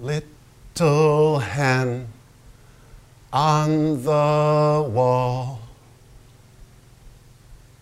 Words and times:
Little 0.00 1.40
hen 1.40 2.08
on 3.30 4.02
the 4.02 4.88
wall, 4.90 5.60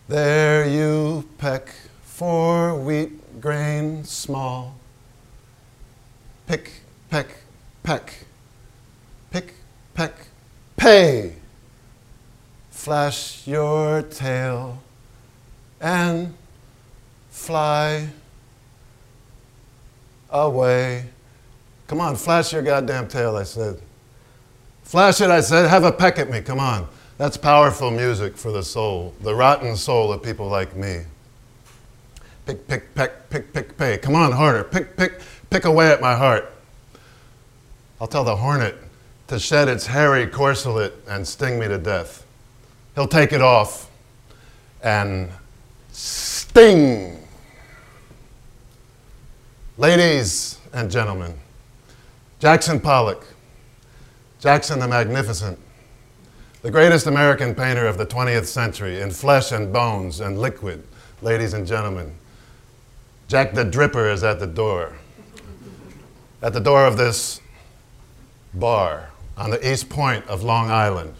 there 0.08 0.66
you 0.66 1.28
peck 1.38 1.72
for 2.02 2.74
wheat 2.74 3.40
grain 3.40 4.02
small. 4.02 4.74
Pick, 6.48 6.82
peck, 7.08 7.28
peck, 7.84 8.26
pick, 9.30 9.54
peck, 9.94 10.14
pay. 10.76 11.36
Flash 12.70 13.46
your 13.46 14.02
tail 14.02 14.82
and 15.80 16.34
fly 17.30 18.08
away. 20.30 21.10
Come 21.88 22.00
on, 22.00 22.16
flash 22.16 22.52
your 22.52 22.62
goddamn 22.62 23.08
tail, 23.08 23.34
I 23.34 23.42
said. 23.42 23.80
Flash 24.84 25.20
it, 25.20 25.30
I 25.30 25.40
said. 25.40 25.68
Have 25.68 25.84
a 25.84 25.92
peck 25.92 26.18
at 26.18 26.30
me, 26.30 26.40
come 26.42 26.60
on. 26.60 26.86
That's 27.16 27.36
powerful 27.36 27.90
music 27.90 28.36
for 28.36 28.52
the 28.52 28.62
soul, 28.62 29.14
the 29.22 29.34
rotten 29.34 29.74
soul 29.74 30.12
of 30.12 30.22
people 30.22 30.46
like 30.48 30.76
me. 30.76 31.02
Pick, 32.46 32.68
pick, 32.68 32.94
peck, 32.94 33.28
pick, 33.28 33.52
pick, 33.52 33.76
pay. 33.76 33.98
Come 33.98 34.14
on, 34.14 34.32
harder. 34.32 34.64
Pick, 34.64 34.96
pick, 34.96 35.20
pick 35.50 35.64
away 35.64 35.90
at 35.90 36.00
my 36.00 36.14
heart. 36.14 36.52
I'll 38.00 38.06
tell 38.06 38.24
the 38.24 38.36
hornet 38.36 38.76
to 39.26 39.38
shed 39.38 39.68
its 39.68 39.86
hairy 39.86 40.26
corselet 40.26 40.92
and 41.08 41.26
sting 41.26 41.58
me 41.58 41.68
to 41.68 41.78
death. 41.78 42.24
He'll 42.94 43.08
take 43.08 43.32
it 43.32 43.42
off 43.42 43.90
and 44.82 45.30
sting. 45.90 47.22
Ladies 49.76 50.58
and 50.72 50.90
gentlemen, 50.90 51.34
Jackson 52.40 52.78
Pollock, 52.78 53.26
Jackson 54.38 54.78
the 54.78 54.86
Magnificent, 54.86 55.58
the 56.62 56.70
greatest 56.70 57.08
American 57.08 57.52
painter 57.52 57.84
of 57.84 57.98
the 57.98 58.06
20th 58.06 58.44
century 58.44 59.00
in 59.00 59.10
flesh 59.10 59.50
and 59.50 59.72
bones 59.72 60.20
and 60.20 60.38
liquid, 60.38 60.84
ladies 61.20 61.52
and 61.52 61.66
gentlemen. 61.66 62.14
Jack 63.26 63.54
the 63.54 63.64
Dripper 63.64 64.12
is 64.12 64.22
at 64.22 64.38
the 64.38 64.46
door. 64.46 64.92
At 66.40 66.52
the 66.52 66.60
door 66.60 66.86
of 66.86 66.96
this 66.96 67.40
bar 68.54 69.10
on 69.36 69.50
the 69.50 69.72
east 69.72 69.88
point 69.88 70.24
of 70.28 70.44
Long 70.44 70.70
Island. 70.70 71.14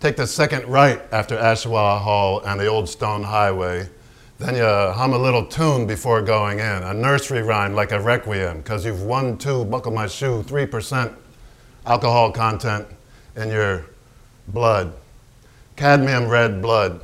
Take 0.00 0.16
the 0.16 0.26
second 0.26 0.66
right 0.66 1.02
after 1.12 1.36
Ashawagh 1.36 2.00
Hall 2.00 2.40
and 2.40 2.58
the 2.58 2.66
Old 2.66 2.88
Stone 2.88 3.24
Highway. 3.24 3.90
Then 4.38 4.54
you 4.54 4.64
hum 4.64 5.14
a 5.14 5.18
little 5.18 5.46
tune 5.46 5.86
before 5.86 6.20
going 6.20 6.58
in, 6.58 6.82
a 6.82 6.92
nursery 6.92 7.40
rhyme 7.40 7.74
like 7.74 7.90
a 7.92 8.00
requiem, 8.00 8.58
because 8.58 8.84
you've 8.84 9.02
won 9.02 9.38
two, 9.38 9.64
buckle 9.64 9.92
my 9.92 10.06
shoe, 10.06 10.42
3% 10.42 11.14
alcohol 11.86 12.32
content 12.32 12.86
in 13.34 13.48
your 13.48 13.86
blood. 14.48 14.92
Cadmium 15.76 16.28
red 16.28 16.60
blood. 16.60 17.00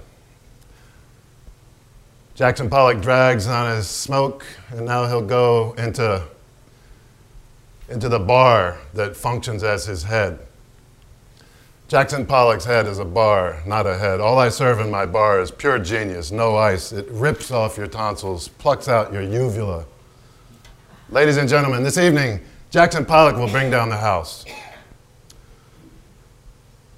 Jackson 2.34 2.68
Pollock 2.68 3.00
drags 3.00 3.46
on 3.46 3.76
his 3.76 3.88
smoke, 3.88 4.44
and 4.70 4.84
now 4.84 5.06
he'll 5.06 5.24
go 5.24 5.74
into, 5.78 6.22
into 7.88 8.10
the 8.10 8.18
bar 8.18 8.76
that 8.92 9.16
functions 9.16 9.62
as 9.62 9.86
his 9.86 10.02
head. 10.02 10.38
Jackson 11.92 12.24
Pollock's 12.24 12.64
head 12.64 12.86
is 12.86 12.98
a 12.98 13.04
bar, 13.04 13.62
not 13.66 13.86
a 13.86 13.98
head. 13.98 14.18
All 14.18 14.38
I 14.38 14.48
serve 14.48 14.80
in 14.80 14.90
my 14.90 15.04
bar 15.04 15.42
is 15.42 15.50
pure 15.50 15.78
genius, 15.78 16.32
no 16.32 16.56
ice. 16.56 16.90
It 16.90 17.06
rips 17.10 17.50
off 17.50 17.76
your 17.76 17.86
tonsils, 17.86 18.48
plucks 18.48 18.88
out 18.88 19.12
your 19.12 19.20
uvula. 19.20 19.84
Ladies 21.10 21.36
and 21.36 21.46
gentlemen, 21.46 21.82
this 21.82 21.98
evening, 21.98 22.40
Jackson 22.70 23.04
Pollock 23.04 23.36
will 23.36 23.50
bring 23.50 23.70
down 23.70 23.90
the 23.90 23.98
house. 23.98 24.46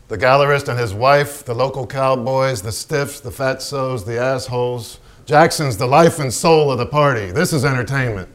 The 0.07 0.17
gallerist 0.17 0.69
and 0.69 0.79
his 0.79 0.95
wife, 0.95 1.45
the 1.45 1.55
local 1.55 1.89
cowboys, 1.89 2.63
the 2.63 2.71
stiffs, 2.71 3.19
the 3.19 3.31
fatsos, 3.31 4.07
the 4.07 4.21
assholes. 4.21 5.01
Jackson's 5.27 5.77
the 5.77 5.89
life 5.89 6.21
and 6.21 6.33
soul 6.33 6.71
of 6.71 6.79
the 6.79 6.87
party. 6.87 7.33
This 7.33 7.53
is 7.53 7.65
entertainment. 7.65 8.29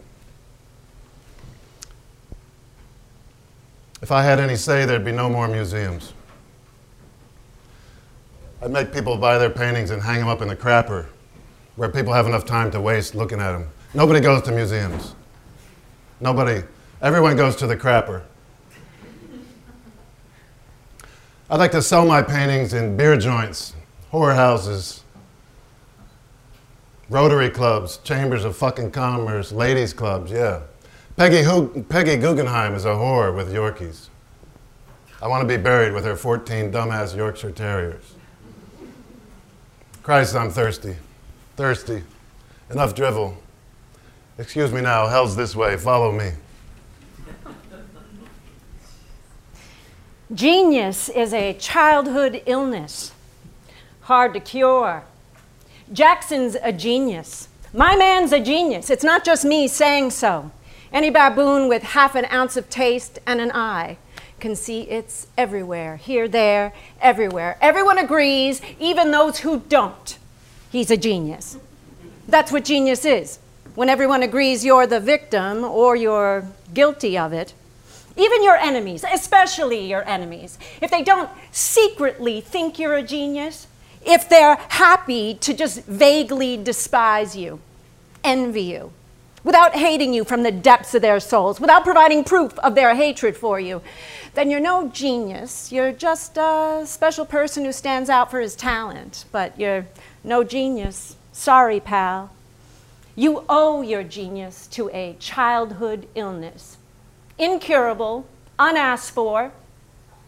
If 4.02 4.12
I 4.12 4.24
had 4.24 4.42
any 4.42 4.58
say, 4.58 4.84
there'd 4.84 5.06
be 5.06 5.14
no 5.14 5.30
more 5.30 5.48
museums. 5.48 6.12
I'd 8.62 8.72
make 8.72 8.92
people 8.92 9.18
buy 9.18 9.38
their 9.38 9.50
paintings 9.50 9.92
and 9.92 10.02
hang 10.02 10.20
them 10.20 10.28
up 10.28 10.42
in 10.42 10.48
the 10.48 10.56
crapper 10.56 11.06
where 11.78 11.90
people 11.90 12.14
have 12.14 12.28
enough 12.28 12.46
time 12.46 12.72
to 12.72 12.82
waste 12.82 13.16
looking 13.16 13.40
at 13.40 13.54
them. 13.54 13.70
Nobody 13.94 14.20
goes 14.20 14.42
to 14.44 14.52
museums. 14.52 15.16
Nobody. 16.20 16.64
Everyone 17.02 17.38
goes 17.38 17.56
to 17.58 17.68
the 17.68 17.78
crapper. 17.78 18.24
I'd 21.50 21.58
like 21.58 21.72
to 21.72 21.82
sell 21.82 22.06
my 22.06 22.22
paintings 22.22 22.74
in 22.74 22.98
beer 22.98 23.18
joints, 23.18 23.74
whorehouses, 24.12 25.02
Rotary 27.10 27.50
clubs, 27.50 27.98
chambers 28.04 28.44
of 28.46 28.56
fucking 28.56 28.92
commerce, 28.92 29.52
ladies' 29.52 29.94
clubs, 29.94 30.32
yeah. 30.32 30.62
Peggy, 31.16 31.44
Peggy 31.90 32.18
Guggenheim 32.18 32.76
is 32.76 32.86
a 32.86 32.90
whore 32.90 33.36
with 33.36 33.52
Yorkies. 33.52 34.10
I 35.20 35.28
want 35.28 35.42
to 35.42 35.48
be 35.48 35.62
buried 35.62 35.92
with 35.94 36.06
her 36.06 36.16
14 36.16 36.72
dumbass 36.72 37.16
Yorkshire 37.16 37.52
Terriers. 37.52 38.14
Christ, 40.04 40.36
I'm 40.36 40.50
thirsty. 40.50 40.96
Thirsty. 41.56 42.04
Enough 42.70 42.96
drivel. 42.96 43.38
Excuse 44.38 44.72
me 44.72 44.82
now, 44.82 45.08
hell's 45.08 45.36
this 45.36 45.56
way, 45.56 45.76
follow 45.76 46.12
me. 46.12 46.32
Genius 50.34 51.10
is 51.10 51.34
a 51.34 51.54
childhood 51.54 52.44
illness, 52.46 53.12
hard 54.02 54.34
to 54.36 54.40
cure. 54.40 55.04
Jackson's 55.92 56.56
a 56.62 56.72
genius. 56.72 57.48
My 57.74 57.96
man's 57.96 58.32
a 58.32 58.40
genius. 58.40 58.90
It's 58.90 59.04
not 59.04 59.26
just 59.26 59.44
me 59.44 59.68
saying 59.68 60.12
so. 60.12 60.52
Any 60.94 61.10
baboon 61.10 61.68
with 61.68 61.82
half 61.82 62.16
an 62.16 62.26
ounce 62.26 62.56
of 62.58 62.70
taste 62.70 63.20
and 63.26 63.42
an 63.42 63.52
eye 63.52 63.98
can 64.40 64.56
see 64.56 64.82
it's 64.82 65.28
everywhere, 65.38 65.98
here, 65.98 66.28
there, 66.28 66.74
everywhere. 67.02 67.58
Everyone 67.62 67.98
agrees, 67.98 68.62
even 68.80 69.12
those 69.12 69.40
who 69.40 69.60
don't. 69.60 70.18
He's 70.72 70.92
a 70.92 70.98
genius. 70.98 71.58
That's 72.28 72.52
what 72.52 72.66
genius 72.66 73.06
is. 73.06 73.40
When 73.76 73.90
everyone 73.90 74.24
agrees 74.24 74.66
you're 74.66 74.88
the 74.88 75.00
victim 75.00 75.64
or 75.64 75.96
you're 75.96 76.46
guilty 76.74 77.18
of 77.18 77.34
it, 77.34 77.54
even 78.18 78.44
your 78.44 78.56
enemies, 78.56 79.06
especially 79.10 79.88
your 79.88 80.08
enemies, 80.08 80.60
if 80.82 80.92
they 80.92 81.04
don't 81.04 81.30
secretly 81.52 82.42
think 82.42 82.78
you're 82.78 82.96
a 82.96 83.04
genius, 83.04 83.68
if 84.06 84.28
they're 84.30 84.56
happy 84.56 85.36
to 85.36 85.54
just 85.54 85.86
vaguely 85.86 86.58
despise 86.58 87.36
you, 87.36 87.60
envy 88.24 88.64
you, 88.64 88.92
without 89.44 89.74
hating 89.74 90.14
you 90.14 90.24
from 90.24 90.44
the 90.44 90.52
depths 90.52 90.94
of 90.94 91.02
their 91.02 91.20
souls, 91.20 91.60
without 91.62 91.84
providing 91.84 92.24
proof 92.24 92.58
of 92.60 92.76
their 92.76 92.96
hatred 92.96 93.38
for 93.38 93.60
you, 93.60 93.82
then 94.40 94.50
you're 94.50 94.62
no 94.62 94.88
genius. 94.88 95.70
You're 95.70 95.92
just 95.92 96.38
a 96.38 96.84
special 96.86 97.26
person 97.26 97.66
who 97.66 97.74
stands 97.74 98.10
out 98.10 98.32
for 98.32 98.40
his 98.40 98.56
talent, 98.56 99.26
but 99.34 99.60
you're 99.60 99.86
no 100.24 100.46
genius. 100.46 101.18
Sorry, 101.34 101.82
pal. 101.82 102.32
You 103.18 103.44
owe 103.50 103.82
your 103.82 104.02
genius 104.02 104.66
to 104.68 104.90
a 104.92 105.18
childhood 105.20 106.08
illness. 106.16 106.78
Incurable, 107.38 108.28
unasked 108.58 109.14
for, 109.14 109.52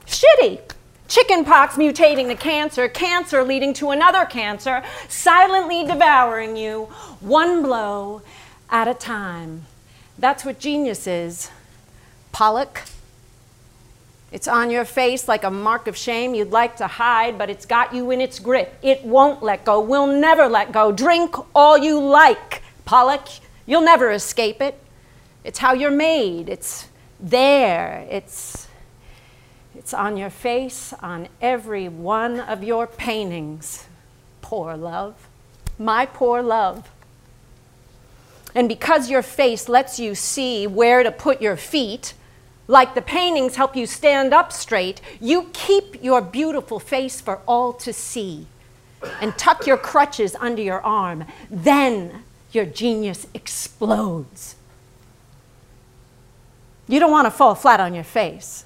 shitty. 0.06 0.60
Chickenpox 1.08 1.76
mutating 1.76 2.28
to 2.28 2.36
cancer, 2.36 2.90
cancer 2.90 3.46
leading 3.46 3.74
to 3.76 3.92
another 3.92 4.26
cancer, 4.26 4.84
silently 5.08 5.86
devouring 5.86 6.58
you, 6.58 6.90
one 7.22 7.64
blow 7.64 8.24
at 8.70 8.90
a 8.90 8.94
time. 8.94 9.68
That's 10.20 10.44
what 10.44 10.60
genius 10.60 11.08
is. 11.08 11.50
Pollock. 12.34 12.82
It's 14.32 14.48
on 14.48 14.72
your 14.72 14.86
face 14.86 15.28
like 15.28 15.44
a 15.44 15.52
mark 15.52 15.88
of 15.88 15.98
shame 15.98 16.34
you'd 16.34 16.52
like 16.52 16.78
to 16.78 16.88
hide, 16.88 17.38
but 17.38 17.50
it's 17.50 17.66
got 17.66 17.94
you 17.94 18.12
in 18.12 18.22
its 18.22 18.40
grip. 18.40 18.74
It 18.82 19.04
won't 19.04 19.44
let 19.44 19.66
go, 19.66 19.82
will 19.82 20.08
never 20.08 20.48
let 20.48 20.72
go. 20.72 20.92
Drink 20.92 21.36
all 21.54 21.78
you 21.78 22.00
like, 22.00 22.62
Pollock. 22.86 23.28
You'll 23.66 23.82
never 23.82 24.10
escape 24.12 24.62
it. 24.62 24.82
It's 25.44 25.60
how 25.60 25.74
you're 25.74 25.92
made. 25.92 26.48
It's 26.48 26.88
there. 27.20 28.08
It's 28.10 28.68
it's 29.76 29.94
on 29.94 30.18
your 30.18 30.30
face, 30.30 30.94
on 31.02 31.28
every 31.42 31.88
one 31.88 32.40
of 32.40 32.64
your 32.64 32.86
paintings. 32.86 33.86
Poor 34.42 34.76
love. 34.76 35.28
My 35.80 36.06
poor 36.06 36.42
love. 36.42 36.90
And 38.54 38.68
because 38.68 39.10
your 39.10 39.22
face 39.22 39.70
lets 39.70 39.98
you 39.98 40.14
see 40.14 40.68
where 40.68 41.04
to 41.04 41.12
put 41.12 41.42
your 41.42 41.56
feet, 41.56 42.14
like 42.68 42.96
the 42.96 43.02
paintings 43.02 43.56
help 43.56 43.76
you 43.76 43.86
stand 43.86 44.34
up 44.34 44.52
straight, 44.52 45.02
you 45.20 45.50
keep 45.54 46.02
your 46.04 46.22
beautiful 46.22 46.80
face 46.80 47.20
for 47.20 47.42
all 47.48 47.74
to 47.74 47.92
see 47.92 48.48
and 49.20 49.38
tuck 49.38 49.66
your 49.66 49.78
crutches 49.78 50.36
under 50.40 50.62
your 50.62 50.82
arm. 50.82 51.26
Then 51.50 52.24
your 52.52 52.66
genius 52.66 53.28
explodes. 53.34 54.56
You 56.88 57.00
don't 57.00 57.12
want 57.12 57.26
to 57.26 57.32
fall 57.32 57.56
flat 57.56 57.80
on 57.80 57.94
your 57.94 58.04
face, 58.04 58.66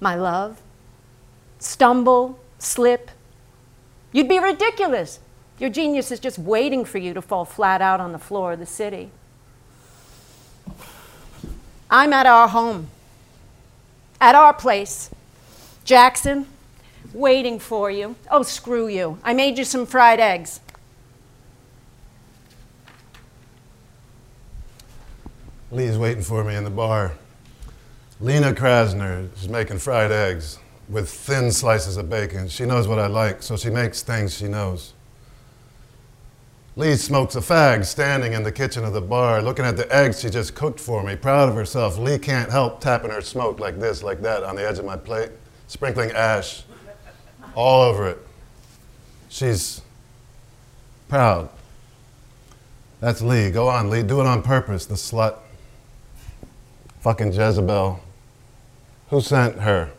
my 0.00 0.14
love. 0.14 0.60
Stumble, 1.58 2.38
slip. 2.58 3.10
You'd 4.12 4.28
be 4.28 4.38
ridiculous. 4.38 5.20
Your 5.58 5.70
genius 5.70 6.10
is 6.10 6.20
just 6.20 6.38
waiting 6.38 6.84
for 6.84 6.98
you 6.98 7.14
to 7.14 7.22
fall 7.22 7.46
flat 7.46 7.80
out 7.80 8.00
on 8.00 8.12
the 8.12 8.18
floor 8.18 8.52
of 8.52 8.58
the 8.58 8.66
city. 8.66 9.10
I'm 11.90 12.12
at 12.12 12.26
our 12.26 12.48
home, 12.48 12.88
at 14.20 14.34
our 14.34 14.52
place. 14.52 15.10
Jackson, 15.84 16.46
waiting 17.12 17.58
for 17.58 17.90
you. 17.90 18.16
Oh, 18.30 18.42
screw 18.42 18.88
you. 18.88 19.18
I 19.22 19.34
made 19.34 19.56
you 19.56 19.64
some 19.64 19.86
fried 19.86 20.18
eggs. 20.18 20.60
Lee's 25.70 25.98
waiting 25.98 26.22
for 26.22 26.42
me 26.42 26.54
in 26.54 26.64
the 26.64 26.70
bar. 26.70 27.12
Lena 28.20 28.52
Krasner 28.52 29.28
is 29.36 29.48
making 29.48 29.78
fried 29.78 30.10
eggs 30.10 30.58
with 30.88 31.08
thin 31.08 31.52
slices 31.52 31.96
of 31.96 32.08
bacon. 32.08 32.48
She 32.48 32.64
knows 32.64 32.88
what 32.88 32.98
I 32.98 33.08
like, 33.08 33.42
so 33.42 33.56
she 33.56 33.70
makes 33.70 34.02
things 34.02 34.36
she 34.36 34.48
knows. 34.48 34.92
Lee 36.78 36.94
smokes 36.94 37.34
a 37.34 37.40
fag 37.40 37.86
standing 37.86 38.34
in 38.34 38.42
the 38.42 38.52
kitchen 38.52 38.84
of 38.84 38.92
the 38.92 39.00
bar, 39.00 39.40
looking 39.40 39.64
at 39.64 39.78
the 39.78 39.90
eggs 39.94 40.20
she 40.20 40.28
just 40.28 40.54
cooked 40.54 40.78
for 40.78 41.02
me, 41.02 41.16
proud 41.16 41.48
of 41.48 41.54
herself. 41.54 41.96
Lee 41.96 42.18
can't 42.18 42.50
help 42.50 42.82
tapping 42.82 43.10
her 43.10 43.22
smoke 43.22 43.58
like 43.58 43.80
this, 43.80 44.02
like 44.02 44.20
that, 44.20 44.44
on 44.44 44.56
the 44.56 44.68
edge 44.68 44.78
of 44.78 44.84
my 44.84 44.96
plate, 44.96 45.30
sprinkling 45.68 46.10
ash 46.10 46.64
all 47.54 47.80
over 47.80 48.10
it. 48.10 48.18
She's 49.30 49.80
proud. 51.08 51.48
That's 53.00 53.22
Lee. 53.22 53.50
Go 53.50 53.68
on, 53.68 53.88
Lee. 53.88 54.02
Do 54.02 54.20
it 54.20 54.26
on 54.26 54.42
purpose, 54.42 54.84
the 54.84 54.96
slut. 54.96 55.38
Fucking 57.00 57.32
Jezebel. 57.32 58.00
Who 59.08 59.20
sent 59.22 59.60
her? 59.60 59.92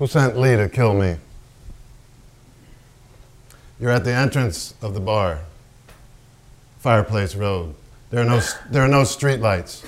Who 0.00 0.08
sent 0.08 0.36
Lee 0.36 0.56
to 0.56 0.68
kill 0.68 0.94
me? 0.94 1.16
You're 3.80 3.92
at 3.92 4.04
the 4.04 4.12
entrance 4.12 4.74
of 4.82 4.92
the 4.92 5.00
bar, 5.00 5.38
Fireplace 6.80 7.34
Road. 7.34 7.74
There 8.10 8.20
are 8.20 8.26
no, 8.26 8.40
there 8.70 8.82
are 8.82 8.88
no 8.88 9.04
street 9.04 9.40
lights. 9.40 9.82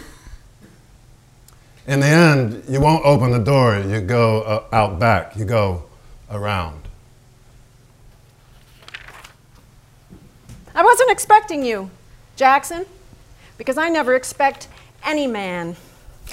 In 1.87 2.01
the 2.01 2.07
end, 2.07 2.65
you 2.67 2.81
won't 2.81 3.05
open 3.05 3.33
the 3.33 3.39
door, 3.39 3.79
you 3.79 4.01
go 4.01 4.43
uh, 4.43 4.65
out 4.73 4.99
back, 4.99 5.37
you 5.37 5.45
go 5.45 5.83
around. 6.31 6.81
I 10.75 10.83
wasn't 10.83 11.11
expecting 11.11 11.63
you, 11.63 11.91
Jackson, 12.35 12.87
because 13.59 13.77
I 13.77 13.91
never 13.91 14.15
expect 14.15 14.69
any 15.05 15.27
man. 15.27 15.77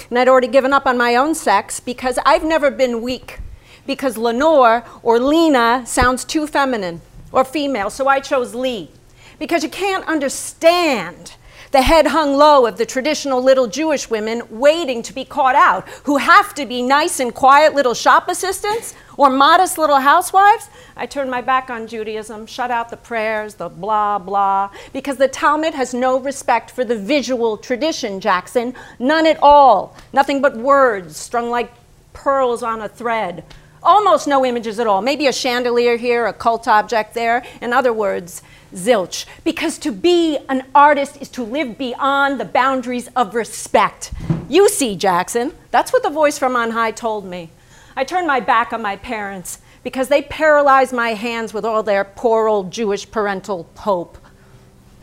And 0.08 0.18
I'd 0.18 0.28
already 0.28 0.48
given 0.48 0.72
up 0.72 0.86
on 0.86 0.96
my 0.96 1.14
own 1.14 1.34
sex 1.34 1.78
because 1.78 2.18
I've 2.24 2.44
never 2.44 2.70
been 2.70 3.02
weak, 3.02 3.40
because 3.86 4.16
Lenore 4.16 4.82
or 5.02 5.18
Lena 5.18 5.82
sounds 5.84 6.24
too 6.24 6.46
feminine 6.46 7.02
or 7.32 7.44
female, 7.44 7.90
so 7.90 8.08
I 8.08 8.20
chose 8.20 8.54
Lee. 8.54 8.90
Because 9.38 9.62
you 9.62 9.70
can't 9.70 10.06
understand 10.06 11.34
the 11.70 11.82
head 11.82 12.08
hung 12.08 12.34
low 12.34 12.66
of 12.66 12.78
the 12.78 12.86
traditional 12.86 13.40
little 13.40 13.68
Jewish 13.68 14.10
women 14.10 14.42
waiting 14.50 15.02
to 15.02 15.12
be 15.12 15.24
caught 15.24 15.54
out, 15.54 15.88
who 16.04 16.16
have 16.16 16.52
to 16.54 16.66
be 16.66 16.82
nice 16.82 17.20
and 17.20 17.32
quiet 17.32 17.74
little 17.74 17.94
shop 17.94 18.28
assistants 18.28 18.94
or 19.16 19.30
modest 19.30 19.78
little 19.78 20.00
housewives. 20.00 20.68
I 20.96 21.06
turned 21.06 21.30
my 21.30 21.40
back 21.40 21.70
on 21.70 21.86
Judaism, 21.86 22.46
shut 22.46 22.72
out 22.72 22.90
the 22.90 22.96
prayers, 22.96 23.54
the 23.54 23.68
blah, 23.68 24.18
blah, 24.18 24.70
because 24.92 25.16
the 25.16 25.28
Talmud 25.28 25.74
has 25.74 25.94
no 25.94 26.18
respect 26.18 26.70
for 26.72 26.84
the 26.84 26.98
visual 26.98 27.56
tradition, 27.56 28.20
Jackson. 28.20 28.74
None 28.98 29.26
at 29.26 29.38
all. 29.40 29.96
Nothing 30.12 30.42
but 30.42 30.56
words 30.56 31.16
strung 31.16 31.50
like 31.50 31.72
pearls 32.12 32.64
on 32.64 32.80
a 32.80 32.88
thread. 32.88 33.44
Almost 33.82 34.26
no 34.26 34.44
images 34.44 34.78
at 34.78 34.86
all. 34.86 35.00
Maybe 35.00 35.26
a 35.26 35.32
chandelier 35.32 35.96
here, 35.96 36.26
a 36.26 36.32
cult 36.32 36.68
object 36.68 37.14
there. 37.14 37.44
In 37.62 37.72
other 37.72 37.92
words, 37.92 38.42
zilch. 38.74 39.24
Because 39.42 39.78
to 39.78 39.90
be 39.90 40.38
an 40.48 40.66
artist 40.74 41.16
is 41.20 41.28
to 41.30 41.42
live 41.42 41.78
beyond 41.78 42.38
the 42.38 42.44
boundaries 42.44 43.08
of 43.16 43.34
respect. 43.34 44.12
You 44.48 44.68
see, 44.68 44.96
Jackson, 44.96 45.52
that's 45.70 45.92
what 45.92 46.02
the 46.02 46.10
voice 46.10 46.38
from 46.38 46.56
on 46.56 46.72
high 46.72 46.90
told 46.90 47.24
me. 47.24 47.50
I 47.96 48.04
turned 48.04 48.26
my 48.26 48.40
back 48.40 48.72
on 48.72 48.82
my 48.82 48.96
parents 48.96 49.60
because 49.82 50.08
they 50.08 50.22
paralyzed 50.22 50.92
my 50.92 51.14
hands 51.14 51.54
with 51.54 51.64
all 51.64 51.82
their 51.82 52.04
poor 52.04 52.48
old 52.48 52.70
Jewish 52.70 53.10
parental 53.10 53.68
hope. 53.76 54.18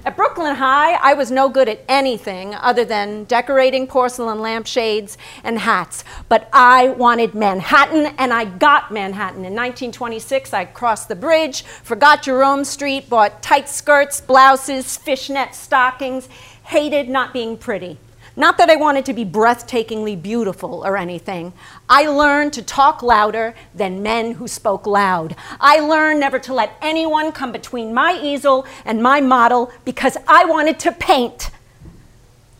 At 0.07 0.15
Brooklyn 0.15 0.55
High, 0.55 0.93
I 0.93 1.15
was 1.15 1.31
no 1.31 1.49
good 1.49 1.67
at 1.67 1.83
anything 1.89 2.55
other 2.55 2.85
than 2.85 3.25
decorating 3.25 3.87
porcelain 3.87 4.39
lampshades 4.39 5.17
and 5.43 5.59
hats. 5.59 6.05
But 6.29 6.47
I 6.53 6.87
wanted 6.87 7.35
Manhattan, 7.35 8.15
and 8.17 8.31
I 8.31 8.45
got 8.45 8.89
Manhattan. 8.89 9.39
In 9.39 9.53
1926, 9.53 10.53
I 10.53 10.63
crossed 10.63 11.09
the 11.09 11.15
bridge, 11.17 11.63
forgot 11.83 12.23
Jerome 12.23 12.63
Street, 12.63 13.09
bought 13.09 13.43
tight 13.43 13.67
skirts, 13.67 14.21
blouses, 14.21 14.95
fishnet 14.95 15.53
stockings, 15.53 16.29
hated 16.63 17.09
not 17.09 17.33
being 17.33 17.57
pretty. 17.57 17.99
Not 18.37 18.59
that 18.59 18.69
I 18.69 18.75
wanted 18.75 19.03
to 19.05 19.13
be 19.13 19.25
breathtakingly 19.25 20.21
beautiful 20.21 20.85
or 20.85 20.95
anything. 20.95 21.53
I 21.89 22.05
learned 22.05 22.53
to 22.53 22.61
talk 22.61 23.01
louder 23.01 23.55
than 23.73 24.03
men 24.03 24.33
who 24.33 24.47
spoke 24.47 24.85
loud. 24.85 25.35
I 25.59 25.79
learned 25.79 26.19
never 26.19 26.37
to 26.39 26.53
let 26.53 26.77
anyone 26.79 27.31
come 27.31 27.51
between 27.51 27.95
my 27.95 28.19
easel 28.21 28.67
and 28.85 29.01
my 29.01 29.21
model 29.21 29.71
because 29.85 30.17
I 30.27 30.45
wanted 30.45 30.79
to 30.81 30.91
paint. 30.91 31.49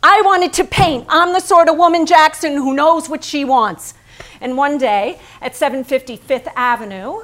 I 0.02 0.24
wanted 0.26 0.52
to 0.54 0.64
paint. 0.64 1.06
I'm 1.10 1.34
the 1.34 1.40
sort 1.40 1.70
of 1.70 1.78
woman, 1.78 2.08
Jackson, 2.08 2.54
who 2.54 2.74
knows 2.74 3.08
what 3.08 3.24
she 3.24 3.46
wants. 3.46 3.94
And 4.42 4.58
one 4.58 4.80
day 4.80 5.20
at 5.42 5.56
750 5.56 6.16
Fifth 6.18 6.48
Avenue, 6.56 7.22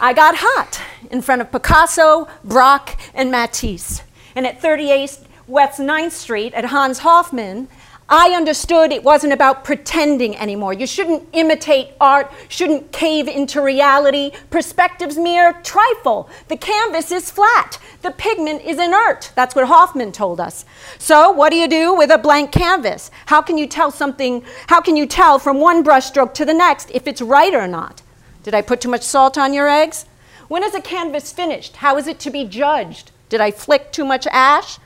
I 0.00 0.12
got 0.12 0.36
hot 0.38 0.80
in 1.10 1.20
front 1.20 1.42
of 1.42 1.50
Picasso, 1.50 2.28
Braque, 2.44 2.96
and 3.12 3.32
Matisse. 3.32 4.02
And 4.36 4.46
at 4.46 4.62
38 4.62 5.18
West 5.48 5.80
9th 5.80 6.12
Street 6.12 6.52
at 6.54 6.66
Hans 6.66 6.98
Hofmann, 6.98 7.68
I 8.10 8.30
understood 8.30 8.90
it 8.90 9.04
wasn't 9.04 9.34
about 9.34 9.64
pretending 9.64 10.34
anymore. 10.34 10.72
You 10.72 10.86
shouldn't 10.86 11.28
imitate 11.34 11.88
art, 12.00 12.32
shouldn't 12.48 12.90
cave 12.90 13.28
into 13.28 13.60
reality. 13.60 14.30
Perspective's 14.48 15.18
mere 15.18 15.52
trifle. 15.62 16.30
The 16.48 16.56
canvas 16.56 17.12
is 17.12 17.30
flat, 17.30 17.78
the 18.00 18.10
pigment 18.10 18.62
is 18.62 18.78
inert. 18.78 19.30
That's 19.34 19.54
what 19.54 19.66
Hofmann 19.66 20.12
told 20.12 20.40
us. 20.40 20.64
So, 20.98 21.30
what 21.30 21.50
do 21.50 21.56
you 21.56 21.68
do 21.68 21.94
with 21.94 22.10
a 22.10 22.16
blank 22.16 22.50
canvas? 22.50 23.10
How 23.26 23.42
can 23.42 23.58
you 23.58 23.66
tell 23.66 23.90
something, 23.90 24.42
how 24.68 24.80
can 24.80 24.96
you 24.96 25.04
tell 25.04 25.38
from 25.38 25.60
one 25.60 25.84
brushstroke 25.84 26.32
to 26.34 26.46
the 26.46 26.54
next 26.54 26.90
if 26.92 27.06
it's 27.06 27.20
right 27.20 27.54
or 27.54 27.68
not? 27.68 28.00
Did 28.42 28.54
I 28.54 28.62
put 28.62 28.80
too 28.80 28.88
much 28.88 29.02
salt 29.02 29.36
on 29.36 29.52
your 29.52 29.68
eggs? 29.68 30.06
When 30.48 30.64
is 30.64 30.74
a 30.74 30.80
canvas 30.80 31.30
finished? 31.30 31.76
How 31.76 31.98
is 31.98 32.06
it 32.06 32.18
to 32.20 32.30
be 32.30 32.46
judged? 32.46 33.10
Did 33.28 33.42
I 33.42 33.50
flick 33.50 33.92
too 33.92 34.06
much 34.06 34.26
ash? 34.28 34.78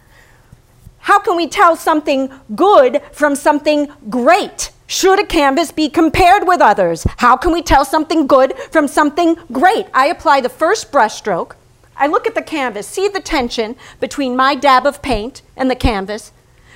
How 1.03 1.19
can 1.19 1.35
we 1.35 1.49
tell 1.49 1.75
something 1.75 2.33
good 2.55 3.03
from 3.11 3.35
something 3.35 3.89
great? 4.09 4.71
Should 4.87 5.19
a 5.19 5.27
canvas 5.27 5.73
be 5.73 5.89
compared 5.89 6.47
with 6.47 6.61
others? 6.61 7.05
How 7.17 7.37
can 7.37 7.53
we 7.53 7.61
tell 7.61 7.85
something 7.85 8.29
good 8.29 8.57
from 8.71 8.87
something 8.87 9.37
great? 9.51 9.87
I 9.93 10.07
apply 10.07 10.43
the 10.43 10.49
first 10.49 10.93
brushstroke. 10.93 11.55
I 11.97 12.07
look 12.07 12.29
at 12.29 12.37
the 12.37 12.43
canvas, 12.43 12.87
see 12.87 13.09
the 13.09 13.21
tension 13.21 13.75
between 13.99 14.37
my 14.37 14.55
dab 14.55 14.87
of 14.87 15.03
paint 15.03 15.43
and 15.57 15.69
the 15.69 15.75
canvas, 15.75 16.31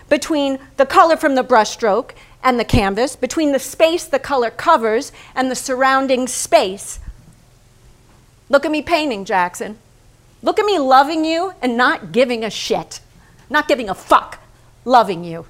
between 0.09 0.59
the 0.77 0.87
color 0.87 1.17
from 1.17 1.37
the 1.37 1.45
brushstroke 1.45 2.11
and 2.43 2.59
the 2.59 2.65
canvas, 2.65 3.15
between 3.15 3.53
the 3.53 3.61
space 3.61 4.05
the 4.05 4.19
color 4.19 4.51
covers 4.51 5.13
and 5.37 5.53
the 5.53 5.57
surrounding 5.57 6.27
space. 6.27 6.99
Look 8.49 8.65
at 8.65 8.73
me 8.73 8.83
painting, 8.83 9.25
Jackson. 9.25 9.79
Look 10.43 10.59
at 10.59 10.67
me 10.67 10.81
loving 10.81 11.25
you 11.25 11.53
and 11.63 11.77
not 11.77 12.11
giving 12.11 12.45
a 12.45 12.51
shit 12.51 13.01
not 13.49 13.69
giving 13.69 13.89
a 13.89 13.95
fuck, 13.95 14.41
loving 14.85 15.25
you. 15.25 15.47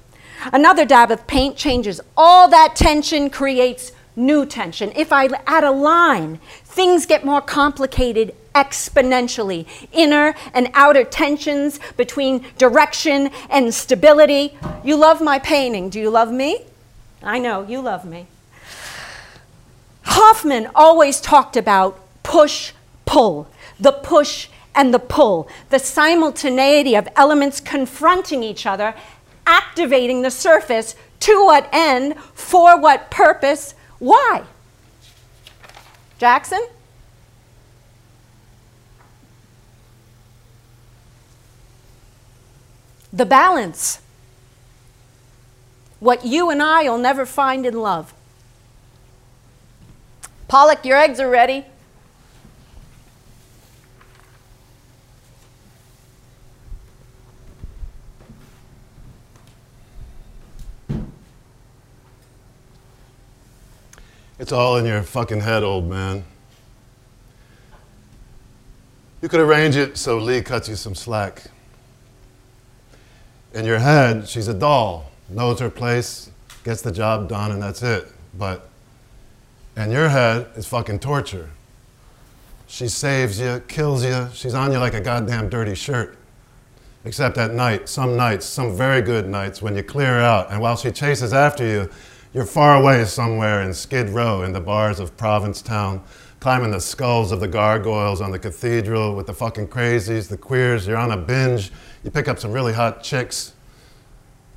Another 0.53 0.85
dab 0.85 1.11
of 1.11 1.25
paint 1.27 1.57
changes 1.57 1.99
all 2.15 2.47
that 2.49 2.75
tension, 2.75 3.29
creates 3.29 3.91
new 4.15 4.45
tension. 4.45 4.91
If 4.95 5.13
I 5.13 5.27
add 5.45 5.63
a 5.63 5.71
line, 5.71 6.39
things 6.63 7.05
get 7.05 7.25
more 7.25 7.41
complicated 7.41 8.35
exponentially. 8.53 9.67
Inner 9.91 10.35
and 10.53 10.69
outer 10.73 11.03
tensions 11.03 11.79
between 11.95 12.45
direction 12.57 13.29
and 13.49 13.73
stability. 13.73 14.57
You 14.83 14.95
love 14.95 15.21
my 15.21 15.39
painting. 15.39 15.89
Do 15.89 15.99
you 15.99 16.09
love 16.09 16.31
me? 16.31 16.61
I 17.23 17.39
know, 17.39 17.65
you 17.67 17.81
love 17.81 18.05
me. 18.05 18.27
Hofmann 20.03 20.69
always 20.73 21.21
talked 21.21 21.55
about 21.55 21.99
push 22.23 22.71
pull, 23.05 23.47
the 23.79 23.91
push 23.91 24.47
and 24.77 24.93
the 24.93 24.99
pull, 24.99 25.49
the 25.71 25.79
simultaneity 25.79 26.95
of 26.95 27.09
elements 27.15 27.59
confronting 27.59 28.43
each 28.43 28.67
other, 28.67 28.93
activating 29.47 30.21
the 30.21 30.31
surface 30.31 30.95
to 31.19 31.33
what 31.45 31.67
end, 31.73 32.15
for 32.33 32.79
what 32.79 33.09
purpose, 33.09 33.73
why? 33.97 34.43
Jackson? 36.19 36.65
The 43.11 43.25
balance. 43.25 43.99
what 45.99 46.23
you 46.23 46.51
and 46.51 46.61
I 46.61 46.83
will 46.83 46.99
never 46.99 47.25
find 47.25 47.65
in 47.65 47.81
love. 47.81 48.13
Pollock, 50.47 50.85
your 50.85 50.97
eggs 50.97 51.19
are 51.19 51.29
ready. 51.29 51.65
It's 64.39 64.51
all 64.51 64.77
in 64.77 64.85
your 64.85 65.01
fucking 65.01 65.41
head, 65.41 65.63
old 65.63 65.89
man. 65.89 66.23
You 69.21 69.29
could 69.29 69.39
arrange 69.39 69.75
it 69.75 69.97
so 69.97 70.19
Lee 70.19 70.43
cuts 70.43 70.69
you 70.69 70.75
some 70.75 70.93
slack. 70.93 71.45
In 73.53 73.65
your 73.65 73.79
head, 73.79 74.29
she's 74.29 74.47
a 74.47 74.53
doll, 74.53 75.11
knows 75.27 75.59
her 75.59 75.71
place, 75.71 76.29
gets 76.63 76.83
the 76.83 76.91
job 76.91 77.27
done, 77.27 77.51
and 77.51 77.61
that's 77.61 77.81
it. 77.81 78.11
But 78.37 78.69
in 79.75 79.89
your 79.89 80.09
head, 80.09 80.47
it's 80.55 80.67
fucking 80.67 80.99
torture. 80.99 81.49
She 82.67 82.87
saves 82.87 83.39
you, 83.39 83.63
kills 83.67 84.05
you, 84.05 84.27
she's 84.33 84.53
on 84.53 84.71
you 84.71 84.77
like 84.77 84.93
a 84.93 85.01
goddamn 85.01 85.49
dirty 85.49 85.73
shirt. 85.73 86.15
Except 87.05 87.39
at 87.39 87.53
night, 87.53 87.89
some 87.89 88.15
nights, 88.15 88.45
some 88.45 88.75
very 88.77 89.01
good 89.01 89.27
nights, 89.27 89.63
when 89.63 89.75
you 89.75 89.81
clear 89.81 90.19
out, 90.19 90.51
and 90.51 90.61
while 90.61 90.75
she 90.75 90.91
chases 90.91 91.33
after 91.33 91.65
you, 91.65 91.89
you're 92.33 92.45
far 92.45 92.75
away 92.75 93.03
somewhere 93.05 93.61
in 93.61 93.73
Skid 93.73 94.09
Row 94.09 94.43
in 94.43 94.53
the 94.53 94.59
bars 94.59 94.99
of 94.99 95.15
Provincetown, 95.17 96.03
climbing 96.39 96.71
the 96.71 96.79
skulls 96.79 97.31
of 97.31 97.39
the 97.39 97.47
gargoyles 97.47 98.21
on 98.21 98.31
the 98.31 98.39
cathedral 98.39 99.15
with 99.15 99.27
the 99.27 99.33
fucking 99.33 99.67
crazies, 99.67 100.27
the 100.27 100.37
queers. 100.37 100.87
You're 100.87 100.97
on 100.97 101.11
a 101.11 101.17
binge. 101.17 101.71
You 102.03 102.11
pick 102.11 102.27
up 102.27 102.39
some 102.39 102.51
really 102.51 102.73
hot 102.73 103.01
chicks. 103.01 103.53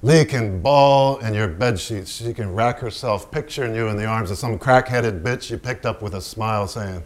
Lee 0.03 0.25
can 0.25 0.63
bawl 0.63 1.19
in 1.19 1.35
your 1.35 1.49
bed 1.49 1.79
sheets. 1.79 2.11
She 2.11 2.33
can 2.33 2.55
rack 2.55 2.79
herself, 2.79 3.31
picturing 3.31 3.75
you 3.75 3.89
in 3.89 3.97
the 3.97 4.07
arms 4.07 4.31
of 4.31 4.39
some 4.39 4.59
crack-headed 4.59 5.23
bitch 5.23 5.51
you 5.51 5.59
picked 5.59 5.85
up 5.85 6.01
with 6.01 6.15
a 6.15 6.21
smile 6.21 6.67
saying, 6.67 7.03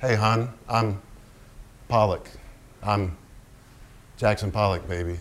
Hey, 0.00 0.14
hon, 0.14 0.54
I'm 0.68 1.02
Pollock. 1.88 2.28
I'm 2.82 3.16
Jackson 4.16 4.52
Pollock, 4.52 4.88
baby. 4.88 5.18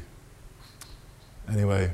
Anyway, 1.49 1.91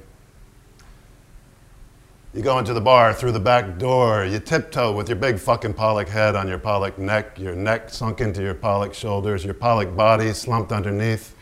you 2.34 2.42
go 2.42 2.58
into 2.58 2.74
the 2.74 2.82
bar 2.82 3.14
through 3.14 3.32
the 3.32 3.40
back 3.40 3.78
door. 3.78 4.26
You 4.26 4.40
tiptoe 4.40 4.92
with 4.92 5.08
your 5.08 5.18
big 5.18 5.38
fucking 5.38 5.76
Pollock 5.76 6.08
head 6.10 6.36
on 6.36 6.48
your 6.48 6.58
Pollock 6.58 6.98
neck, 6.98 7.38
your 7.38 7.56
neck 7.56 7.92
sunk 7.92 8.22
into 8.22 8.42
your 8.42 8.56
Pollock 8.56 8.96
shoulders, 8.96 9.46
your 9.46 9.54
Pollock 9.54 9.96
body 9.96 10.34
slumped 10.34 10.72
underneath. 10.72 11.36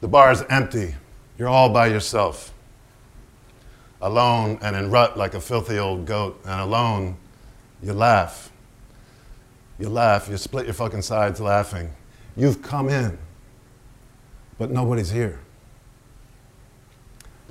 The 0.00 0.08
bar 0.08 0.30
is 0.30 0.42
empty. 0.48 0.94
You're 1.38 1.48
all 1.48 1.70
by 1.70 1.88
yourself. 1.88 2.54
Alone 4.00 4.58
and 4.62 4.76
in 4.76 4.90
rut 4.90 5.16
like 5.18 5.34
a 5.34 5.40
filthy 5.40 5.78
old 5.78 6.06
goat. 6.06 6.40
And 6.44 6.60
alone, 6.60 7.16
you 7.82 7.92
laugh. 7.92 8.52
You 9.78 9.88
laugh. 9.88 10.28
You 10.28 10.36
split 10.36 10.66
your 10.66 10.74
fucking 10.74 11.02
sides 11.02 11.40
laughing. 11.40 11.92
You've 12.36 12.62
come 12.62 12.88
in, 12.88 13.18
but 14.56 14.70
nobody's 14.70 15.10
here. 15.10 15.40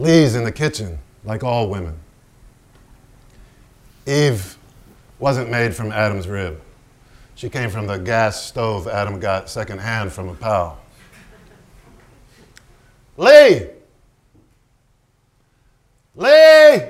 Lee's 0.02 0.34
in 0.34 0.44
the 0.44 0.52
kitchen, 0.52 0.98
like 1.24 1.44
all 1.44 1.70
women. 1.70 1.96
Eve 4.08 4.58
wasn't 5.20 5.52
made 5.52 5.76
from 5.76 5.92
Adam's 5.92 6.28
rib. 6.28 6.60
She 7.36 7.52
came 7.52 7.70
from 7.70 7.86
the 7.86 7.98
gas 7.98 8.44
stove 8.44 8.88
Adam 8.88 9.20
got 9.20 9.48
secondhand 9.48 10.12
from 10.12 10.30
a 10.30 10.34
pal. 10.34 10.82
Lee! 13.16 13.68
Lee! 16.16 16.82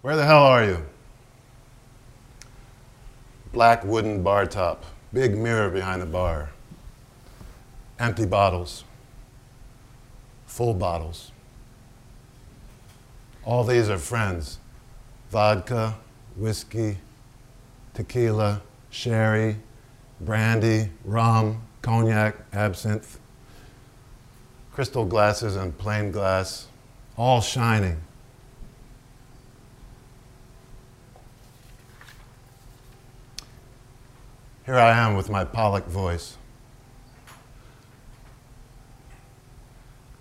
Where 0.00 0.16
the 0.16 0.24
hell 0.24 0.42
are 0.42 0.64
you? 0.64 0.86
Black 3.52 3.84
wooden 3.84 4.22
bar 4.22 4.46
top, 4.46 4.86
big 5.12 5.36
mirror 5.36 5.68
behind 5.68 6.00
the 6.00 6.06
bar, 6.06 6.48
empty 7.98 8.24
bottles 8.24 8.84
full 10.58 10.74
bottles. 10.74 11.30
All 13.44 13.62
these 13.62 13.88
are 13.88 13.96
friends 13.96 14.58
vodka, 15.30 15.94
whiskey, 16.34 16.98
tequila, 17.94 18.60
sherry, 18.90 19.58
brandy, 20.20 20.90
rum, 21.04 21.62
cognac, 21.80 22.38
absinthe, 22.52 23.20
crystal 24.72 25.04
glasses 25.04 25.54
and 25.54 25.78
plain 25.78 26.10
glass, 26.10 26.66
all 27.16 27.40
shining. 27.40 27.98
Here 34.66 34.74
I 34.74 34.90
am 34.90 35.14
with 35.14 35.30
my 35.30 35.44
Pollock 35.44 35.86
voice. 35.86 36.36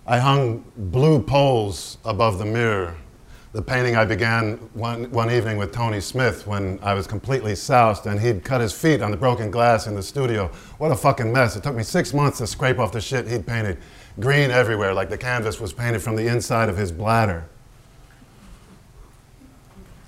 I 0.09 0.19
hung 0.19 0.63
blue 0.77 1.21
poles 1.21 1.97
above 2.05 2.39
the 2.39 2.45
mirror. 2.45 2.95
The 3.51 3.61
painting 3.61 3.97
I 3.97 4.05
began 4.05 4.55
one, 4.73 5.11
one 5.11 5.29
evening 5.29 5.57
with 5.57 5.73
Tony 5.73 5.99
Smith 5.99 6.47
when 6.47 6.79
I 6.81 6.93
was 6.93 7.07
completely 7.07 7.55
soused 7.55 8.05
and 8.05 8.17
he'd 8.17 8.45
cut 8.45 8.61
his 8.61 8.71
feet 8.71 9.01
on 9.01 9.11
the 9.11 9.17
broken 9.17 9.51
glass 9.51 9.85
in 9.85 9.95
the 9.95 10.03
studio. 10.03 10.47
What 10.77 10.91
a 10.91 10.95
fucking 10.95 11.33
mess. 11.33 11.57
It 11.57 11.63
took 11.63 11.75
me 11.75 11.83
six 11.83 12.13
months 12.13 12.37
to 12.37 12.47
scrape 12.47 12.79
off 12.79 12.93
the 12.93 13.01
shit 13.01 13.27
he'd 13.27 13.45
painted. 13.45 13.79
Green 14.17 14.49
everywhere, 14.49 14.93
like 14.93 15.09
the 15.09 15.17
canvas 15.17 15.59
was 15.59 15.73
painted 15.73 16.01
from 16.01 16.15
the 16.15 16.27
inside 16.27 16.69
of 16.69 16.77
his 16.77 16.91
bladder. 16.91 17.49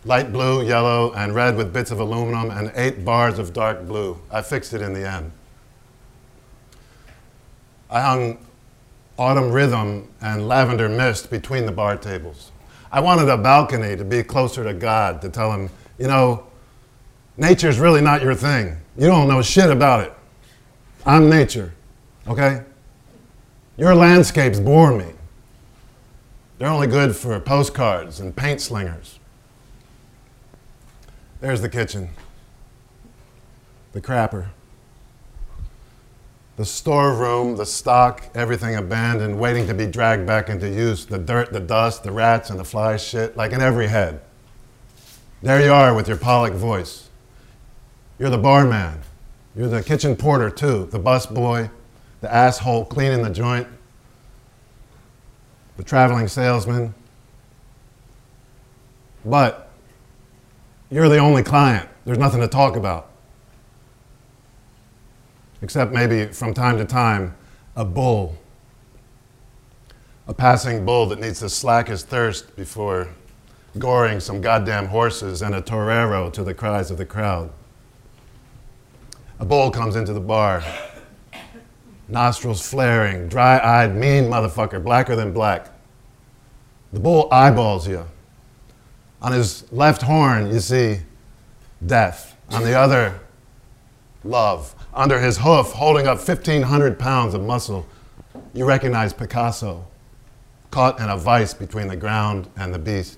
Light 0.06 0.32
blue, 0.32 0.64
yellow, 0.64 1.12
and 1.12 1.36
red 1.36 1.58
with 1.58 1.74
bits 1.74 1.92
of 1.92 2.00
aluminum 2.00 2.52
and 2.52 2.72
eight 2.76 3.04
bars 3.04 3.38
of 3.38 3.52
dark 3.52 3.86
blue. 3.86 4.18
I 4.32 4.44
fixed 4.44 4.74
it 4.74 4.82
in 4.82 4.94
the 4.94 5.06
end. 5.06 5.34
I 7.90 8.00
hung 8.00 8.38
autumn 9.20 9.52
rhythm 9.52 10.08
and 10.22 10.48
lavender 10.48 10.88
mist 10.88 11.30
between 11.30 11.66
the 11.66 11.72
bar 11.72 11.98
tables. 11.98 12.52
I 12.92 13.02
wanted 13.02 13.28
a 13.28 13.38
balcony 13.38 13.98
to 13.98 14.06
be 14.06 14.24
closer 14.24 14.64
to 14.64 14.74
God, 14.74 15.22
to 15.22 15.30
tell 15.30 15.52
him, 15.52 15.70
you 16.00 16.08
know, 16.08 16.48
nature's 17.38 17.80
really 17.80 18.02
not 18.02 18.22
your 18.22 18.34
thing. 18.34 18.78
You 18.98 19.08
don't 19.08 19.28
know 19.28 19.42
shit 19.42 19.70
about 19.70 20.06
it. 20.06 20.14
I'm 21.06 21.30
nature, 21.30 21.74
okay? 22.28 22.64
Your 23.78 23.94
landscapes 23.94 24.60
bore 24.60 24.98
me. 24.98 25.12
They're 26.58 26.70
only 26.70 26.88
good 26.88 27.16
for 27.16 27.40
postcards 27.40 28.22
and 28.22 28.36
paint 28.36 28.62
slingers. 28.62 29.20
There's 31.42 31.62
the 31.62 31.70
kitchen, 31.70 32.10
the 33.92 34.02
crapper 34.02 34.48
the 36.60 36.66
storeroom, 36.66 37.56
the 37.56 37.66
stock, 37.66 38.22
everything 38.36 38.76
abandoned, 38.76 39.40
waiting 39.40 39.66
to 39.66 39.74
be 39.74 39.86
dragged 39.86 40.28
back 40.28 40.50
into 40.50 40.68
use. 40.68 41.06
The 41.06 41.18
dirt, 41.18 41.54
the 41.54 41.62
dust, 41.62 42.04
the 42.04 42.12
rats, 42.12 42.50
and 42.50 42.60
the 42.60 42.66
fly 42.66 42.98
shit, 42.98 43.38
like 43.38 43.54
in 43.54 43.62
every 43.62 43.88
head. 43.88 44.20
There 45.42 45.64
you 45.64 45.72
are 45.72 45.96
with 45.96 46.10
your 46.10 46.18
Pollock 46.18 46.52
voice. 46.52 47.08
You're 48.20 48.30
the 48.30 48.38
barman. 48.38 49.00
You're 49.56 49.70
the 49.70 49.82
kitchen 49.82 50.18
porter, 50.18 50.50
too. 50.50 50.90
The 50.92 51.00
busboy, 51.00 51.72
the 52.20 52.30
asshole 52.30 52.84
cleaning 52.84 53.24
the 53.24 53.30
joint, 53.30 53.66
the 55.78 55.84
traveling 55.86 56.28
salesman. 56.28 56.94
But 59.24 59.70
you're 60.92 61.08
the 61.08 61.20
only 61.20 61.42
client. 61.42 61.88
There's 62.04 62.18
nothing 62.18 62.42
to 62.42 62.50
talk 62.50 62.76
about 62.76 63.09
except 65.62 65.92
maybe 65.92 66.26
from 66.28 66.54
time 66.54 66.78
to 66.78 66.86
time 66.86 67.36
a 67.76 67.86
bull, 67.86 68.38
a 70.28 70.34
passing 70.34 70.86
bull 70.86 71.06
that 71.08 71.20
needs 71.20 71.40
to 71.40 71.50
slack 71.50 71.88
his 71.88 72.04
thirst 72.04 72.56
before 72.56 73.08
goring 73.78 74.20
some 74.20 74.42
goddamn 74.42 74.88
horses 74.88 75.42
and 75.42 75.54
a 75.54 75.62
torero 75.62 76.30
to 76.30 76.44
the 76.44 76.54
cries 76.54 76.92
of 76.92 76.98
the 76.98 77.06
crowd. 77.06 77.52
A 79.40 79.46
bull 79.46 79.72
comes 79.72 79.96
into 79.96 80.12
the 80.12 80.20
bar, 80.20 80.64
nostrils 82.08 82.68
flaring, 82.68 83.30
dry 83.30 83.60
eyed, 83.60 83.96
mean 83.96 84.26
motherfucker, 84.26 84.84
blacker 84.84 85.16
than 85.16 85.32
black. 85.32 85.70
The 86.92 87.00
bull 87.00 87.30
eyeballs 87.32 87.88
you. 87.88 88.06
On 89.22 89.32
his 89.32 89.72
left 89.72 90.02
horn, 90.02 90.52
you 90.52 90.60
see 90.60 91.02
death. 91.86 92.36
On 92.52 92.64
the 92.64 92.74
other, 92.74 93.20
love 94.24 94.76
under 94.94 95.20
his 95.20 95.38
hoof, 95.38 95.72
holding 95.72 96.08
up 96.08 96.18
1,500 96.18 97.00
pounds 97.00 97.34
of 97.34 97.42
muscle, 97.42 97.86
you 98.54 98.66
recognize 98.66 99.14
Picasso, 99.14 99.86
caught 100.72 101.00
in 101.00 101.10
a 101.10 101.18
vice 101.18 101.54
between 101.54 101.88
the 101.88 101.96
ground 101.96 102.50
and 102.56 102.74
the 102.74 102.80
beast. 102.80 103.18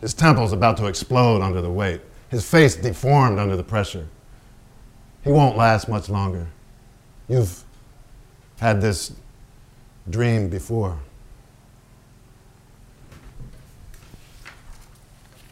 His 0.00 0.14
temple's 0.14 0.52
about 0.52 0.76
to 0.78 0.86
explode 0.86 1.42
under 1.42 1.60
the 1.60 1.70
weight, 1.70 2.00
his 2.28 2.48
face 2.48 2.76
deformed 2.76 3.38
under 3.38 3.56
the 3.56 3.64
pressure. 3.64 4.06
He 5.22 5.30
won't 5.30 5.56
last 5.56 5.88
much 5.88 6.08
longer. 6.08 6.46
You've 7.28 7.64
had 8.60 8.80
this 8.80 9.12
dream 10.08 10.48
before. 10.48 10.98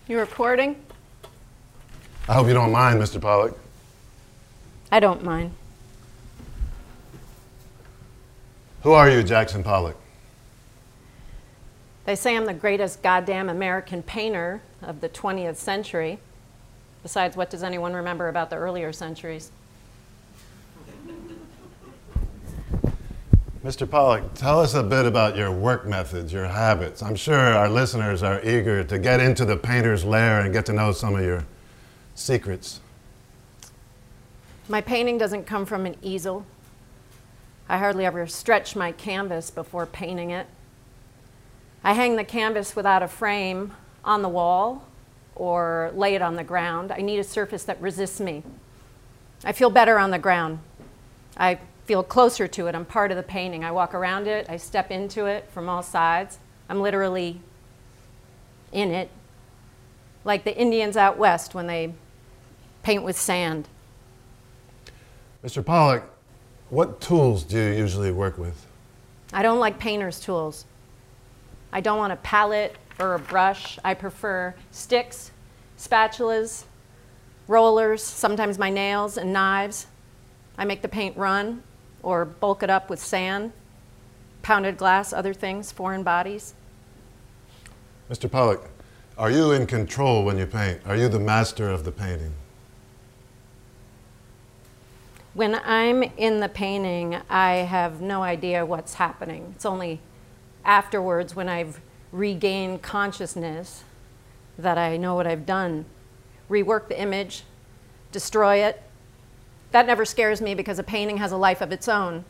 You 0.07 0.19
recording? 0.19 0.77
I 2.29 2.35
hope 2.35 2.47
you 2.47 2.55
don't 2.55 2.73
mind, 2.73 3.01
Mr. 3.01 3.21
Pollock. 3.21 3.59
I 4.95 5.01
don't 5.01 5.25
mind. 5.25 5.51
Who 8.85 8.93
are 8.93 9.11
you, 9.11 9.25
Jackson 9.25 9.65
Pollock? 9.65 9.97
They 12.05 12.15
say 12.15 12.37
I'm 12.37 12.45
the 12.45 12.55
greatest 12.55 13.03
goddamn 13.03 13.49
American 13.49 14.05
painter 14.05 14.61
of 14.81 15.01
the 15.01 15.09
20th 15.09 15.57
century. 15.57 16.21
Besides, 17.03 17.37
what 17.37 17.51
does 17.51 17.65
anyone 17.65 17.93
remember 17.93 18.29
about 18.29 18.51
the 18.51 18.57
earlier 18.57 18.93
centuries? 18.93 19.51
Mr. 23.65 23.91
Pollock, 23.91 24.35
tell 24.35 24.61
us 24.61 24.75
a 24.75 24.83
bit 24.85 25.07
about 25.07 25.37
your 25.37 25.51
work 25.51 25.87
methods, 25.87 26.33
your 26.33 26.47
habits. 26.47 27.03
I'm 27.03 27.17
sure 27.17 27.35
our 27.35 27.69
listeners 27.69 28.23
are 28.23 28.41
eager 28.45 28.85
to 28.85 28.99
get 29.01 29.19
into 29.19 29.45
the 29.45 29.57
painter's 29.57 30.05
lair 30.05 30.43
and 30.43 30.53
get 30.53 30.65
to 30.67 30.73
know 30.73 30.93
some 30.93 31.17
of 31.17 31.25
your 31.25 31.45
secrets. 32.15 32.79
My 34.69 34.81
painting 34.81 35.19
doesn't 35.19 35.45
come 35.45 35.67
from 35.67 35.85
an 35.85 35.97
easel. 36.01 36.47
I 37.69 37.79
hardly 37.79 38.07
ever 38.07 38.27
stretch 38.27 38.75
my 38.75 38.93
canvas 38.93 39.51
before 39.51 39.85
painting 39.85 40.31
it. 40.31 40.47
I 41.83 41.93
hang 41.93 42.17
the 42.17 42.25
canvas 42.25 42.75
without 42.75 43.03
a 43.03 43.09
frame 43.09 43.73
on 44.05 44.23
the 44.23 44.29
wall 44.29 44.87
or 45.35 45.91
lay 45.95 46.15
it 46.15 46.23
on 46.23 46.37
the 46.37 46.45
ground. 46.45 46.93
I 46.93 47.03
need 47.03 47.19
a 47.19 47.25
surface 47.25 47.65
that 47.65 47.81
resists 47.81 48.21
me. 48.21 48.43
I 49.45 49.53
feel 49.53 49.69
better 49.69 49.99
on 49.99 50.11
the 50.11 50.19
ground. 50.19 50.61
I 51.37 51.59
feel 51.85 52.03
closer 52.03 52.49
to 52.49 52.67
it. 52.67 52.75
I'm 52.75 52.87
part 52.87 53.11
of 53.11 53.19
the 53.19 53.23
painting. 53.23 53.65
I 53.65 53.71
walk 53.71 53.93
around 53.93 54.27
it, 54.27 54.47
I 54.49 54.57
step 54.57 54.91
into 54.91 55.27
it 55.27 55.51
from 55.51 55.69
all 55.69 55.83
sides. 55.83 56.39
I'm 56.71 56.81
literally 56.81 57.41
in 58.73 58.91
it, 58.91 59.11
like 60.25 60.45
the 60.45 60.57
Indians 60.57 60.97
out 60.97 61.19
west 61.19 61.55
when 61.55 61.67
they 61.67 61.93
paint 62.83 63.03
with 63.03 63.19
sand. 63.19 63.69
Mr. 65.45 65.63
Pollock, 65.63 66.05
what 66.71 67.03
tools 67.03 67.45
do 67.45 67.59
you 67.59 67.75
usually 67.75 68.11
work 68.11 68.39
with? 68.39 68.67
I 69.31 69.43
don't 69.43 69.59
like 69.59 69.79
painter's 69.79 70.19
tools. 70.19 70.65
I 71.71 71.83
don't 71.83 71.99
want 71.99 72.15
a 72.15 72.17
palette 72.17 72.77
or 72.99 73.15
a 73.15 73.19
brush. 73.19 73.79
I 73.85 73.93
prefer 73.93 74.55
sticks, 74.71 75.33
spatulas, 75.79 76.65
rollers, 77.47 78.03
sometimes 78.03 78.59
my 78.59 78.71
nails, 78.71 79.19
and 79.19 79.35
knives. 79.35 79.87
I 80.57 80.65
make 80.65 80.81
the 80.81 80.89
paint 80.89 81.15
run 81.15 81.63
or 82.03 82.25
bulk 82.25 82.63
it 82.63 82.71
up 82.71 82.89
with 82.89 82.99
sand, 82.99 83.53
pounded 84.41 84.79
glass, 84.79 85.13
other 85.13 85.35
things, 85.35 85.71
foreign 85.71 86.03
bodies. 86.03 86.55
Mr. 88.11 88.31
Pollock, 88.31 88.71
are 89.19 89.31
you 89.31 89.53
in 89.53 89.67
control 89.67 90.25
when 90.25 90.39
you 90.39 90.47
paint? 90.47 90.81
Are 90.87 90.97
you 90.97 91.09
the 91.09 91.21
master 91.21 91.69
of 91.69 91.85
the 91.85 91.93
painting? 91.93 92.33
When 95.35 95.57
I'm 95.65 96.05
in 96.17 96.39
the 96.39 96.49
painting, 96.49 97.21
I 97.29 97.57
have 97.57 98.01
no 98.01 98.23
idea 98.23 98.65
what's 98.65 98.95
happening. 98.95 99.53
It's 99.57 99.67
only 99.67 99.99
afterwards 100.65 101.35
when 101.35 101.49
I've 101.49 101.81
regained 102.13 102.83
consciousness 102.83 103.83
that 104.57 104.79
I 104.79 104.97
know 104.97 105.17
what 105.17 105.27
I've 105.27 105.45
done. 105.45 105.87
Rework 106.49 106.87
the 106.87 107.01
image, 107.01 107.43
destroy 108.13 108.59
it. 108.59 108.81
That 109.73 109.89
never 109.89 110.05
scares 110.05 110.41
me 110.41 110.55
because 110.55 110.79
a 110.79 110.85
painting 110.85 111.17
has 111.17 111.33
a 111.33 111.37
life 111.37 111.61
of 111.61 111.73
its 111.73 111.89
own, 111.89 112.25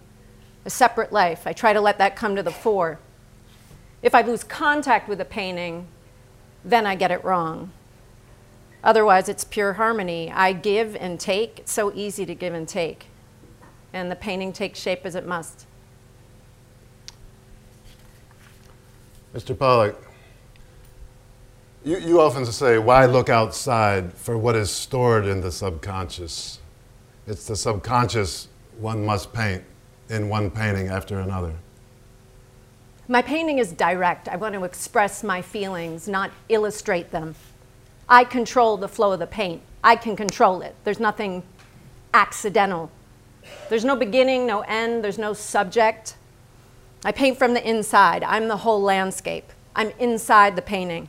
a 0.64 0.70
separate 0.70 1.12
life. 1.12 1.46
I 1.46 1.52
try 1.52 1.74
to 1.74 1.82
let 1.82 1.98
that 1.98 2.16
come 2.16 2.34
to 2.36 2.42
the 2.42 2.50
fore. 2.50 2.98
If 4.00 4.14
I 4.14 4.22
lose 4.22 4.42
contact 4.44 5.10
with 5.10 5.20
a 5.20 5.26
painting, 5.26 5.88
then 6.64 6.86
I 6.86 6.94
get 6.94 7.10
it 7.10 7.22
wrong. 7.22 7.70
Otherwise, 8.84 9.30
it's 9.30 9.44
pure 9.44 9.72
harmony. 9.72 10.30
I 10.30 10.52
give 10.52 10.94
and 10.96 11.18
take. 11.18 11.60
It's 11.60 11.72
so 11.72 11.90
easy 11.94 12.26
to 12.26 12.34
give 12.34 12.52
and 12.52 12.68
take. 12.68 13.06
And 13.94 14.10
the 14.10 14.16
painting 14.16 14.52
takes 14.52 14.78
shape 14.78 15.00
as 15.04 15.14
it 15.14 15.26
must. 15.26 15.66
Mr. 19.34 19.58
Pollock, 19.58 20.00
you, 21.82 21.98
you 21.98 22.20
often 22.20 22.44
say, 22.44 22.78
why 22.78 23.06
look 23.06 23.28
outside 23.28 24.12
for 24.12 24.36
what 24.36 24.54
is 24.54 24.70
stored 24.70 25.26
in 25.26 25.40
the 25.40 25.50
subconscious? 25.50 26.60
It's 27.26 27.46
the 27.46 27.56
subconscious 27.56 28.48
one 28.78 29.04
must 29.04 29.32
paint 29.32 29.64
in 30.10 30.28
one 30.28 30.50
painting 30.50 30.88
after 30.88 31.20
another. 31.20 31.54
My 33.08 33.22
painting 33.22 33.58
is 33.58 33.72
direct. 33.72 34.28
I 34.28 34.36
want 34.36 34.54
to 34.54 34.64
express 34.64 35.24
my 35.24 35.40
feelings, 35.40 36.06
not 36.06 36.30
illustrate 36.48 37.10
them. 37.10 37.34
I 38.08 38.24
control 38.24 38.76
the 38.76 38.88
flow 38.88 39.12
of 39.12 39.18
the 39.18 39.26
paint. 39.26 39.62
I 39.82 39.96
can 39.96 40.16
control 40.16 40.62
it. 40.62 40.74
There's 40.84 41.00
nothing 41.00 41.42
accidental. 42.12 42.90
There's 43.68 43.84
no 43.84 43.96
beginning, 43.96 44.46
no 44.46 44.60
end, 44.62 45.04
there's 45.04 45.18
no 45.18 45.32
subject. 45.32 46.16
I 47.04 47.12
paint 47.12 47.38
from 47.38 47.54
the 47.54 47.68
inside. 47.68 48.22
I'm 48.24 48.48
the 48.48 48.58
whole 48.58 48.80
landscape. 48.80 49.52
I'm 49.76 49.90
inside 49.98 50.56
the 50.56 50.62
painting. 50.62 51.08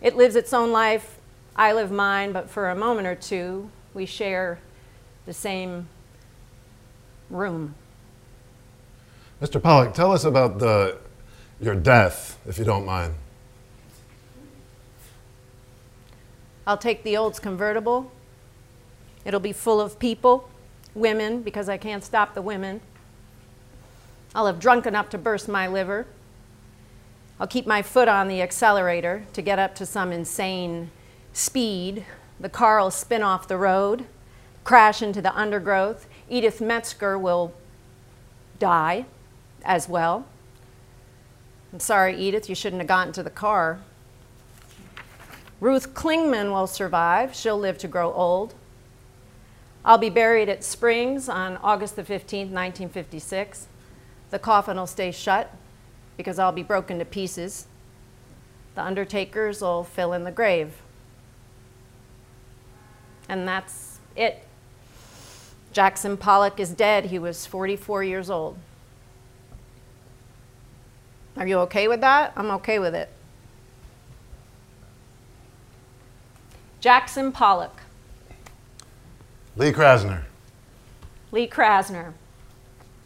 It 0.00 0.16
lives 0.16 0.36
its 0.36 0.52
own 0.52 0.72
life. 0.72 1.18
I 1.54 1.72
live 1.72 1.90
mine, 1.90 2.32
but 2.32 2.48
for 2.48 2.70
a 2.70 2.74
moment 2.74 3.06
or 3.06 3.14
two, 3.14 3.70
we 3.92 4.06
share 4.06 4.58
the 5.26 5.34
same 5.34 5.88
room. 7.28 7.74
Mr. 9.40 9.62
Pollock, 9.62 9.92
tell 9.92 10.12
us 10.12 10.24
about 10.24 10.58
the, 10.58 10.98
your 11.60 11.74
death, 11.74 12.38
if 12.46 12.58
you 12.58 12.64
don't 12.64 12.86
mind. 12.86 13.14
I'll 16.66 16.78
take 16.78 17.02
the 17.02 17.16
Olds 17.16 17.38
convertible. 17.38 18.10
It'll 19.24 19.40
be 19.40 19.52
full 19.52 19.80
of 19.80 19.98
people, 19.98 20.48
women, 20.94 21.42
because 21.42 21.68
I 21.68 21.76
can't 21.76 22.04
stop 22.04 22.34
the 22.34 22.42
women. 22.42 22.80
I'll 24.34 24.46
have 24.46 24.60
drunk 24.60 24.86
enough 24.86 25.10
to 25.10 25.18
burst 25.18 25.48
my 25.48 25.66
liver. 25.66 26.06
I'll 27.38 27.46
keep 27.46 27.66
my 27.66 27.82
foot 27.82 28.08
on 28.08 28.28
the 28.28 28.40
accelerator 28.40 29.24
to 29.32 29.42
get 29.42 29.58
up 29.58 29.74
to 29.76 29.86
some 29.86 30.12
insane 30.12 30.90
speed. 31.32 32.04
The 32.38 32.48
car 32.48 32.80
will 32.80 32.90
spin 32.90 33.22
off 33.22 33.48
the 33.48 33.56
road, 33.56 34.06
crash 34.64 35.02
into 35.02 35.20
the 35.20 35.36
undergrowth. 35.36 36.06
Edith 36.28 36.60
Metzger 36.60 37.18
will 37.18 37.52
die 38.58 39.06
as 39.64 39.88
well. 39.88 40.26
I'm 41.72 41.80
sorry, 41.80 42.16
Edith, 42.16 42.48
you 42.48 42.54
shouldn't 42.54 42.80
have 42.80 42.88
gotten 42.88 43.12
to 43.14 43.22
the 43.22 43.30
car. 43.30 43.80
Ruth 45.62 45.94
Kligman 45.94 46.50
will 46.50 46.66
survive. 46.66 47.36
She'll 47.36 47.56
live 47.56 47.78
to 47.78 47.86
grow 47.86 48.12
old. 48.12 48.52
I'll 49.84 49.96
be 49.96 50.10
buried 50.10 50.48
at 50.48 50.64
Springs 50.64 51.28
on 51.28 51.56
August 51.58 51.94
the 51.94 52.02
15th, 52.02 52.50
1956. 52.50 53.68
The 54.30 54.40
coffin 54.40 54.76
will 54.76 54.88
stay 54.88 55.12
shut 55.12 55.54
because 56.16 56.40
I'll 56.40 56.50
be 56.50 56.64
broken 56.64 56.98
to 56.98 57.04
pieces. 57.04 57.68
The 58.74 58.82
undertakers 58.82 59.62
will 59.62 59.84
fill 59.84 60.12
in 60.12 60.24
the 60.24 60.32
grave. 60.32 60.82
And 63.28 63.46
that's 63.46 64.00
it. 64.16 64.42
Jackson 65.72 66.16
Pollock 66.16 66.58
is 66.58 66.70
dead. 66.70 67.04
He 67.04 67.20
was 67.20 67.46
44 67.46 68.02
years 68.02 68.28
old. 68.28 68.58
Are 71.36 71.46
you 71.46 71.60
okay 71.60 71.86
with 71.86 72.00
that? 72.00 72.32
I'm 72.34 72.50
okay 72.50 72.80
with 72.80 72.96
it. 72.96 73.10
Jackson 76.82 77.30
Pollock. 77.30 77.80
Lee 79.54 79.70
Krasner. 79.70 80.22
Lee 81.30 81.46
Krasner. 81.46 82.12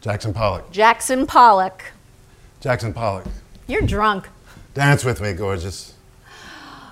Jackson 0.01 0.33
Pollock. 0.33 0.73
Jackson 0.73 1.27
Pollock. 1.27 1.85
Jackson 2.63 2.95
Pollock. 2.95 3.27
You're 3.67 3.83
drunk. 3.83 4.31
Dance 4.73 5.05
with 5.05 5.21
me, 5.21 5.35
gorgeous. 5.35 5.93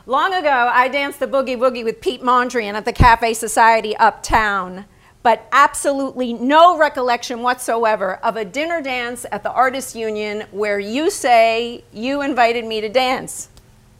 Long 0.05 0.35
ago, 0.35 0.70
I 0.70 0.88
danced 0.88 1.20
the 1.20 1.27
boogie 1.27 1.57
woogie 1.57 1.85
with 1.85 2.03
Piet 2.03 2.20
Mondrian 2.20 2.75
at 2.75 2.85
the 2.85 2.92
Cafe 2.92 3.33
Society 3.33 3.97
uptown, 3.97 4.85
but 5.23 5.49
absolutely 5.53 6.35
no 6.35 6.77
recollection 6.77 7.40
whatsoever 7.40 8.16
of 8.16 8.37
a 8.37 8.44
dinner 8.44 8.83
dance 8.83 9.25
at 9.33 9.42
the 9.42 9.51
Artists 9.51 9.97
Union 9.97 10.44
where 10.51 10.79
you 10.79 11.11
say 11.11 11.83
you 11.94 12.20
invited 12.20 12.66
me 12.66 12.83
to 12.83 12.90
dance, 12.90 13.49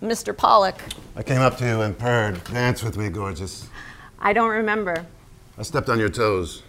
Mr. 0.05 0.37
Pollock. 0.37 0.81
I 1.17 1.23
came 1.23 1.40
up 1.40 1.57
to 1.59 1.67
you 1.67 1.81
and 1.81 1.99
purred, 1.99 2.43
dance 2.45 2.83
with 2.83 2.97
me, 2.97 3.09
gorgeous. 3.09 3.69
I 4.19 4.33
don't 4.33 4.51
remember. 4.51 5.07
I 5.59 5.62
stepped 5.62 5.88
on 5.88 5.99
your 5.99 6.09
toes. 6.09 6.62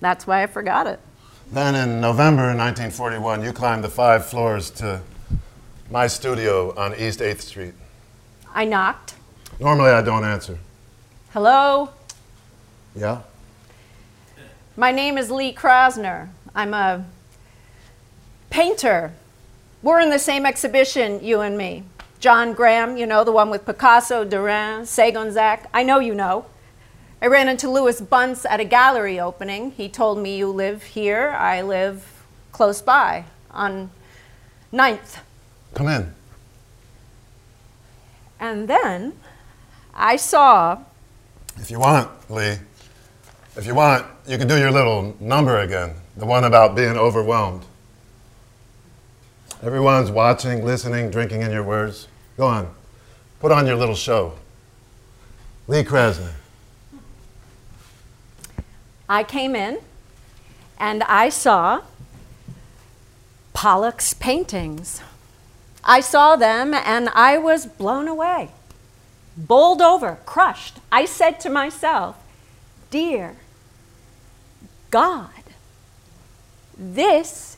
That's 0.00 0.26
why 0.26 0.42
I 0.42 0.46
forgot 0.46 0.86
it. 0.86 1.00
Then 1.50 1.74
in 1.74 2.00
November 2.00 2.42
1941, 2.42 3.42
you 3.42 3.52
climbed 3.52 3.82
the 3.82 3.88
five 3.88 4.26
floors 4.26 4.70
to 4.72 5.00
my 5.90 6.06
studio 6.06 6.74
on 6.76 6.94
East 6.94 7.20
8th 7.20 7.40
Street. 7.40 7.74
I 8.54 8.64
knocked. 8.64 9.14
Normally, 9.58 9.90
I 9.90 10.02
don't 10.02 10.24
answer. 10.24 10.58
Hello? 11.30 11.90
Yeah? 12.94 13.22
My 14.76 14.92
name 14.92 15.16
is 15.16 15.30
Lee 15.30 15.54
Krasner. 15.54 16.28
I'm 16.54 16.74
a 16.74 17.04
painter. 18.50 19.12
We're 19.82 20.00
in 20.00 20.10
the 20.10 20.18
same 20.18 20.44
exhibition, 20.44 21.24
you 21.24 21.40
and 21.40 21.56
me. 21.56 21.84
John 22.20 22.52
Graham, 22.52 22.96
you 22.96 23.06
know, 23.06 23.22
the 23.22 23.30
one 23.30 23.48
with 23.48 23.64
Picasso, 23.64 24.24
Derain, 24.24 24.86
Segonzac. 24.86 25.68
I 25.72 25.84
know 25.84 26.00
you 26.00 26.14
know. 26.14 26.46
I 27.22 27.26
ran 27.26 27.48
into 27.48 27.70
Louis 27.70 28.00
Bunce 28.00 28.44
at 28.44 28.58
a 28.60 28.64
gallery 28.64 29.20
opening. 29.20 29.70
He 29.72 29.88
told 29.88 30.18
me 30.18 30.36
you 30.36 30.50
live 30.50 30.82
here. 30.82 31.30
I 31.30 31.62
live 31.62 32.24
close 32.50 32.82
by 32.82 33.24
on 33.50 33.90
9th. 34.72 35.18
Come 35.74 35.88
in. 35.88 36.14
And 38.40 38.68
then 38.68 39.14
I 39.94 40.16
saw. 40.16 40.78
If 41.56 41.70
you 41.70 41.78
want, 41.78 42.08
Lee, 42.30 42.56
if 43.56 43.66
you 43.66 43.74
want, 43.74 44.06
you 44.26 44.38
can 44.38 44.46
do 44.46 44.58
your 44.58 44.70
little 44.70 45.16
number 45.20 45.58
again, 45.58 45.94
the 46.16 46.26
one 46.26 46.44
about 46.44 46.76
being 46.76 46.96
overwhelmed. 46.96 47.64
Everyone's 49.60 50.10
watching, 50.12 50.64
listening, 50.64 51.10
drinking 51.10 51.42
in 51.42 51.50
your 51.50 51.64
words. 51.64 52.06
Go 52.36 52.46
on. 52.46 52.72
Put 53.40 53.50
on 53.50 53.66
your 53.66 53.74
little 53.74 53.96
show. 53.96 54.34
Lee 55.66 55.82
Krasner. 55.82 56.32
I 59.08 59.24
came 59.24 59.56
in 59.56 59.78
and 60.78 61.02
I 61.04 61.28
saw 61.28 61.82
Pollock's 63.52 64.14
paintings. 64.14 65.00
I 65.82 66.00
saw 66.00 66.36
them 66.36 66.72
and 66.72 67.08
I 67.08 67.38
was 67.38 67.66
blown 67.66 68.06
away, 68.06 68.50
bowled 69.36 69.82
over, 69.82 70.18
crushed. 70.24 70.76
I 70.92 71.04
said 71.04 71.40
to 71.40 71.50
myself, 71.50 72.16
Dear 72.90 73.36
God, 74.90 75.30
this 76.76 77.56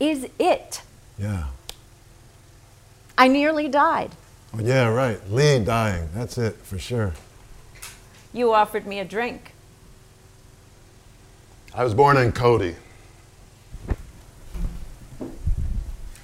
is 0.00 0.28
it. 0.38 0.82
Yeah. 1.22 1.44
I 3.16 3.28
nearly 3.28 3.68
died. 3.68 4.10
Oh, 4.52 4.60
yeah, 4.60 4.88
right. 4.88 5.20
Lee 5.30 5.60
dying. 5.60 6.08
That's 6.12 6.36
it, 6.36 6.56
for 6.56 6.80
sure. 6.80 7.12
You 8.32 8.52
offered 8.52 8.88
me 8.88 8.98
a 8.98 9.04
drink. 9.04 9.54
I 11.72 11.84
was 11.84 11.94
born 11.94 12.16
in 12.16 12.32
Cody, 12.32 12.74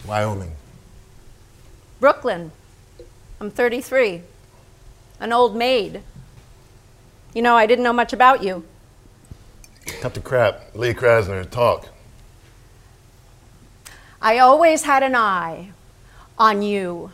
Wyoming. 0.05 0.53
Brooklyn. 2.01 2.51
I'm 3.41 3.51
33. 3.51 4.23
An 5.21 5.33
old 5.33 5.57
maid. 5.57 6.03
You 7.35 7.43
know, 7.43 7.55
I 7.55 7.67
didn't 7.67 7.85
know 7.85 7.93
much 7.93 8.13
about 8.13 8.43
you. 8.43 8.65
Cut 10.01 10.15
the 10.15 10.21
crap. 10.21 10.75
Lee 10.75 10.93
Krasner, 10.93 11.49
talk. 11.49 11.89
I 14.21 14.39
always 14.39 14.83
had 14.83 15.03
an 15.03 15.15
eye 15.15 15.71
on 16.37 16.63
you 16.63 17.13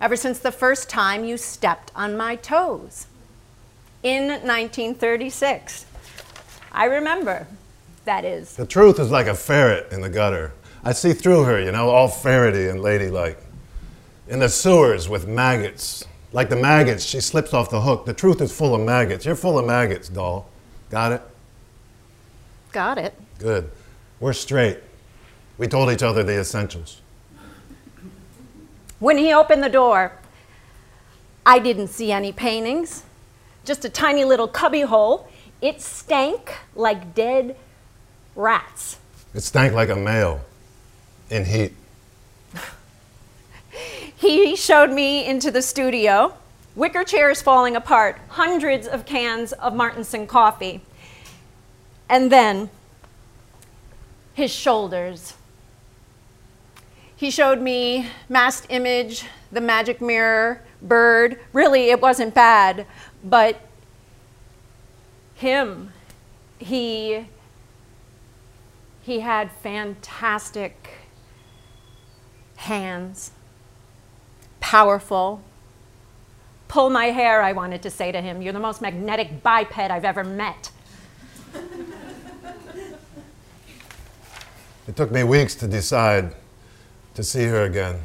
ever 0.00 0.16
since 0.16 0.38
the 0.38 0.52
first 0.52 0.88
time 0.88 1.24
you 1.24 1.36
stepped 1.36 1.92
on 1.94 2.16
my 2.16 2.36
toes 2.36 3.06
in 4.02 4.28
1936. 4.28 5.86
I 6.72 6.86
remember, 6.86 7.46
that 8.04 8.24
is. 8.24 8.56
The 8.56 8.66
truth 8.66 8.98
is 8.98 9.10
like 9.10 9.26
a 9.26 9.34
ferret 9.34 9.92
in 9.92 10.00
the 10.00 10.08
gutter. 10.08 10.52
I 10.82 10.92
see 10.92 11.12
through 11.12 11.44
her, 11.44 11.60
you 11.60 11.72
know, 11.72 11.90
all 11.90 12.08
ferrety 12.08 12.68
and 12.68 12.80
ladylike. 12.80 13.38
In 14.28 14.38
the 14.38 14.48
sewers 14.48 15.08
with 15.08 15.26
maggots. 15.26 16.04
Like 16.32 16.48
the 16.48 16.56
maggots, 16.56 17.04
she 17.04 17.20
slips 17.20 17.54
off 17.54 17.70
the 17.70 17.80
hook. 17.82 18.06
The 18.06 18.14
truth 18.14 18.40
is 18.40 18.50
full 18.50 18.74
of 18.74 18.80
maggots. 18.80 19.24
You're 19.24 19.36
full 19.36 19.58
of 19.58 19.66
maggots, 19.66 20.08
doll. 20.08 20.48
Got 20.90 21.12
it? 21.12 21.22
Got 22.72 22.98
it. 22.98 23.14
Good. 23.38 23.70
We're 24.20 24.32
straight. 24.32 24.78
We 25.56 25.68
told 25.68 25.90
each 25.90 26.02
other 26.02 26.22
the 26.22 26.38
essentials. 26.38 27.00
When 28.98 29.18
he 29.18 29.32
opened 29.32 29.62
the 29.62 29.68
door, 29.68 30.12
I 31.46 31.58
didn't 31.58 31.88
see 31.88 32.10
any 32.10 32.32
paintings, 32.32 33.04
just 33.64 33.84
a 33.84 33.88
tiny 33.88 34.24
little 34.24 34.48
cubbyhole. 34.48 35.28
It 35.60 35.80
stank 35.80 36.56
like 36.74 37.14
dead 37.14 37.56
rats. 38.34 38.98
It 39.34 39.42
stank 39.42 39.74
like 39.74 39.90
a 39.90 39.96
male 39.96 40.40
in 41.30 41.44
heat. 41.44 41.72
He 44.16 44.54
showed 44.56 44.90
me 44.90 45.26
into 45.26 45.50
the 45.50 45.60
studio, 45.60 46.34
wicker 46.76 47.04
chairs 47.04 47.42
falling 47.42 47.76
apart, 47.76 48.16
hundreds 48.28 48.86
of 48.86 49.04
cans 49.04 49.52
of 49.52 49.74
Martinson 49.74 50.26
coffee. 50.26 50.80
And 52.08 52.32
then 52.32 52.70
his 54.34 54.52
shoulders. 54.52 55.34
He 57.16 57.30
showed 57.30 57.60
me 57.60 58.08
masked 58.28 58.66
image, 58.70 59.24
the 59.52 59.60
magic 59.60 60.00
mirror, 60.00 60.62
bird. 60.82 61.38
Really, 61.52 61.90
it 61.90 62.00
wasn't 62.00 62.34
bad, 62.34 62.86
but 63.22 63.60
him, 65.34 65.92
he 66.58 67.26
he 69.02 69.20
had 69.20 69.52
fantastic 69.52 70.88
hands, 72.56 73.32
powerful. 74.60 75.42
Pull 76.68 76.88
my 76.88 77.06
hair, 77.06 77.42
I 77.42 77.52
wanted 77.52 77.82
to 77.82 77.90
say 77.90 78.10
to 78.10 78.20
him. 78.20 78.40
You're 78.40 78.54
the 78.54 78.58
most 78.58 78.80
magnetic 78.80 79.42
biped 79.42 79.78
I've 79.78 80.06
ever 80.06 80.24
met. 80.24 80.70
It 84.88 84.96
took 84.96 85.10
me 85.12 85.22
weeks 85.22 85.54
to 85.56 85.68
decide 85.68 86.34
to 87.14 87.22
see 87.22 87.44
her 87.44 87.62
again. 87.64 88.00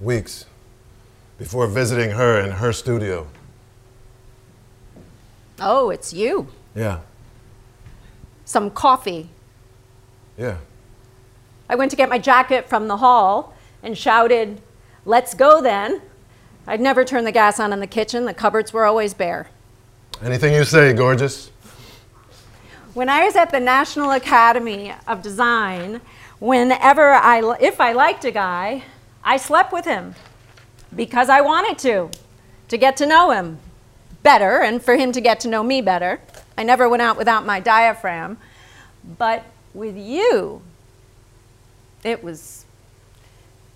Weeks 0.00 0.46
before 1.38 1.66
visiting 1.66 2.10
her 2.10 2.38
in 2.40 2.52
her 2.52 2.72
studio. 2.72 3.26
Oh, 5.60 5.90
it's 5.90 6.12
you. 6.12 6.48
Yeah, 6.74 7.00
Some 8.44 8.70
coffee. 8.70 9.28
yeah. 10.36 10.56
I 11.68 11.76
went 11.76 11.90
to 11.92 11.96
get 11.96 12.08
my 12.08 12.18
jacket 12.18 12.68
from 12.68 12.88
the 12.88 12.96
hall 12.98 13.54
and 13.82 13.96
shouted, 13.96 14.60
Let's 15.06 15.34
go 15.34 15.60
then. 15.62 16.02
I'd 16.66 16.80
never 16.80 17.04
turn 17.04 17.24
the 17.24 17.32
gas 17.32 17.60
on 17.60 17.72
in 17.72 17.78
the 17.80 17.86
kitchen, 17.86 18.24
the 18.24 18.34
cupboards 18.34 18.72
were 18.72 18.84
always 18.84 19.14
bare. 19.14 19.48
Anything 20.22 20.54
you 20.54 20.64
say, 20.64 20.92
gorgeous. 20.92 21.50
When 22.94 23.08
I 23.08 23.24
was 23.24 23.36
at 23.36 23.50
the 23.50 23.60
National 23.60 24.10
Academy 24.12 24.92
of 25.06 25.22
Design, 25.22 26.00
whenever 26.38 27.12
I, 27.12 27.56
if 27.60 27.80
I 27.80 27.92
liked 27.92 28.24
a 28.24 28.30
guy, 28.30 28.84
I 29.22 29.36
slept 29.36 29.72
with 29.72 29.84
him 29.84 30.14
because 30.94 31.28
I 31.28 31.40
wanted 31.40 31.78
to, 31.78 32.10
to 32.68 32.76
get 32.76 32.96
to 32.98 33.06
know 33.06 33.30
him 33.30 33.58
better 34.22 34.60
and 34.60 34.82
for 34.82 34.96
him 34.96 35.12
to 35.12 35.20
get 35.20 35.40
to 35.40 35.48
know 35.48 35.62
me 35.62 35.80
better. 35.80 36.20
I 36.56 36.62
never 36.62 36.88
went 36.88 37.02
out 37.02 37.16
without 37.16 37.46
my 37.46 37.60
diaphragm. 37.60 38.38
But 39.18 39.44
with 39.74 39.96
you, 39.96 40.62
it 42.02 42.22
was 42.22 42.64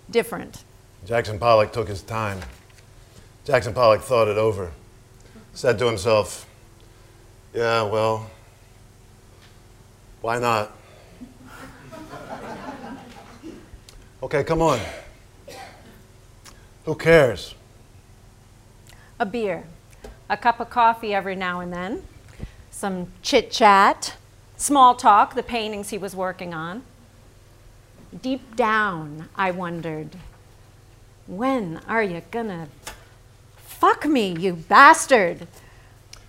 different. 0.09 0.63
Jackson 1.05 1.39
Pollock 1.39 1.71
took 1.71 1.87
his 1.87 2.01
time. 2.01 2.39
Jackson 3.45 3.73
Pollock 3.73 4.01
thought 4.01 4.27
it 4.27 4.37
over. 4.37 4.71
Said 5.53 5.79
to 5.79 5.85
himself, 5.85 6.47
Yeah, 7.53 7.83
well, 7.83 8.29
why 10.21 10.39
not? 10.39 10.71
Okay, 14.21 14.43
come 14.43 14.61
on. 14.61 14.79
Who 16.83 16.93
cares? 16.95 17.55
A 19.17 19.25
beer, 19.25 19.63
a 20.29 20.35
cup 20.35 20.59
of 20.59 20.69
coffee 20.69 21.13
every 21.13 21.35
now 21.35 21.61
and 21.61 21.71
then, 21.71 22.03
some 22.69 23.07
chit 23.21 23.49
chat, 23.49 24.15
small 24.57 24.95
talk, 24.95 25.35
the 25.35 25.43
paintings 25.43 25.89
he 25.89 25.97
was 25.97 26.15
working 26.15 26.53
on. 26.53 26.83
Deep 28.21 28.57
down, 28.57 29.29
I 29.35 29.51
wondered, 29.51 30.17
when 31.25 31.79
are 31.87 32.03
you 32.03 32.21
gonna 32.29 32.67
fuck 33.55 34.05
me, 34.05 34.35
you 34.37 34.53
bastard? 34.53 35.47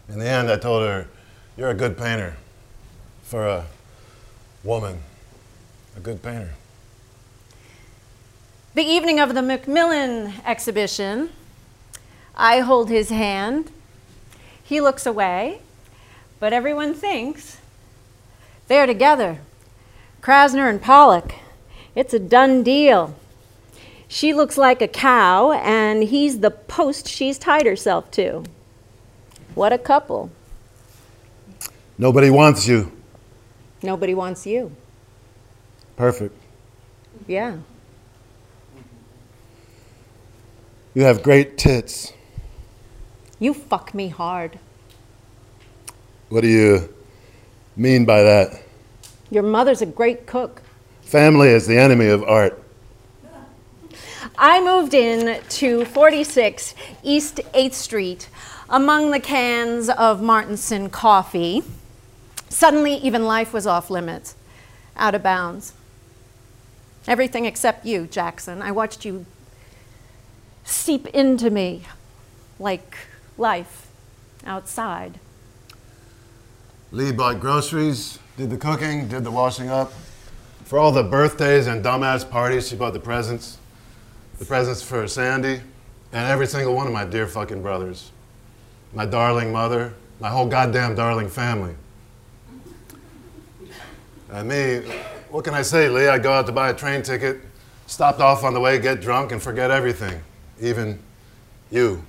In 0.09 0.21
the 0.21 0.29
end, 0.29 0.49
I 0.49 0.59
told 0.59 0.87
her, 0.87 1.09
You're 1.57 1.71
a 1.71 1.75
good 1.75 1.99
painter 1.99 2.37
for 3.23 3.47
a 3.47 3.67
woman. 4.63 5.01
A 5.97 6.01
good 6.01 6.23
painter. 6.23 6.55
The 8.73 8.83
evening 8.85 9.19
of 9.19 9.35
the 9.35 9.41
McMillen 9.41 10.33
exhibition, 10.45 11.31
I 12.37 12.61
hold 12.61 12.89
his 12.89 13.09
hand. 13.09 13.71
He 14.63 14.81
looks 14.81 15.07
away, 15.07 15.61
but 16.39 16.53
everyone 16.53 16.95
thinks 16.95 17.59
they're 18.69 18.87
together. 18.87 19.39
Krasner 20.23 20.71
and 20.71 20.81
Pollock. 20.81 21.35
It's 21.97 22.15
a 22.15 22.21
done 22.21 22.63
deal. 22.63 23.17
She 24.07 24.33
looks 24.33 24.57
like 24.57 24.81
a 24.81 24.87
cow, 24.89 25.51
and 25.53 26.05
he's 26.05 26.39
the 26.39 26.53
post 26.53 27.09
she's 27.09 27.39
tied 27.39 27.67
herself 27.67 28.09
to. 28.13 28.45
What 29.57 29.73
a 29.73 29.79
couple. 29.79 30.31
Nobody 31.99 32.31
wants 32.31 32.69
you. 32.69 32.93
Nobody 33.83 34.15
wants 34.15 34.47
you. 34.47 34.71
perfect. 35.97 36.37
Yeah. 37.27 37.57
You 40.93 41.03
have 41.05 41.23
great 41.23 41.57
tits. 41.57 42.13
You 43.39 43.55
fuck 43.55 43.95
me 43.95 44.09
hard. 44.09 44.59
What 46.31 46.41
do 46.41 46.49
you 46.49 46.93
mean 47.77 48.05
by 48.05 48.23
that? 48.25 48.63
Your 49.31 49.45
mother's 49.45 49.83
a 49.83 49.87
great 49.87 50.27
cook. 50.27 50.63
Family 51.03 51.49
is 51.49 51.69
the 51.69 51.79
enemy 51.79 52.09
of 52.09 52.25
art. 52.25 52.61
I 54.37 54.61
moved 54.61 54.95
in 54.95 55.41
to 55.43 55.85
46 55.85 56.75
East 57.05 57.41
8th 57.55 57.75
Street 57.75 58.29
among 58.69 59.13
the 59.13 59.21
cans 59.21 59.89
of 59.91 60.21
Martinson 60.23 60.91
coffee. 60.91 61.63
Suddenly, 62.49 62.95
even 62.97 63.25
life 63.27 63.53
was 63.53 63.67
off 63.67 63.91
limits, 63.91 64.35
out 64.97 65.15
of 65.15 65.23
bounds. 65.23 65.73
Everything 67.07 67.45
except 67.45 67.87
you, 67.87 68.07
Jackson. 68.07 68.61
I 68.61 68.73
watched 68.73 69.05
you 69.05 69.27
seep 70.71 71.07
into 71.09 71.51
me 71.51 71.83
like 72.59 72.97
life 73.37 73.89
outside. 74.45 75.19
Lee 76.93 77.13
bought 77.13 77.41
groceries, 77.41 78.19
did 78.37 78.51
the 78.51 78.57
cooking, 78.57 79.09
did 79.09 79.25
the 79.25 79.31
washing 79.31 79.69
up. 79.69 79.93
For 80.65 80.79
all 80.79 80.93
the 80.93 81.03
birthdays 81.03 81.67
and 81.67 81.85
dumbass 81.85 82.29
parties, 82.29 82.69
she 82.69 82.77
bought 82.77 82.93
the 82.93 83.01
presents. 83.01 83.59
The 84.39 84.45
presents 84.45 84.83
for 84.83 85.07
Sande 85.07 85.63
and 86.13 86.29
every 86.29 86.47
single 86.47 86.75
one 86.75 86.87
of 86.87 86.93
my 86.93 87.05
dear 87.05 87.27
fucking 87.27 87.63
brothers. 87.63 88.11
My 88.93 89.07
darling 89.07 89.53
mother, 89.53 89.95
my 90.19 90.29
whole 90.29 90.47
goddamn 90.47 90.95
darling 90.95 91.29
family. 91.29 91.75
And 94.31 94.49
me, 94.49 94.81
what 95.31 95.45
can 95.45 95.55
I 95.55 95.63
say, 95.63 95.89
Lee? 95.89 96.09
I 96.09 96.19
go 96.19 96.33
out 96.33 96.47
to 96.47 96.53
buy 96.53 96.71
a 96.71 96.75
train 96.75 97.03
ticket, 97.03 97.41
stopped 97.87 98.21
off 98.21 98.45
on 98.45 98.55
the 98.55 98.61
way, 98.61 98.79
get 98.79 99.01
drunk, 99.01 99.33
and 99.33 99.43
forget 99.43 99.71
everything, 99.71 100.21
even 100.61 100.99
you. 101.71 102.05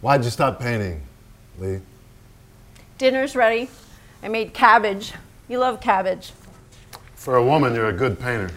Why'd 0.00 0.24
you 0.24 0.30
stop 0.30 0.60
painting, 0.60 1.02
Lee? 1.58 1.80
Dinner's 2.98 3.34
ready. 3.34 3.68
I 4.22 4.28
made 4.28 4.54
cabbage. 4.54 5.12
You 5.48 5.58
love 5.58 5.80
cabbage. 5.80 6.32
For 7.14 7.36
a 7.36 7.44
woman, 7.44 7.74
you're 7.74 7.88
a 7.88 7.92
good 7.92 8.18
painter. 8.18 8.50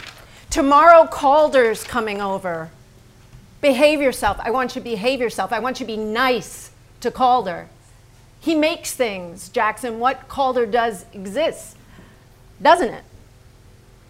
Tomorrow, 0.50 1.08
Calder's 1.08 1.84
coming 1.84 2.22
over. 2.22 2.70
Behave 3.62 4.02
yourself. 4.02 4.38
I 4.40 4.52
want 4.52 4.76
you 4.76 4.82
to 4.82 4.90
behave 4.90 5.20
yourself. 5.20 5.52
I 5.52 5.60
want 5.60 5.80
you 5.80 5.86
to 5.86 5.92
be 5.92 5.98
nice 5.98 6.72
to 7.02 7.12
Calder. 7.12 7.68
He 8.40 8.56
makes 8.56 8.94
things, 8.94 9.50
Jackson. 9.50 10.00
What 10.00 10.28
Calder 10.28 10.66
does 10.66 11.06
exists, 11.14 11.76
doesn't 12.62 12.94
it? 12.94 13.04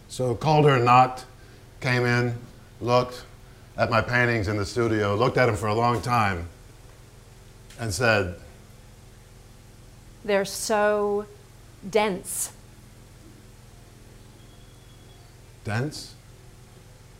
So 0.07 0.35
Calder 0.35 0.77
knocked, 0.79 1.25
came 1.81 2.05
in, 2.05 2.35
looked 2.79 3.23
at 3.79 3.89
my 3.89 4.01
paintings 4.01 4.49
in 4.49 4.57
the 4.57 4.65
studio, 4.65 5.15
looked 5.15 5.37
at 5.37 5.45
them 5.45 5.55
for 5.55 5.67
a 5.67 5.73
long 5.73 6.01
time, 6.01 6.49
and 7.79 7.93
said, 7.93 8.35
They're 10.25 10.43
so 10.43 11.25
dense. 11.89 12.51
Dense? 15.63 16.13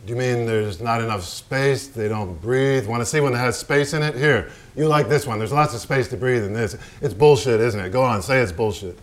Do 0.04 0.12
you 0.12 0.18
mean 0.18 0.46
there's 0.46 0.82
not 0.82 1.00
enough 1.00 1.24
space? 1.24 1.86
They 1.86 2.08
don't 2.08 2.40
breathe? 2.42 2.86
Want 2.86 3.00
to 3.00 3.06
see 3.06 3.20
one 3.20 3.32
that 3.32 3.38
has 3.38 3.58
space 3.58 3.94
in 3.94 4.02
it? 4.02 4.14
Here, 4.14 4.50
you 4.76 4.86
like 4.86 5.08
this 5.08 5.26
one. 5.26 5.38
There's 5.38 5.52
lots 5.52 5.74
of 5.74 5.80
space 5.80 6.08
to 6.08 6.16
breathe 6.18 6.44
in 6.44 6.52
this. 6.52 6.76
It's 7.00 7.14
bullshit, 7.14 7.60
isn't 7.60 7.80
it? 7.80 7.90
Go 7.90 8.02
on, 8.02 8.22
say 8.22 8.38
it's 8.38 8.52
bullshit. 8.52 8.98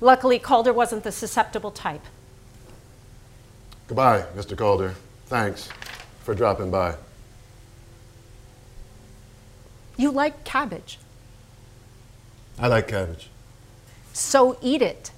Luckily, 0.00 0.38
Calder 0.38 0.72
wasn't 0.72 1.04
the 1.04 1.12
susceptible 1.12 1.70
type. 1.70 2.02
Goodbye, 3.88 4.24
Mr. 4.34 4.56
Calder. 4.56 4.94
Thanks 5.26 5.68
for 6.24 6.34
dropping 6.34 6.70
by. 6.70 6.96
You 9.96 10.10
like 10.10 10.42
cabbage, 10.42 10.98
I 12.58 12.66
like 12.66 12.88
cabbage. 12.88 13.28
so 14.12 14.56
eat 14.60 14.82
it. 14.82 15.12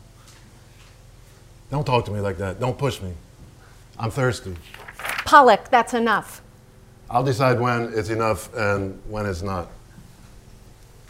Don't 1.71 1.87
talk 1.87 2.05
to 2.07 2.11
me 2.11 2.21
like 2.21 2.37
that. 2.38 2.61
Don't 2.61 2.77
push 2.77 3.01
me. 3.01 3.12
I'm 3.99 4.11
thirsty. 4.11 4.55
Pollock, 5.25 5.71
that's 5.71 5.95
enough. 5.95 6.42
I'll 7.09 7.25
decide 7.25 7.59
when 7.59 7.92
it's 7.95 8.11
enough 8.11 8.53
and 8.55 9.01
when 9.09 9.27
it's 9.27 9.42
not. 9.42 9.69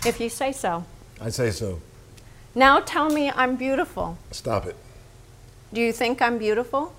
If 0.05 0.21
you 0.21 0.29
say 0.29 0.53
so. 0.53 0.85
I 1.21 1.31
say 1.31 1.51
so. 1.51 1.81
Now 2.55 2.81
tell 2.81 3.11
me 3.11 3.31
I'm 3.31 3.57
beautiful. 3.57 4.17
Stop 4.31 4.67
it. 4.67 4.77
Do 5.73 5.81
you 5.81 5.93
think 5.93 6.23
I'm 6.23 6.39
beautiful? 6.39 6.95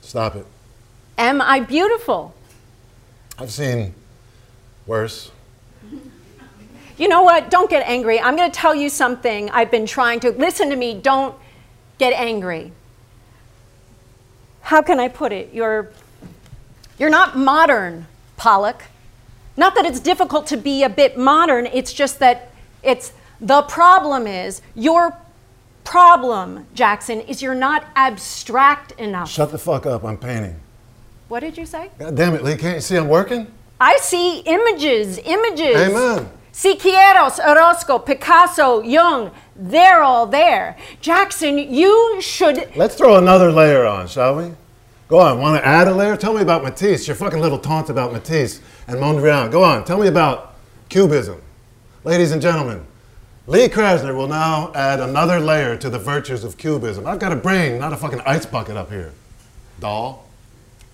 Stop 0.00 0.36
it. 0.36 0.46
Am 1.18 1.40
I 1.40 1.60
beautiful? 1.60 2.34
I've 3.38 3.50
seen 3.50 3.94
worse. 4.86 5.30
You 6.98 7.08
know 7.08 7.22
what? 7.22 7.50
Don't 7.50 7.68
get 7.68 7.86
angry. 7.86 8.18
I'm 8.20 8.36
going 8.36 8.50
to 8.50 8.56
tell 8.56 8.74
you 8.74 8.88
something 8.88 9.50
I've 9.50 9.70
been 9.70 9.86
trying 9.86 10.20
to. 10.20 10.30
Listen 10.30 10.70
to 10.70 10.76
me. 10.76 10.94
Don't 10.94 11.34
get 11.98 12.12
angry. 12.14 12.72
How 14.62 14.82
can 14.82 14.98
I 14.98 15.08
put 15.08 15.32
it? 15.32 15.50
You're, 15.52 15.90
you're 16.98 17.10
not 17.10 17.36
modern, 17.36 18.06
Pollock. 18.36 18.84
Not 19.56 19.74
that 19.74 19.86
it's 19.86 20.00
difficult 20.00 20.46
to 20.48 20.56
be 20.56 20.82
a 20.82 20.88
bit 20.88 21.16
modern, 21.16 21.66
it's 21.66 21.92
just 21.92 22.18
that 22.18 22.50
it's 22.82 23.12
the 23.40 23.62
problem 23.62 24.26
is 24.26 24.60
your 24.74 25.16
problem, 25.84 26.66
Jackson, 26.74 27.20
is 27.20 27.42
you're 27.42 27.54
not 27.54 27.86
abstract 27.94 28.92
enough. 28.92 29.30
Shut 29.30 29.52
the 29.52 29.58
fuck 29.58 29.86
up. 29.86 30.04
I'm 30.04 30.18
painting. 30.18 30.60
What 31.28 31.40
did 31.40 31.58
you 31.58 31.66
say? 31.66 31.90
God 31.98 32.14
damn 32.14 32.34
it, 32.34 32.44
Lee. 32.44 32.56
Can't 32.56 32.76
you 32.76 32.80
see 32.80 32.96
I'm 32.96 33.08
working? 33.08 33.48
I 33.80 33.98
see 33.98 34.40
images, 34.40 35.18
images. 35.18 35.76
Amen. 35.76 36.30
Siqueiros, 36.52 37.38
Orozco, 37.38 37.98
Picasso, 37.98 38.80
Jung, 38.80 39.30
they're 39.54 40.02
all 40.02 40.26
there. 40.26 40.76
Jackson, 41.00 41.58
you 41.58 42.18
should. 42.22 42.70
Let's 42.76 42.94
throw 42.94 43.16
another 43.16 43.52
layer 43.52 43.84
on, 43.84 44.08
shall 44.08 44.36
we? 44.36 44.52
Go 45.08 45.18
on. 45.20 45.40
Want 45.40 45.60
to 45.60 45.66
add 45.66 45.86
a 45.86 45.94
layer? 45.94 46.16
Tell 46.16 46.32
me 46.32 46.40
about 46.40 46.62
Matisse. 46.62 47.06
Your 47.06 47.14
fucking 47.14 47.40
little 47.40 47.58
taunt 47.58 47.90
about 47.90 48.12
Matisse 48.12 48.60
and 48.88 48.98
Mondrian. 48.98 49.50
Go 49.50 49.62
on. 49.62 49.84
Tell 49.84 49.98
me 49.98 50.08
about 50.08 50.54
Cubism. 50.88 51.40
Ladies 52.04 52.32
and 52.32 52.40
gentlemen, 52.40 52.86
Lee 53.46 53.68
Krasner 53.68 54.16
will 54.16 54.28
now 54.28 54.72
add 54.74 55.00
another 55.00 55.38
layer 55.38 55.76
to 55.76 55.90
the 55.90 55.98
virtues 55.98 56.42
of 56.42 56.56
Cubism. 56.56 57.06
I've 57.06 57.18
got 57.18 57.32
a 57.32 57.36
brain, 57.36 57.78
not 57.78 57.92
a 57.92 57.96
fucking 57.96 58.20
ice 58.20 58.46
bucket 58.46 58.76
up 58.76 58.90
here. 58.90 59.12
Doll. 59.78 60.25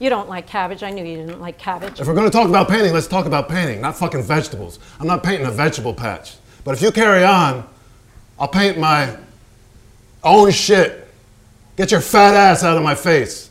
You 0.02 0.10
don't 0.10 0.28
like 0.28 0.48
cabbage. 0.48 0.82
I 0.82 0.90
knew 0.90 1.04
you 1.04 1.14
didn't 1.14 1.40
like 1.40 1.58
cabbage. 1.58 2.00
If 2.00 2.08
we're 2.08 2.14
going 2.14 2.28
to 2.28 2.36
talk 2.36 2.48
about 2.48 2.68
painting, 2.68 2.92
let's 2.92 3.06
talk 3.06 3.24
about 3.24 3.48
painting, 3.48 3.80
not 3.80 3.96
fucking 3.96 4.24
vegetables. 4.24 4.80
I'm 4.98 5.06
not 5.06 5.22
painting 5.22 5.46
a 5.46 5.50
vegetable 5.52 5.94
patch. 5.94 6.34
But 6.64 6.74
if 6.74 6.82
you 6.82 6.90
carry 6.90 7.22
on, 7.22 7.64
I'll 8.36 8.48
paint 8.48 8.76
my 8.76 9.16
own 10.24 10.50
shit. 10.50 11.06
Get 11.76 11.92
your 11.92 12.00
fat 12.00 12.34
ass 12.34 12.64
out 12.64 12.76
of 12.76 12.82
my 12.82 12.96
face. 12.96 13.48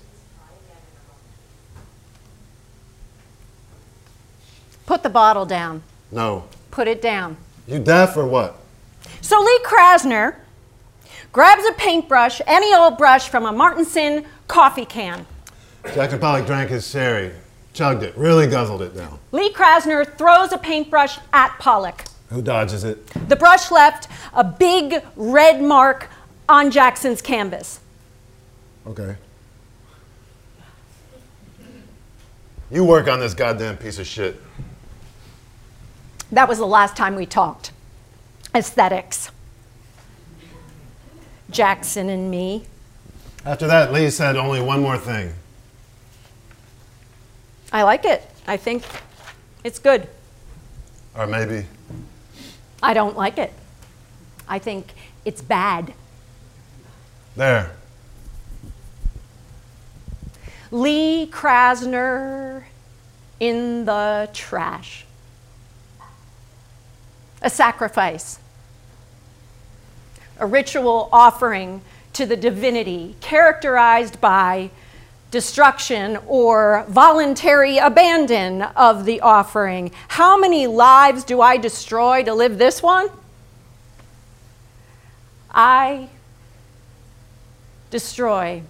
Put 4.86 5.04
the 5.04 5.10
bottle 5.10 5.46
down. 5.46 5.84
No. 6.12 6.44
Put 6.70 6.90
it 6.90 7.02
down. 7.02 7.38
You 7.66 7.80
deaf 7.80 8.18
or 8.18 8.26
what? 8.26 8.58
So 9.22 9.40
Lee 9.40 9.60
Krasner 9.64 10.36
grabs 11.32 11.64
a 11.66 11.72
paintbrush, 11.72 12.42
any 12.46 12.76
old 12.76 12.98
brush 12.98 13.30
from 13.30 13.46
a 13.46 13.54
Martinson 13.54 14.26
coffee 14.50 14.84
can. 14.84 15.26
Jackson 15.94 16.20
Pollock 16.20 16.46
drank 16.46 16.70
his 16.70 16.88
sherry, 16.88 17.32
chugged 17.74 18.04
it, 18.04 18.16
really 18.18 18.48
guzzled 18.48 18.82
it 18.82 18.96
down. 18.96 19.20
Lee 19.32 19.52
Krasner 19.52 20.18
throws 20.18 20.52
a 20.52 20.58
paintbrush 20.58 21.18
at 21.34 21.58
Pollock. 21.60 22.06
Who 22.30 22.42
dodges 22.42 22.84
it? 22.84 23.06
The 23.28 23.36
brush 23.36 23.72
left 23.72 24.08
a 24.34 24.44
big 24.44 25.04
red 25.16 25.62
mark 25.62 26.10
on 26.48 26.72
Jackson's 26.72 27.22
canvas. 27.22 27.80
Okay. 28.88 29.16
You 32.70 32.86
work 32.86 33.10
on 33.10 33.20
this 33.20 33.34
goddamn 33.34 33.78
piece 33.78 34.00
of 34.00 34.08
shit. 34.08 34.42
That 36.32 36.48
was 36.48 36.58
the 36.58 36.66
last 36.66 36.96
time 36.96 37.16
we 37.16 37.26
talked. 37.26 37.72
Aesthetics. 38.56 39.30
Jackson 41.50 42.08
and 42.08 42.32
me. 42.32 42.66
After 43.46 43.68
that, 43.68 43.92
Lee 43.92 44.10
said 44.10 44.38
only 44.38 44.62
one 44.62 44.82
more 44.82 44.98
thing. 44.98 45.34
I 47.72 47.84
like 47.84 48.06
it. 48.06 48.28
I 48.48 48.58
think 48.58 48.84
it's 49.64 49.80
good. 49.80 50.08
Or 51.16 51.28
maybe, 51.28 51.66
I 52.82 52.94
don't 52.94 53.16
like 53.16 53.38
it. 53.38 53.54
I 54.48 54.60
think 54.60 54.94
it's 55.26 55.42
bad. 55.42 55.94
there. 57.36 57.72
Lee 60.72 61.28
Krasner 61.30 62.64
in 63.40 63.86
the 63.86 64.30
trash. 64.34 65.06
A 67.42 67.50
sacrifice. 67.50 68.40
A 70.40 70.46
ritual 70.46 71.10
offering 71.12 71.82
to 72.14 72.26
the 72.26 72.38
divinity 72.38 73.16
characterized 73.20 74.22
by 74.22 74.70
destruction 75.32 76.18
or 76.28 76.86
voluntary 76.90 77.78
abandon 77.78 78.62
of 78.62 79.06
the 79.06 79.22
offering. 79.22 79.92
How 80.10 80.38
many 80.38 80.68
lives 80.68 81.24
do 81.24 81.42
I 81.42 81.58
destroy 81.58 82.24
to 82.24 82.34
live 82.34 82.58
this 82.58 82.84
one? 82.84 83.10
I 85.50 86.10
destroy 87.90 88.64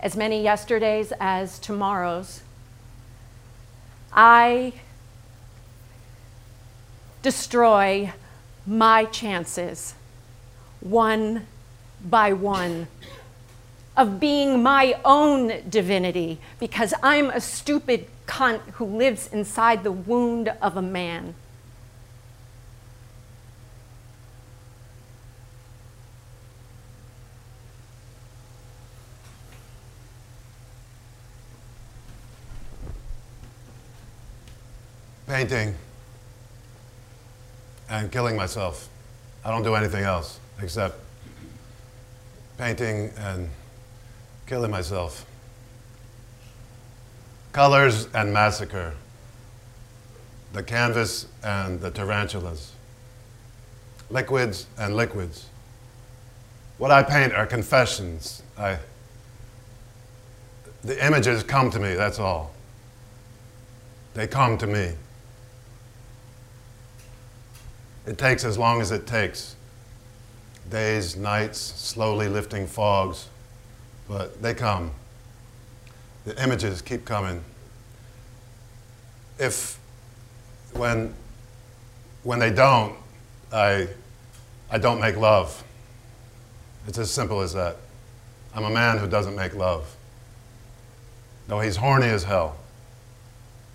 as 0.00 0.16
many 0.16 0.42
yesterdays 0.42 1.12
as 1.20 1.58
tomorrows. 1.58 2.42
I 4.12 4.72
destroy 7.22 8.12
my 8.66 9.04
chances 9.04 9.94
one 10.80 11.46
by 12.02 12.32
one 12.32 12.88
of 14.00 14.18
being 14.18 14.62
my 14.62 14.98
own 15.04 15.52
divinity 15.68 16.38
because 16.58 16.94
I'm 17.02 17.28
a 17.28 17.38
stupid 17.38 18.06
cunt 18.26 18.60
who 18.72 18.86
lives 18.86 19.28
inside 19.30 19.84
the 19.84 19.92
wound 19.92 20.48
of 20.62 20.78
a 20.78 20.82
man. 20.82 21.34
Painting 35.26 35.74
and 37.90 38.10
killing 38.10 38.34
myself. 38.34 38.88
I 39.44 39.50
don't 39.50 39.62
do 39.62 39.74
anything 39.74 40.04
else 40.04 40.40
except 40.58 40.98
painting 42.56 43.10
and 43.18 43.50
killing 44.50 44.72
myself. 44.72 45.24
Colors 47.52 48.08
and 48.12 48.32
massacre. 48.32 48.94
The 50.52 50.64
canvas 50.64 51.28
and 51.44 51.80
the 51.80 51.92
tarantulas. 51.92 52.72
Liquids 54.10 54.66
and 54.76 54.96
liquids. 54.96 55.46
What 56.78 56.90
I 56.90 57.04
paint 57.04 57.32
are 57.32 57.46
confessions. 57.46 58.42
I, 58.58 58.78
the 60.82 61.06
images 61.06 61.44
come 61.44 61.70
to 61.70 61.78
me, 61.78 61.94
that's 61.94 62.18
all. 62.18 62.52
They 64.14 64.26
come 64.26 64.58
to 64.58 64.66
me. 64.66 64.94
It 68.04 68.18
takes 68.18 68.44
as 68.44 68.58
long 68.58 68.80
as 68.80 68.90
it 68.90 69.06
takes 69.06 69.54
days, 70.68 71.14
nights, 71.14 71.60
slowly 71.60 72.26
lifting 72.26 72.66
fogs, 72.66 73.28
but 74.10 74.42
they 74.42 74.52
come. 74.52 74.90
The 76.24 76.42
images 76.42 76.82
keep 76.82 77.04
coming. 77.04 77.44
If, 79.38 79.78
when, 80.72 81.14
when 82.24 82.40
they 82.40 82.52
don't, 82.52 82.96
I, 83.52 83.86
I 84.68 84.78
don't 84.78 85.00
make 85.00 85.16
love. 85.16 85.62
It's 86.88 86.98
as 86.98 87.08
simple 87.08 87.40
as 87.40 87.52
that. 87.52 87.76
I'm 88.52 88.64
a 88.64 88.70
man 88.70 88.98
who 88.98 89.06
doesn't 89.06 89.36
make 89.36 89.54
love. 89.54 89.96
Though 91.46 91.60
he's 91.60 91.76
horny 91.76 92.08
as 92.08 92.24
hell. 92.24 92.56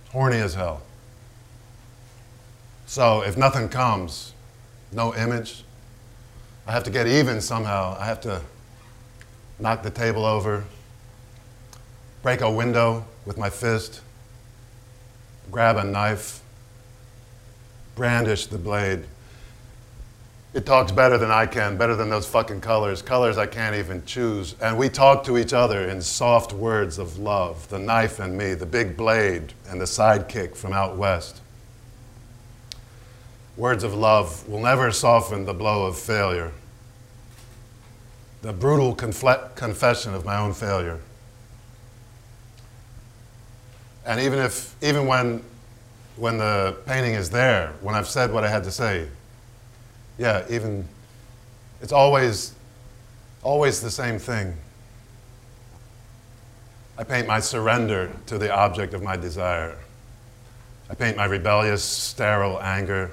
Horny 0.09 0.37
as 0.37 0.53
hell. 0.53 0.81
So 2.87 3.21
if 3.21 3.37
nothing 3.37 3.69
comes, 3.69 4.33
no 4.91 5.15
image, 5.15 5.63
I 6.67 6.73
have 6.73 6.83
to 6.83 6.91
get 6.91 7.07
even 7.07 7.39
somehow. 7.39 7.95
I 7.97 8.05
have 8.05 8.19
to 8.21 8.41
knock 9.59 9.83
the 9.83 9.89
table 9.89 10.25
over, 10.25 10.63
break 12.21 12.41
a 12.41 12.51
window 12.51 13.05
with 13.25 13.37
my 13.37 13.49
fist, 13.49 14.01
grab 15.51 15.77
a 15.77 15.83
knife, 15.83 16.41
brandish 17.95 18.47
the 18.47 18.57
blade. 18.57 19.05
It 20.53 20.65
talks 20.65 20.91
better 20.91 21.17
than 21.17 21.31
I 21.31 21.45
can, 21.45 21.77
better 21.77 21.95
than 21.95 22.09
those 22.09 22.25
fucking 22.25 22.61
colors, 22.61 23.01
colors 23.01 23.37
I 23.37 23.45
can't 23.45 23.75
even 23.75 24.05
choose. 24.05 24.55
And 24.61 24.77
we 24.77 24.87
talk 24.87 25.25
to 25.25 25.37
each 25.37 25.51
other 25.51 25.89
in 25.89 26.01
soft 26.01 26.53
words 26.53 26.97
of 26.97 27.17
love 27.17 27.67
the 27.69 27.79
knife 27.79 28.19
and 28.19 28.37
me, 28.37 28.53
the 28.53 28.65
big 28.65 28.95
blade 28.95 29.53
and 29.69 29.81
the 29.81 29.85
sidekick 29.85 30.55
from 30.55 30.71
out 30.71 30.95
west. 30.95 31.41
Words 33.57 33.83
of 33.83 33.93
love 33.93 34.47
will 34.47 34.61
never 34.61 34.91
soften 34.91 35.45
the 35.45 35.53
blow 35.53 35.85
of 35.85 35.97
failure, 35.97 36.51
the 38.45 38.53
brutal 38.53 38.93
confession 38.93 40.13
of 40.13 40.23
my 40.23 40.37
own 40.37 40.53
failure. 40.53 40.99
And 44.05 44.19
even 44.19 44.37
if, 44.37 44.75
even 44.83 45.07
when, 45.07 45.43
when 46.15 46.37
the 46.37 46.77
painting 46.85 47.15
is 47.15 47.31
there, 47.31 47.73
when 47.81 47.95
I've 47.95 48.07
said 48.07 48.31
what 48.31 48.43
I 48.43 48.49
had 48.49 48.63
to 48.65 48.71
say, 48.71 49.07
yeah, 50.19 50.45
even, 50.47 50.87
it's 51.81 51.91
always, 51.91 52.53
always 53.41 53.81
the 53.81 53.89
same 53.89 54.19
thing. 54.19 54.55
I 56.99 57.03
paint 57.03 57.25
my 57.25 57.39
surrender 57.39 58.11
to 58.27 58.37
the 58.37 58.53
object 58.53 58.93
of 58.93 59.01
my 59.01 59.17
desire. 59.17 59.75
I 60.87 60.93
paint 60.93 61.17
my 61.17 61.25
rebellious, 61.25 61.83
sterile 61.83 62.61
anger. 62.61 63.09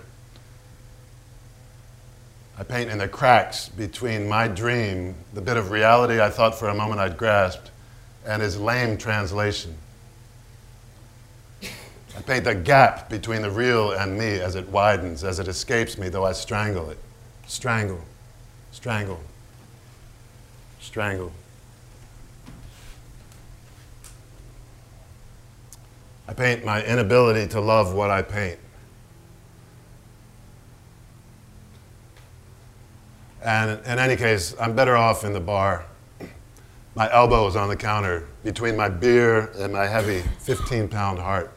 I 2.59 2.65
paint 2.65 2.91
in 2.91 2.99
the 2.99 3.09
cracks 3.09 3.69
between 3.69 4.29
my 4.29 4.47
dream, 4.47 5.15
the 5.33 5.41
bit 5.41 5.57
of 5.57 5.71
reality 5.71 6.21
I 6.21 6.29
thought 6.29 6.59
for 6.59 6.69
a 6.69 6.75
moment 6.75 7.01
I'd 7.01 7.17
grasped, 7.17 7.71
and 8.27 8.43
his 8.43 8.59
lame 8.59 8.99
translation. 8.99 9.77
I 11.62 12.21
paint 12.21 12.45
the 12.45 12.55
gap 12.55 13.09
between 13.09 13.43
the 13.43 13.51
real 13.51 13.93
and 13.93 14.19
me 14.19 14.38
as 14.38 14.55
it 14.55 14.69
widens, 14.69 15.25
as 15.25 15.38
it 15.38 15.49
escapes 15.49 15.97
me, 15.97 16.09
though 16.09 16.25
I 16.25 16.33
strangle 16.33 16.91
it. 16.91 16.99
Strangle, 17.47 18.03
strangle, 18.71 19.21
strangle. 20.79 21.33
I 26.29 26.35
paint 26.35 26.65
my 26.65 26.85
inability 26.85 27.49
to 27.49 27.61
love 27.61 27.95
what 27.95 28.11
I 28.11 28.23
paint. 28.23 28.59
And 33.44 33.85
in 33.87 33.98
any 33.98 34.16
case, 34.16 34.55
I'm 34.61 34.74
better 34.74 34.96
off 34.96 35.24
in 35.24 35.33
the 35.33 35.40
bar. 35.40 35.85
My 36.94 37.12
elbow 37.12 37.46
is 37.48 37.57
on 37.57 37.68
the 37.68 37.76
counter 37.76 38.26
between 38.44 38.76
my 38.76 38.88
beer 38.88 39.50
and 39.59 39.72
my 39.72 39.87
heavy 39.87 40.22
15 40.40 40.88
pound 40.88 41.18
heart. 41.18 41.50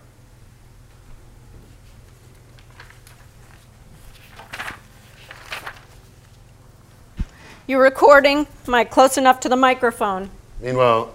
You're 7.67 7.81
recording? 7.81 8.47
Am 8.67 8.75
I 8.75 8.83
close 8.83 9.17
enough 9.17 9.39
to 9.41 9.49
the 9.49 9.55
microphone? 9.55 10.29
Meanwhile, 10.61 11.13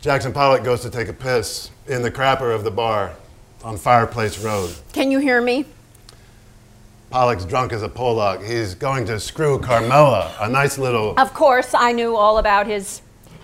Jackson 0.00 0.32
Pollock 0.32 0.64
goes 0.64 0.80
to 0.82 0.90
take 0.90 1.08
a 1.08 1.12
piss 1.12 1.70
in 1.86 2.02
the 2.02 2.10
crapper 2.10 2.54
of 2.54 2.64
the 2.64 2.70
bar 2.70 3.12
on 3.62 3.76
Fireplace 3.76 4.42
Road. 4.42 4.74
Can 4.92 5.10
you 5.10 5.18
hear 5.18 5.40
me? 5.42 5.66
Pollock's 7.10 7.44
drunk 7.44 7.72
as 7.72 7.82
a 7.82 7.88
Pollock. 7.88 8.40
He's 8.40 8.76
going 8.76 9.04
to 9.06 9.18
screw 9.18 9.58
Carmela, 9.58 10.32
a 10.38 10.48
nice 10.48 10.78
little. 10.78 11.18
Of 11.18 11.34
course, 11.34 11.74
I 11.74 11.90
knew 11.90 12.14
all 12.14 12.38
about 12.38 12.68
his 12.68 13.02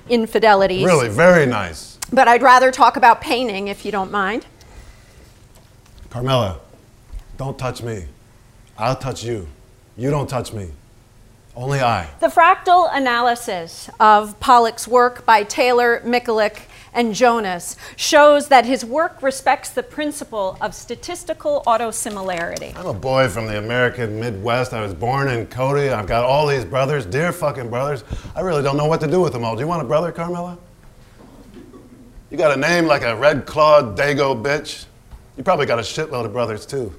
infidelities. 0.09 0.85
Really, 0.85 1.09
very 1.09 1.46
nice. 1.46 1.98
But 2.12 2.29
I'd 2.29 2.42
rather 2.42 2.70
talk 2.70 2.96
about 2.96 3.20
painting 3.20 3.66
if 3.66 3.85
you 3.85 3.90
don't 3.90 4.12
mind. 4.12 4.46
Carmela, 6.10 6.60
don't 7.37 7.58
touch 7.58 7.83
me. 7.83 8.04
I'll 8.79 8.94
touch 8.94 9.25
you. 9.25 9.48
You 9.96 10.10
don't 10.10 10.29
touch 10.29 10.52
me. 10.52 10.71
Only 11.56 11.81
I. 11.81 12.08
The 12.21 12.29
fractal 12.29 12.88
analysis 12.92 13.90
of 13.98 14.38
Pollock's 14.38 14.87
work 14.87 15.27
by 15.27 15.42
Taylor, 15.42 16.02
Micolich, 16.04 16.60
and 16.97 17.15
Jonas 17.15 17.77
shows 17.94 18.49
that 18.49 18.65
his 18.65 18.85
work 18.85 19.23
respects 19.23 19.69
the 19.71 19.83
principle 19.83 20.57
of 20.61 20.75
statistical 20.75 21.63
autosimilarity. 21.67 22.75
I'm 22.75 22.87
a 22.87 22.94
boy 22.94 23.29
from 23.29 23.47
the 23.47 23.59
American 23.59 24.19
Midwest. 24.19 24.73
I 24.73 24.81
was 24.81 24.94
born 24.94 25.29
in 25.29 25.47
Cody. 25.47 25.90
I've 25.90 26.07
got 26.07 26.25
all 26.25 26.47
these 26.47 26.65
brothers, 26.65 27.05
dear 27.07 27.33
fucking 27.33 27.69
brothers. 27.69 28.03
I 28.35 28.40
really 28.40 28.63
don't 28.63 28.79
know 28.79 28.87
what 28.87 29.01
to 29.03 29.07
do 29.07 29.21
with 29.21 29.35
them 29.35 29.44
all. 29.44 29.55
Do 29.55 29.61
you 29.61 29.69
want 29.69 29.83
a 29.83 29.85
brother, 29.85 30.11
Carmela? 30.11 30.59
You 32.31 32.37
got 32.37 32.57
a 32.57 32.61
name 32.61 32.87
like 32.87 33.03
a 33.03 33.15
red 33.15 33.47
clawed 33.47 33.97
Dago 33.97 34.42
bitch. 34.42 34.87
You 35.37 35.44
probably 35.44 35.67
got 35.67 35.79
a 35.79 35.83
shitload 35.83 36.25
of 36.25 36.33
brothers 36.33 36.65
too. 36.65 36.92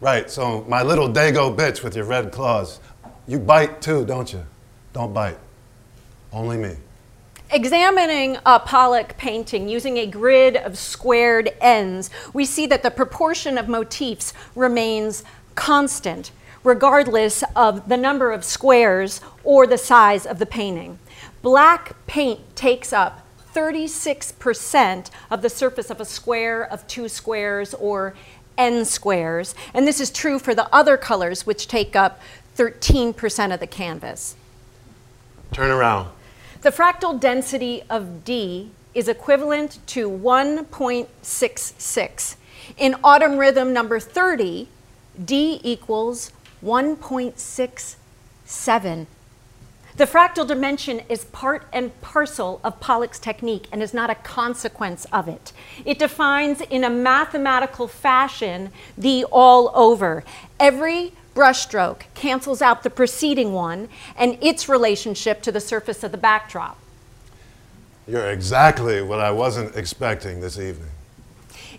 Right, 0.00 0.30
so 0.30 0.64
my 0.68 0.82
little 0.82 1.08
Dago 1.08 1.54
bitch 1.54 1.82
with 1.82 1.96
your 1.96 2.04
red 2.04 2.32
claws. 2.32 2.80
You 3.26 3.38
bite 3.40 3.82
too, 3.82 4.04
don't 4.04 4.32
you? 4.32 4.44
Don't 4.92 5.12
bite. 5.12 5.38
Only 6.32 6.56
me. 6.56 6.76
Examining 7.54 8.38
a 8.46 8.58
Pollock 8.58 9.18
painting 9.18 9.68
using 9.68 9.98
a 9.98 10.06
grid 10.06 10.56
of 10.56 10.78
squared 10.78 11.50
ends, 11.60 12.08
we 12.32 12.46
see 12.46 12.66
that 12.66 12.82
the 12.82 12.90
proportion 12.90 13.58
of 13.58 13.68
motifs 13.68 14.32
remains 14.54 15.22
constant, 15.54 16.30
regardless 16.64 17.44
of 17.54 17.90
the 17.90 17.96
number 17.98 18.32
of 18.32 18.42
squares 18.42 19.20
or 19.44 19.66
the 19.66 19.76
size 19.76 20.24
of 20.24 20.38
the 20.38 20.46
painting. 20.46 20.98
Black 21.42 21.94
paint 22.06 22.40
takes 22.56 22.90
up 22.90 23.26
36% 23.54 25.10
of 25.30 25.42
the 25.42 25.50
surface 25.50 25.90
of 25.90 26.00
a 26.00 26.06
square 26.06 26.62
of 26.64 26.86
two 26.86 27.06
squares 27.06 27.74
or 27.74 28.14
n 28.56 28.86
squares, 28.86 29.54
and 29.74 29.86
this 29.86 30.00
is 30.00 30.10
true 30.10 30.38
for 30.38 30.54
the 30.54 30.74
other 30.74 30.96
colors, 30.96 31.44
which 31.44 31.68
take 31.68 31.94
up 31.94 32.18
13% 32.56 33.52
of 33.52 33.60
the 33.60 33.66
canvas. 33.66 34.36
Turn 35.52 35.70
around. 35.70 36.08
The 36.62 36.70
fractal 36.70 37.18
density 37.18 37.82
of 37.90 38.24
D 38.24 38.70
is 38.94 39.08
equivalent 39.08 39.80
to 39.88 40.08
1.66. 40.08 42.36
In 42.76 42.94
autumn 43.02 43.36
rhythm 43.36 43.72
number 43.72 43.98
30, 43.98 44.68
D 45.24 45.60
equals 45.64 46.30
1.67. 46.64 49.06
The 49.96 50.06
fractal 50.06 50.46
dimension 50.46 51.00
is 51.08 51.24
part 51.24 51.66
and 51.72 52.00
parcel 52.00 52.60
of 52.62 52.78
Pollock's 52.78 53.18
technique 53.18 53.66
and 53.72 53.82
is 53.82 53.92
not 53.92 54.08
a 54.08 54.14
consequence 54.14 55.04
of 55.06 55.26
it. 55.26 55.52
It 55.84 55.98
defines 55.98 56.60
in 56.60 56.84
a 56.84 56.90
mathematical 56.90 57.88
fashion 57.88 58.70
the 58.96 59.24
all 59.32 59.72
over. 59.74 60.22
Every 60.60 61.12
brushstroke 61.34 62.02
cancels 62.14 62.60
out 62.62 62.82
the 62.82 62.90
preceding 62.90 63.52
one 63.52 63.88
and 64.16 64.36
its 64.40 64.68
relationship 64.68 65.42
to 65.42 65.52
the 65.52 65.60
surface 65.60 66.02
of 66.02 66.12
the 66.12 66.18
backdrop. 66.18 66.78
You're 68.06 68.30
exactly 68.30 69.00
what 69.00 69.20
I 69.20 69.30
wasn't 69.30 69.76
expecting 69.76 70.40
this 70.40 70.58
evening. 70.58 70.90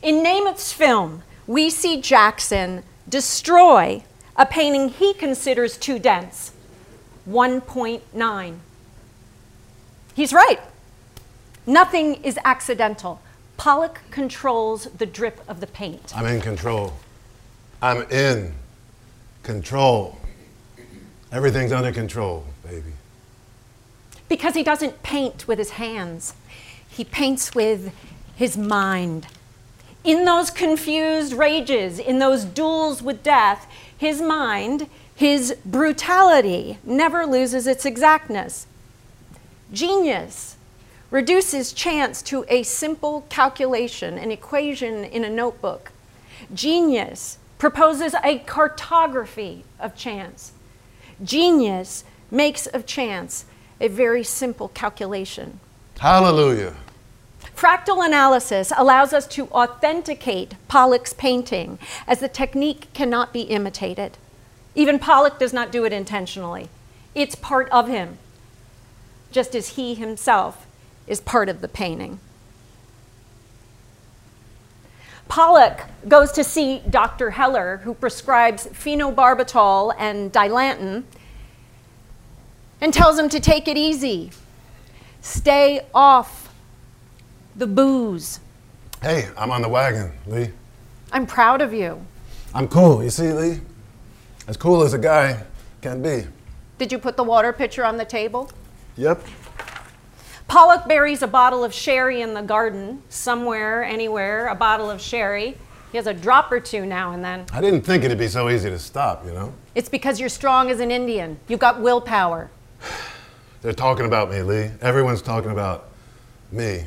In 0.01 0.23
Namuth's 0.23 0.71
film, 0.71 1.23
we 1.47 1.69
see 1.69 2.01
Jackson 2.01 2.83
destroy 3.07 4.03
a 4.35 4.45
painting 4.45 4.89
he 4.89 5.13
considers 5.13 5.77
too 5.77 5.99
dense 5.99 6.51
1.9. 7.29 8.57
He's 10.15 10.33
right. 10.33 10.59
Nothing 11.65 12.15
is 12.23 12.37
accidental. 12.43 13.21
Pollock 13.57 14.01
controls 14.11 14.85
the 14.97 15.05
drip 15.05 15.41
of 15.47 15.59
the 15.59 15.67
paint. 15.67 16.13
I'm 16.15 16.25
in 16.25 16.41
control. 16.41 16.93
I'm 17.81 18.01
in 18.11 18.53
control. 19.43 20.17
Everything's 21.31 21.71
under 21.71 21.91
control, 21.91 22.45
baby. 22.63 22.93
Because 24.27 24.55
he 24.55 24.63
doesn't 24.63 25.03
paint 25.03 25.47
with 25.47 25.59
his 25.59 25.71
hands, 25.71 26.33
he 26.89 27.03
paints 27.03 27.53
with 27.53 27.93
his 28.35 28.57
mind. 28.57 29.27
In 30.03 30.25
those 30.25 30.49
confused 30.49 31.33
rages, 31.33 31.99
in 31.99 32.19
those 32.19 32.43
duels 32.45 33.01
with 33.01 33.23
death, 33.23 33.67
his 33.97 34.21
mind 34.21 34.89
his 35.15 35.55
brutality 35.63 36.79
never 36.83 37.25
loses 37.25 37.67
its 37.67 37.85
exactness. 37.85 38.67
Genius 39.71 40.57
reduces 41.11 41.73
chance 41.73 42.21
to 42.23 42.45
a 42.49 42.63
simple 42.63 43.25
calculation, 43.29 44.17
an 44.17 44.31
equation 44.31 45.03
in 45.03 45.23
a 45.23 45.29
notebook. 45.29 45.91
Genius 46.53 47.37
proposes 47.63 48.13
a 48.25 48.39
cartography 48.39 49.63
of 49.79 49.95
chance. 49.95 50.51
Genius 51.23 52.03
makes 52.29 52.67
of 52.67 52.85
chance 52.85 53.45
a 53.79 53.87
very 53.87 54.21
simple 54.21 54.67
calculation. 54.67 55.61
Hallelujah. 55.97 56.75
Fractal 57.55 58.05
analysis 58.05 58.73
allows 58.75 59.13
us 59.13 59.25
to 59.27 59.47
authenticate 59.47 60.55
Pollock's 60.67 61.13
painting 61.13 61.79
as 62.05 62.19
the 62.19 62.27
technique 62.27 62.93
cannot 62.93 63.31
be 63.31 63.43
imitated. 63.43 64.17
Even 64.75 64.99
Pollock 64.99 65.39
does 65.39 65.53
not 65.53 65.71
do 65.71 65.85
it 65.85 65.93
intentionally. 65.93 66.67
It's 67.15 67.35
part 67.35 67.69
of 67.69 67.87
him, 67.87 68.17
just 69.31 69.55
as 69.55 69.77
he 69.77 69.95
himself 69.95 70.67
is 71.07 71.21
part 71.21 71.47
of 71.47 71.61
the 71.61 71.69
painting. 71.69 72.19
Pollock 75.27 75.81
goes 76.07 76.31
to 76.33 76.43
see 76.43 76.81
Dr. 76.89 77.31
Heller, 77.31 77.77
who 77.83 77.93
prescribes 77.93 78.67
phenobarbital 78.67 79.95
and 79.97 80.31
dilantin, 80.31 81.03
and 82.81 82.93
tells 82.93 83.17
him 83.17 83.29
to 83.29 83.39
take 83.39 83.67
it 83.67 83.77
easy. 83.77 84.31
Stay 85.21 85.85
off 85.93 86.53
the 87.55 87.67
booze. 87.67 88.39
Hey, 89.01 89.29
I'm 89.37 89.51
on 89.51 89.61
the 89.61 89.69
wagon, 89.69 90.11
Lee. 90.27 90.49
I'm 91.11 91.25
proud 91.25 91.61
of 91.61 91.73
you. 91.73 92.05
I'm 92.53 92.67
cool, 92.67 93.03
you 93.03 93.09
see, 93.09 93.31
Lee? 93.31 93.61
As 94.47 94.57
cool 94.57 94.83
as 94.83 94.93
a 94.93 94.97
guy 94.97 95.43
can 95.81 96.01
be. 96.01 96.25
Did 96.77 96.91
you 96.91 96.99
put 96.99 97.15
the 97.15 97.23
water 97.23 97.53
pitcher 97.53 97.85
on 97.85 97.97
the 97.97 98.05
table? 98.05 98.51
Yep. 98.97 99.23
Pollock 100.47 100.87
buries 100.87 101.21
a 101.21 101.27
bottle 101.27 101.63
of 101.63 101.73
sherry 101.73 102.21
in 102.21 102.33
the 102.33 102.41
garden, 102.41 103.01
somewhere, 103.09 103.83
anywhere, 103.83 104.47
a 104.47 104.55
bottle 104.55 104.89
of 104.89 105.01
sherry. 105.01 105.57
He 105.91 105.97
has 105.97 106.07
a 106.07 106.13
drop 106.13 106.51
or 106.51 106.59
two 106.59 106.85
now 106.85 107.11
and 107.11 107.23
then. 107.23 107.45
I 107.53 107.61
didn't 107.61 107.81
think 107.81 108.03
it'd 108.03 108.17
be 108.17 108.27
so 108.27 108.49
easy 108.49 108.69
to 108.69 108.79
stop, 108.79 109.25
you 109.25 109.31
know? 109.31 109.53
It's 109.75 109.89
because 109.89 110.19
you're 110.19 110.29
strong 110.29 110.69
as 110.71 110.79
an 110.79 110.91
Indian. 110.91 111.39
You've 111.47 111.59
got 111.59 111.81
willpower. 111.81 112.49
They're 113.61 113.73
talking 113.73 114.05
about 114.05 114.29
me, 114.29 114.41
Lee. 114.41 114.71
Everyone's 114.81 115.21
talking 115.21 115.51
about 115.51 115.89
me. 116.51 116.85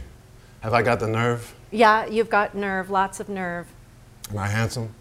Have 0.61 0.75
I 0.75 0.83
got 0.83 1.01
the 1.01 1.07
nerve? 1.09 1.55
Yeah, 1.71 2.07
you've 2.07 2.31
got 2.31 2.55
nerve, 2.55 2.91
lots 2.91 3.21
of 3.21 3.29
nerve. 3.29 3.67
Am 4.31 4.39
I 4.39 4.49
handsome? 4.49 4.95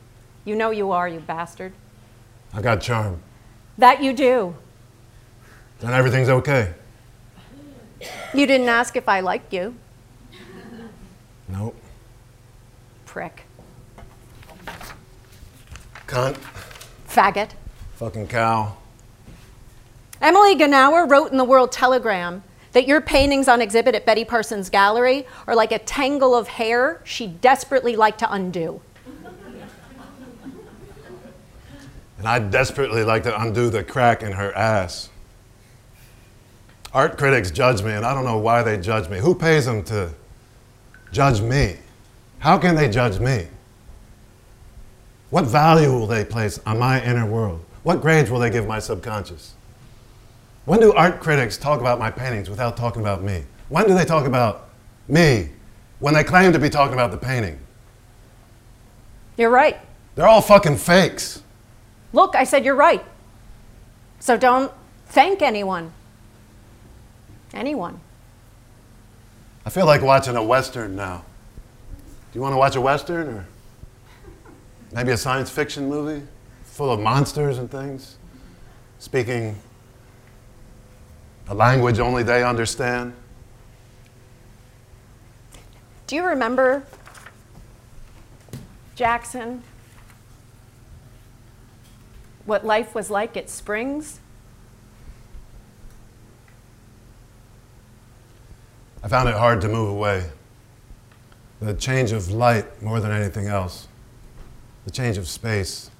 You 0.46 0.56
know 0.56 0.70
you 0.72 0.92
are, 0.92 1.08
you 1.08 1.20
bastard. 1.20 1.74
I 2.54 2.62
got 2.62 2.82
charm. 2.82 3.22
That 3.78 4.02
you 4.04 4.14
do. 4.14 4.56
Then 5.80 5.94
everything's 5.94 6.30
okay. 6.30 6.74
You 8.34 8.46
didn't 8.46 8.70
ask 8.70 8.96
if 8.96 9.08
I 9.08 9.22
liked 9.22 9.54
you. 9.54 9.76
Nope. 11.48 11.76
Prick. 13.06 13.44
Cunt. 16.08 16.38
Faggot. 17.08 17.52
Fucking 17.96 18.28
cow. 18.28 18.78
Emily 20.22 20.56
Genauer 20.56 21.10
wrote 21.10 21.32
in 21.32 21.38
the 21.38 21.44
World 21.44 21.72
Telegram 21.72 22.44
that 22.74 22.88
your 22.88 23.00
paintings 23.00 23.48
on 23.48 23.62
exhibit 23.62 23.96
at 23.96 24.06
Betty 24.06 24.26
Parsons 24.26 24.70
Gallery 24.70 25.26
are 25.48 25.56
like 25.56 25.72
a 25.72 25.80
tangle 25.80 26.36
of 26.36 26.48
hair 26.48 27.02
she'd 27.06 27.40
desperately 27.40 27.96
like 27.96 28.18
to 28.18 28.32
undo. 28.32 28.82
And 32.18 32.28
I'd 32.28 32.52
desperately 32.52 33.04
like 33.04 33.24
to 33.24 33.42
undo 33.42 33.70
the 33.70 33.84
crack 33.84 34.24
in 34.24 34.34
her 34.34 34.52
ass. 34.54 35.10
Art 36.96 37.18
critics 37.18 37.52
judge 37.52 37.84
me, 37.84 37.92
and 37.92 38.06
I 38.06 38.14
don't 38.14 38.24
know 38.24 38.38
why 38.38 38.64
they 38.64 38.78
judge 38.78 39.10
me. 39.10 39.18
Who 39.18 39.36
pays 39.36 39.66
them 39.66 39.84
to 39.84 40.14
judge 41.12 41.42
me? 41.42 41.76
How 42.40 42.58
can 42.58 42.74
they 42.76 42.88
judge 42.88 43.20
me? 43.20 43.48
What 45.30 45.44
value 45.44 45.92
will 45.92 46.08
they 46.08 46.24
place 46.24 46.58
on 46.66 46.80
my 46.80 47.04
inner 47.04 47.26
world? 47.26 47.66
What 47.84 48.02
grades 48.02 48.32
will 48.32 48.40
they 48.40 48.50
give 48.50 48.66
my 48.66 48.80
subconscious? 48.80 49.56
When 50.64 50.80
do 50.80 50.94
art 50.94 51.20
critics 51.20 51.58
talk 51.58 51.82
about 51.82 52.00
my 52.00 52.10
paintings 52.10 52.50
without 52.50 52.78
talking 52.78 53.02
about 53.02 53.22
me? 53.22 53.44
When 53.68 53.86
do 53.88 53.94
they 53.94 54.06
talk 54.06 54.26
about 54.26 54.70
me 55.10 55.50
when 56.00 56.14
they 56.14 56.24
claim 56.24 56.54
to 56.54 56.60
be 56.60 56.70
talking 56.70 56.94
about 56.94 57.12
the 57.12 57.18
painting? 57.18 57.60
You're 59.36 59.50
right. 59.50 59.78
They're 60.16 60.28
all 60.28 60.42
fucking 60.42 60.78
fakes. 60.78 61.44
Look, 62.14 62.36
I 62.36 62.46
said 62.46 62.64
you're 62.64 62.74
right. 62.74 63.04
So 64.22 64.38
don't 64.38 64.72
thank 65.08 65.42
anyone. 65.42 65.92
Anyone. 67.56 68.02
I 69.66 69.70
feel 69.70 69.86
like 69.86 70.02
watching 70.02 70.36
a 70.36 70.44
Western 70.44 70.96
now. 70.96 71.24
Do 72.32 72.38
you 72.38 72.42
want 72.42 72.54
to 72.54 72.58
watch 72.58 72.76
a 72.76 72.82
Western 72.82 73.30
or 73.30 73.46
maybe 74.92 75.12
a 75.12 75.18
science 75.18 75.50
fiction 75.50 75.90
movie 75.90 76.28
full 76.64 76.92
of 76.92 77.00
monsters 77.00 77.58
and 77.58 77.72
things? 77.72 78.18
Speaking 79.00 79.56
a 81.48 81.56
language 81.56 82.00
only 82.00 82.24
they 82.24 82.44
understand? 82.44 83.14
Do 86.08 86.16
you 86.16 86.24
remember 86.24 86.84
Jackson 88.96 89.64
what 92.46 92.66
life 92.66 92.94
was 92.94 93.10
like 93.10 93.38
at 93.38 93.50
Springs? 93.50 94.20
I 99.06 99.08
found 99.08 99.30
it 99.30 99.36
hard 99.36 99.62
to 99.62 99.70
move 99.70 99.88
away. 99.90 100.32
The 101.62 101.76
change 101.76 102.12
of 102.12 102.32
light 102.32 102.82
more 102.82 103.00
than 103.00 103.12
anything 103.12 103.46
else, 103.46 103.88
the 104.84 104.90
change 104.90 105.18
of 105.18 105.28
space. 105.28 105.92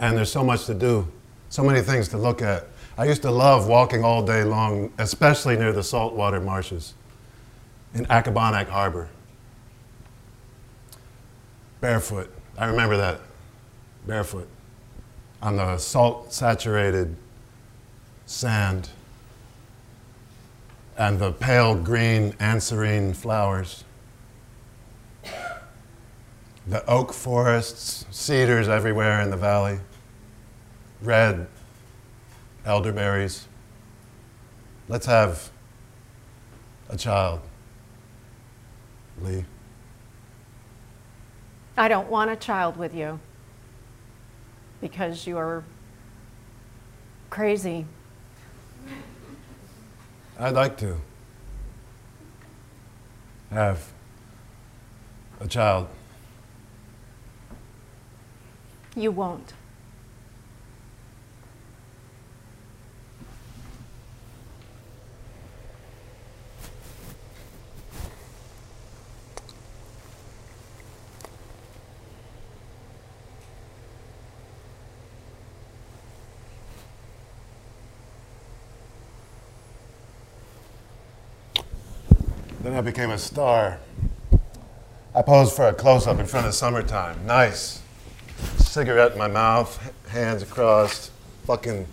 And 0.00 0.16
there's 0.16 0.32
so 0.32 0.42
much 0.42 0.66
to 0.66 0.74
do, 0.74 1.06
so 1.48 1.62
many 1.62 1.80
things 1.80 2.08
to 2.08 2.18
look 2.18 2.42
at. 2.42 2.66
I 2.98 3.04
used 3.04 3.22
to 3.22 3.30
love 3.30 3.68
walking 3.68 4.02
all 4.02 4.20
day 4.24 4.42
long, 4.42 4.92
especially 4.98 5.56
near 5.56 5.72
the 5.72 5.84
saltwater 5.84 6.40
marshes 6.40 6.94
in 7.94 8.04
Accabonac 8.06 8.66
Harbor. 8.66 9.08
Barefoot. 11.80 12.34
I 12.58 12.66
remember 12.66 12.96
that. 12.96 13.20
Barefoot. 14.08 14.48
on 15.40 15.54
the 15.54 15.78
salt 15.78 16.32
saturated 16.32 17.14
sand 18.26 18.88
and 20.96 21.18
the 21.18 21.32
pale 21.32 21.74
green 21.74 22.32
anserine 22.34 23.14
flowers. 23.14 23.84
The 26.66 26.84
oak 26.86 27.12
forests, 27.12 28.06
cedars 28.10 28.68
everywhere 28.68 29.20
in 29.20 29.30
the 29.30 29.36
valley, 29.36 29.80
red 31.00 31.48
elderberries. 32.64 33.48
Let's 34.88 35.06
have 35.06 35.50
a 36.88 36.96
child. 36.96 37.40
Lee. 39.20 39.44
I 41.76 41.88
don't 41.88 42.08
want 42.08 42.30
a 42.30 42.36
child 42.36 42.76
with 42.76 42.94
you 42.94 43.18
because 44.80 45.26
you're 45.26 45.64
crazy. 47.30 47.86
I'd 50.38 50.54
like 50.54 50.76
to 50.78 50.96
have 53.50 53.92
a 55.40 55.46
child. 55.46 55.88
You 58.96 59.10
won't. 59.10 59.54
Then 82.62 82.74
I 82.74 82.80
became 82.80 83.10
a 83.10 83.18
star. 83.18 83.78
I 85.16 85.22
posed 85.22 85.54
for 85.54 85.66
a 85.66 85.74
close 85.74 86.06
up 86.06 86.20
in 86.20 86.26
front 86.26 86.46
of 86.46 86.54
summertime. 86.54 87.26
Nice. 87.26 87.82
Cigarette 88.58 89.12
in 89.12 89.18
my 89.18 89.26
mouth, 89.26 89.92
hands 90.08 90.44
crossed, 90.44 91.10
fucking 91.44 91.86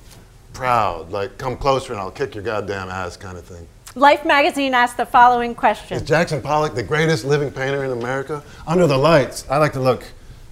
proud. 0.54 1.12
Like, 1.12 1.40
come 1.40 1.58
closer 1.58 1.94
and 1.94 2.00
I'll 2.00 2.12
kick 2.12 2.36
your 2.36 2.44
goddamn 2.44 2.90
ass 2.90 3.18
kind 3.18 3.36
of 3.36 3.46
thing. 3.46 3.68
Life 3.96 4.24
magazine 4.26 4.76
asked 4.76 4.98
the 4.98 5.08
following 5.08 5.56
question 5.56 5.98
Is 5.98 6.04
Jackson 6.04 6.40
Pollock 6.40 6.76
the 6.76 6.84
greatest 6.84 7.26
living 7.26 7.50
painter 7.50 7.84
in 7.84 7.92
America? 7.92 8.44
Under 8.68 8.86
the 8.86 8.98
lights, 8.98 9.50
I 9.50 9.58
like 9.58 9.74
to 9.74 9.80
look 9.80 10.04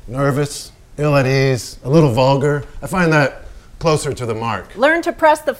nervous, 0.08 0.72
ill 0.98 1.16
at 1.16 1.28
ease, 1.28 1.78
a 1.84 1.90
little 1.90 2.12
vulgar. 2.12 2.64
I 2.82 2.88
find 2.88 3.14
that 3.14 3.44
closer 3.78 4.12
to 4.14 4.26
the 4.26 4.34
mark. 4.34 4.76
Learn 4.76 5.04
to 5.04 5.14
press 5.14 5.42
the, 5.42 5.54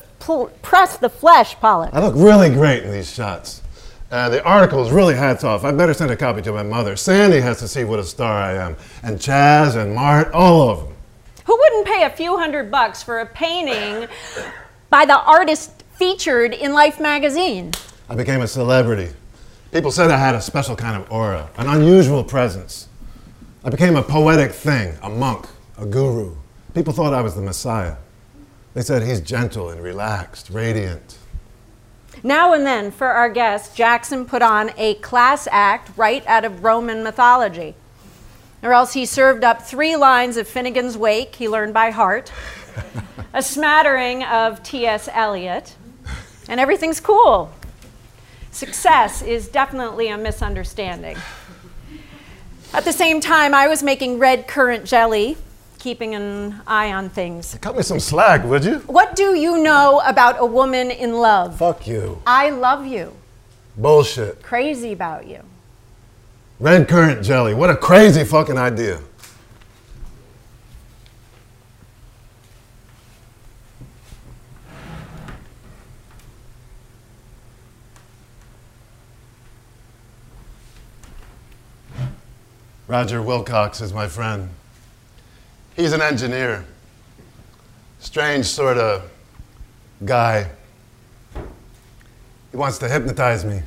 press 0.64 0.98
the 0.98 1.10
flesh, 1.10 1.54
Pollock. 1.60 1.94
I 1.94 2.02
look 2.02 2.16
really 2.16 2.50
great 2.50 2.82
in 2.82 2.92
these 2.92 3.14
shots. 3.14 3.62
Uh, 4.10 4.30
the 4.30 4.42
article 4.44 4.86
is 4.86 4.92
really 4.92 5.16
hats 5.16 5.44
off. 5.44 5.66
I 5.66 5.72
better 5.72 5.94
send 5.94 6.12
a 6.12 6.16
copy 6.16 6.42
to 6.44 6.54
my 6.54 6.64
mother. 6.64 6.96
Sande 6.96 7.34
has 7.34 7.60
to 7.60 7.68
see 7.68 7.84
what 7.84 8.00
a 8.00 8.04
star 8.04 8.42
I 8.42 8.54
am. 8.54 8.78
And 9.04 9.20
Chaz 9.20 9.76
and 9.76 9.94
Mart, 9.94 10.32
all 10.32 10.70
of 10.70 10.80
them. 10.80 10.96
Who 11.46 11.58
wouldn't 11.58 11.88
pay 11.88 12.04
a 12.04 12.10
few 12.10 12.38
hundred 12.38 12.72
bucks 12.72 13.04
for 13.04 13.20
a 13.20 13.26
painting 13.26 14.08
by 14.90 15.06
the 15.06 15.20
artist 15.20 15.84
featured 15.96 16.54
in 16.54 16.74
Life 16.74 17.02
magazine? 17.02 17.72
I 18.10 18.16
became 18.16 18.42
a 18.42 18.48
celebrity. 18.48 19.14
People 19.74 19.92
said 19.92 20.10
I 20.10 20.18
had 20.18 20.36
a 20.36 20.42
special 20.42 20.78
kind 20.78 21.02
of 21.02 21.12
aura, 21.12 21.50
an 21.58 21.68
unusual 21.68 22.24
presence. 22.24 22.88
I 23.66 23.70
became 23.70 23.98
a 23.98 24.04
poetic 24.04 24.52
thing, 24.52 24.98
a 25.02 25.10
monk, 25.10 25.48
a 25.78 25.86
guru. 25.86 26.36
People 26.74 26.94
thought 26.94 27.14
I 27.14 27.22
was 27.22 27.36
the 27.36 27.42
Messiah. 27.42 27.98
They 28.74 28.82
said 28.82 29.04
he's 29.04 29.20
gentle 29.20 29.70
and 29.70 29.84
relaxed, 29.84 30.50
radiant. 30.50 31.17
Now 32.24 32.54
and 32.54 32.66
then, 32.66 32.92
for 32.92 33.08
our 33.08 33.30
guest, 33.30 33.76
Jackson 33.76 34.26
put 34.26 34.42
on 34.42 34.72
a 34.78 34.96
class 34.96 35.48
act 35.52 35.92
right 35.98 36.26
out 36.26 36.46
of 36.46 36.64
Roman 36.64 37.04
mythology. 37.04 37.76
Or 38.64 38.74
else 38.74 38.94
he 38.94 39.06
served 39.06 39.44
up 39.44 39.62
three 39.62 39.96
lines 39.96 40.36
of 40.36 40.48
Finnegan's 40.48 40.98
Wake, 40.98 41.36
he 41.36 41.48
learned 41.48 41.74
by 41.74 41.92
heart, 41.92 42.32
a 43.34 43.42
smattering 43.44 44.24
of 44.24 44.64
T.S. 44.64 45.08
Eliot, 45.12 45.76
and 46.50 46.60
everything's 46.60 47.00
cool. 47.00 47.52
Success 48.50 49.22
is 49.22 49.48
definitely 49.48 50.08
a 50.08 50.18
misunderstanding. 50.18 51.18
At 52.74 52.84
the 52.84 52.94
same 52.94 53.22
time, 53.22 53.54
I 53.54 53.68
was 53.68 53.84
making 53.84 54.18
red 54.18 54.48
currant 54.48 54.86
jelly, 54.86 55.38
keeping 55.88 56.16
an 56.16 56.54
eye 56.68 56.92
on 56.92 57.08
things. 57.08 57.58
Cut 57.62 57.78
me 57.78 57.82
some 57.82 58.02
slack, 58.02 58.44
would 58.44 58.66
you? 58.66 58.80
What 58.88 59.16
do 59.16 59.36
you 59.36 59.64
know 59.64 60.02
about 60.06 60.36
a 60.38 60.46
woman 60.46 60.92
in 60.92 61.14
love? 61.14 61.58
Fuck 61.58 61.88
you. 61.88 62.22
I 62.28 62.50
love 62.50 62.86
you. 62.86 63.16
Bullshit. 63.78 64.44
Crazy 64.44 64.92
about 64.92 65.28
you. 65.28 65.40
Red 66.60 66.90
currant 66.90 67.24
jelly. 67.24 67.54
What 67.54 67.70
a 67.70 67.78
crazy 67.78 68.26
fucking 68.26 68.58
idea. 68.58 69.00
Roger 82.90 83.22
Wilcox 83.22 83.80
is 83.80 83.94
my 83.94 84.10
friend. 84.10 84.50
He's 85.78 85.94
an 85.94 86.02
engineer. 86.02 86.66
Strange 88.00 88.48
sort 88.48 88.78
of 88.78 89.10
guy. 90.04 90.50
He 92.52 92.58
wants 92.58 92.80
to 92.80 92.90
hypnotize 92.90 93.46
me. 93.46 93.62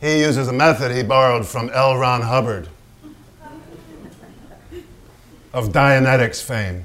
He 0.00 0.20
uses 0.20 0.46
a 0.46 0.52
method 0.52 0.92
he 0.92 1.02
borrowed 1.02 1.44
from 1.44 1.70
L. 1.70 1.96
Ron 1.96 2.22
Hubbard 2.22 2.68
of 5.52 5.70
Dianetics 5.70 6.40
fame. 6.40 6.84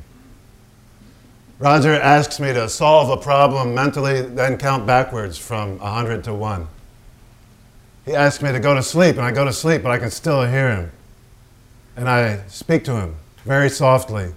Roger 1.59 1.93
asks 1.93 2.39
me 2.39 2.53
to 2.53 2.67
solve 2.67 3.11
a 3.11 3.21
problem 3.21 3.75
mentally, 3.75 4.23
then 4.23 4.57
count 4.57 4.87
backwards 4.87 5.37
from 5.37 5.77
100 5.77 6.23
to 6.23 6.33
1. 6.33 6.67
He 8.05 8.15
asks 8.15 8.43
me 8.43 8.51
to 8.51 8.59
go 8.59 8.73
to 8.73 8.81
sleep, 8.81 9.15
and 9.15 9.25
I 9.25 9.31
go 9.31 9.45
to 9.45 9.53
sleep, 9.53 9.83
but 9.83 9.91
I 9.91 9.99
can 9.99 10.09
still 10.09 10.43
hear 10.45 10.75
him. 10.75 10.91
And 11.95 12.09
I 12.09 12.45
speak 12.47 12.83
to 12.85 12.95
him 12.95 13.15
very 13.45 13.69
softly 13.69 14.33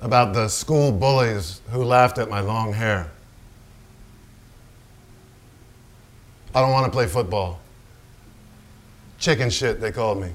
about 0.00 0.34
the 0.34 0.48
school 0.48 0.92
bullies 0.92 1.60
who 1.70 1.82
laughed 1.82 2.18
at 2.18 2.28
my 2.28 2.40
long 2.40 2.72
hair. 2.72 3.10
I 6.54 6.60
don't 6.60 6.72
want 6.72 6.86
to 6.86 6.92
play 6.92 7.06
football. 7.06 7.60
Chicken 9.18 9.50
shit, 9.50 9.80
they 9.80 9.92
called 9.92 10.20
me. 10.20 10.30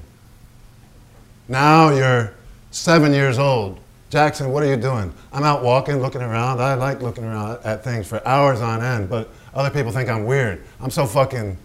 Now 1.48 1.90
you're 1.90 2.34
seven 2.70 3.12
years 3.12 3.38
old. 3.38 3.78
Jackson, 4.10 4.50
what 4.50 4.62
are 4.62 4.66
you 4.66 4.76
doing? 4.76 5.12
I'm 5.32 5.42
out 5.42 5.62
walking, 5.62 5.96
looking 5.96 6.20
around. 6.20 6.60
I 6.60 6.74
like 6.74 7.00
looking 7.00 7.24
around 7.24 7.64
at 7.64 7.82
things 7.82 8.06
for 8.06 8.26
hours 8.26 8.60
on 8.60 8.82
end, 8.82 9.08
but 9.08 9.30
other 9.54 9.70
people 9.70 9.90
think 9.90 10.08
I'm 10.08 10.26
weird. 10.26 10.62
I'm 10.80 10.90
so 10.90 11.06
fucking 11.06 11.56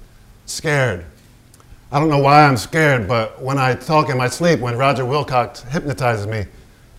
scared. 0.46 1.06
I 1.92 2.00
don't 2.00 2.10
know 2.10 2.20
why 2.20 2.44
I'm 2.44 2.58
scared, 2.58 3.08
but 3.08 3.42
when 3.42 3.58
I 3.58 3.74
talk 3.74 4.10
in 4.10 4.18
my 4.18 4.28
sleep, 4.28 4.60
when 4.60 4.78
Roger 4.78 5.06
Wilcox 5.06 5.62
hypnotizes 5.64 6.28
me, 6.28 6.46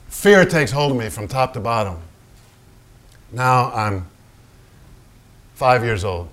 fear 0.09 0.47
takes 0.47 0.71
hold 0.71 0.93
of 0.93 0.99
me 0.99 1.11
from 1.11 1.29
top 1.29 1.53
to 1.55 1.61
bottom. 1.61 1.99
Now 3.31 3.71
I'm 3.73 4.07
five 5.55 5.85
years 5.85 6.05
old. 6.05 6.29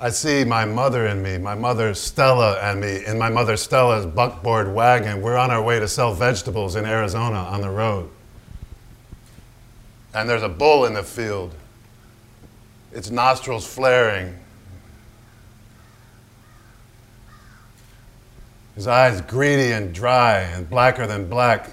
I 0.00 0.10
see 0.10 0.44
my 0.44 0.64
mother 0.64 1.06
and 1.06 1.22
me, 1.22 1.38
my 1.38 1.54
mother 1.54 1.94
Stella 1.94 2.58
and 2.60 2.80
me, 2.80 3.04
in 3.06 3.16
my 3.16 3.30
mother 3.30 3.56
Stella's 3.56 4.04
buckboard 4.04 4.74
wagon. 4.74 5.22
We're 5.22 5.38
on 5.38 5.50
our 5.50 5.62
way 5.62 5.78
to 5.78 5.86
sell 5.86 6.12
vegetables 6.12 6.76
in 6.76 6.84
Arizona 6.84 7.38
on 7.38 7.60
the 7.60 7.70
road. 7.70 8.10
And 10.12 10.28
there's 10.28 10.42
a 10.42 10.48
bull 10.48 10.84
in 10.84 10.94
the 10.94 11.02
field, 11.02 11.54
its 12.92 13.10
nostrils 13.10 13.66
flaring, 13.66 14.34
his 18.76 18.86
eyes 18.86 19.22
greedy 19.22 19.72
and 19.72 19.92
dry 19.92 20.40
and 20.40 20.68
blacker 20.70 21.06
than 21.06 21.28
black. 21.28 21.72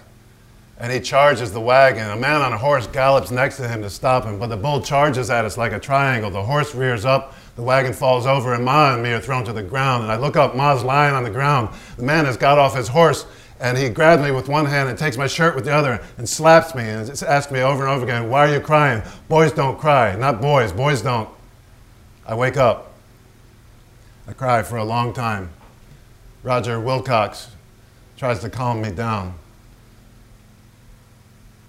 And 0.80 0.92
he 0.92 1.00
charges 1.00 1.52
the 1.52 1.62
wagon. 1.62 2.10
A 2.10 2.16
man 2.16 2.42
on 2.42 2.52
a 2.52 2.58
horse 2.58 2.88
gallops 2.88 3.30
next 3.30 3.58
to 3.58 3.68
him 3.68 3.82
to 3.84 3.90
stop 3.90 4.24
him, 4.24 4.40
but 4.40 4.48
the 4.48 4.58
bull 4.58 4.82
charges 4.82 5.30
at 5.30 5.46
us 5.46 5.58
like 5.58 5.74
a 5.74 5.80
triangle. 5.80 6.32
The 6.32 6.42
horse 6.42 6.74
rears 6.74 7.06
up, 7.06 7.36
the 7.56 7.62
wagon 7.62 7.94
falls 7.94 8.26
over, 8.26 8.54
and 8.54 8.66
Ma 8.66 8.94
and 8.94 9.04
me 9.04 9.12
are 9.12 9.20
thrown 9.20 9.46
to 9.46 9.54
the 9.54 9.62
ground. 9.62 10.04
And 10.04 10.12
I 10.12 10.16
look 10.16 10.36
up, 10.36 10.56
Ma's 10.56 10.84
lying 10.84 11.14
on 11.14 11.24
the 11.24 11.30
ground. 11.30 11.70
The 11.98 12.04
man 12.04 12.26
has 12.26 12.38
got 12.38 12.58
off 12.58 12.76
his 12.76 12.88
horse, 12.88 13.26
and 13.60 13.78
he 13.78 13.90
grabs 13.90 14.24
me 14.24 14.32
with 14.32 14.50
one 14.50 14.66
hand 14.66 14.90
and 14.90 14.98
takes 14.98 15.18
my 15.18 15.28
shirt 15.28 15.56
with 15.56 15.66
the 15.66 15.74
other 15.74 16.04
and 16.18 16.28
slaps 16.28 16.74
me 16.74 16.84
and 16.84 17.08
asks 17.24 17.52
me 17.52 17.62
over 17.62 17.84
and 17.84 17.92
over 17.92 18.04
again, 18.04 18.30
Why 18.30 18.50
are 18.50 18.54
you 18.54 18.60
crying? 18.60 19.04
Boys 19.30 19.52
don't 19.52 19.78
cry. 19.78 20.16
Not 20.16 20.42
boys. 20.42 20.72
Boys 20.72 21.02
don't. 21.02 21.30
I 22.26 22.34
wake 22.34 22.58
up. 22.58 22.94
I 24.28 24.34
cry 24.34 24.64
for 24.64 24.78
a 24.78 24.84
long 24.86 25.14
time. 25.14 25.52
Roger 26.44 26.78
Wilcox 26.78 27.48
tries 28.18 28.42
to 28.42 28.50
calm 28.50 28.82
me 28.82 28.92
down, 28.92 29.34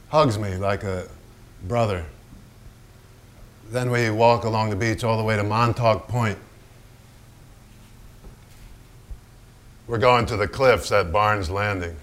hugs 0.09 0.37
me 0.37 0.57
like 0.57 0.83
a 0.83 1.09
brother. 1.62 2.05
Then 3.70 3.91
we 3.91 4.11
walk 4.11 4.45
along 4.45 4.70
the 4.70 4.77
beach 4.77 5.05
all 5.05 5.16
the 5.16 5.22
way 5.22 5.37
to 5.37 5.45
Montauk 5.45 6.09
Point. 6.09 6.39
We're 9.87 9.99
going 9.99 10.27
to 10.27 10.37
the 10.37 10.49
cliffs 10.49 10.91
at 10.91 11.12
Barnes 11.12 11.51
Landing. 11.51 11.97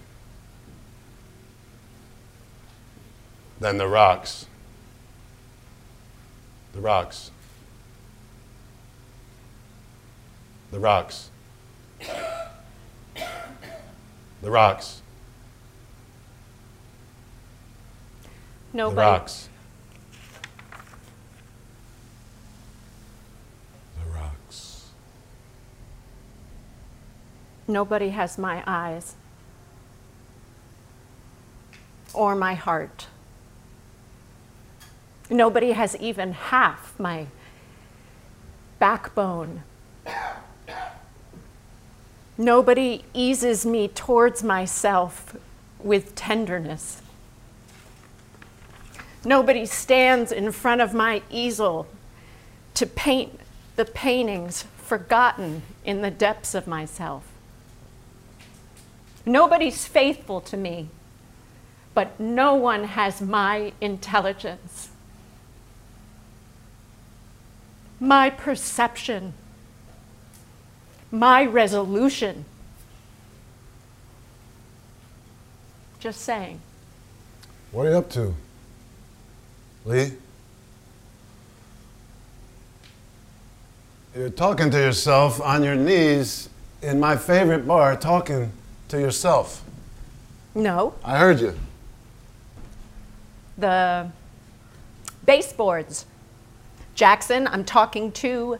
Then 3.60 3.78
the 3.78 3.88
rocks. 3.88 4.46
The 6.74 6.80
rocks. 6.80 7.32
The 10.72 10.80
rocks. 10.80 11.30
The 14.42 14.50
rocks. 14.50 15.02
Nobody. 18.74 18.96
The 18.96 19.02
rocks. 19.02 19.50
The 24.00 24.10
rocks. 24.12 24.90
Nobody 27.68 28.10
has 28.10 28.40
my 28.40 28.64
eyes 28.66 29.16
or 32.14 32.36
my 32.36 32.56
heart. 32.56 33.08
Nobody 35.30 35.74
has 35.74 35.96
even 35.98 36.34
half 36.34 37.00
my 37.00 37.28
backbone. 38.80 39.64
Nobody 42.38 43.04
eases 43.14 43.66
me 43.66 43.88
towards 43.88 44.44
myself 44.44 45.36
with 45.80 46.16
tenderness. 46.16 47.02
Nobody 49.24 49.66
stands 49.66 50.32
in 50.32 50.52
front 50.52 50.82
of 50.82 50.94
my 50.94 51.22
easel 51.30 51.88
to 52.74 52.86
paint 52.86 53.40
the 53.76 53.86
paintings 53.86 54.66
forgotten 54.78 55.62
in 55.86 56.02
the 56.02 56.12
depths 56.12 56.56
of 56.56 56.68
myself. 56.68 57.24
Nobody's 59.26 59.86
faithful 59.86 60.42
to 60.42 60.58
me, 60.58 60.90
but 61.94 62.20
no 62.20 62.56
one 62.56 62.86
has 62.86 63.22
my 63.22 63.74
intelligence, 63.80 64.90
my 68.00 68.30
perception, 68.32 69.34
my 71.12 71.46
resolution. 71.46 72.46
Just 76.00 76.22
saying. 76.22 76.60
What 77.72 77.86
are 77.86 77.92
you 77.92 77.98
up 77.98 78.10
to? 78.12 78.34
Lee? 79.86 80.14
You're 84.16 84.30
talking 84.30 84.72
to 84.72 84.78
yourself 84.78 85.40
on 85.42 85.64
your 85.64 85.76
knees 85.76 86.50
in 86.82 87.00
my 87.00 87.16
favorite 87.16 87.68
bar, 87.68 87.96
talking 87.96 88.52
to 88.90 89.00
yourself. 89.00 89.64
No, 90.54 90.94
I 91.04 91.18
heard 91.18 91.40
you. 91.40 91.56
the 93.58 94.10
baseboards. 95.26 96.06
Jackson, 96.96 97.48
I'm 97.48 97.64
talking 97.64 98.12
to 98.14 98.60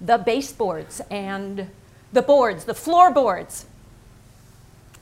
the 0.00 0.18
baseboards 0.18 1.00
and 1.10 1.68
the 2.12 2.22
boards, 2.22 2.64
the 2.64 2.74
floorboards. 2.74 3.66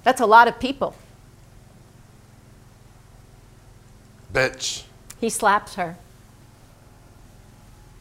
That's 0.04 0.20
a 0.20 0.26
lot 0.26 0.48
of 0.48 0.58
people. 0.58 0.94
Bitch. 4.32 4.84
He 5.20 5.28
slaps 5.28 5.74
her. 5.74 5.96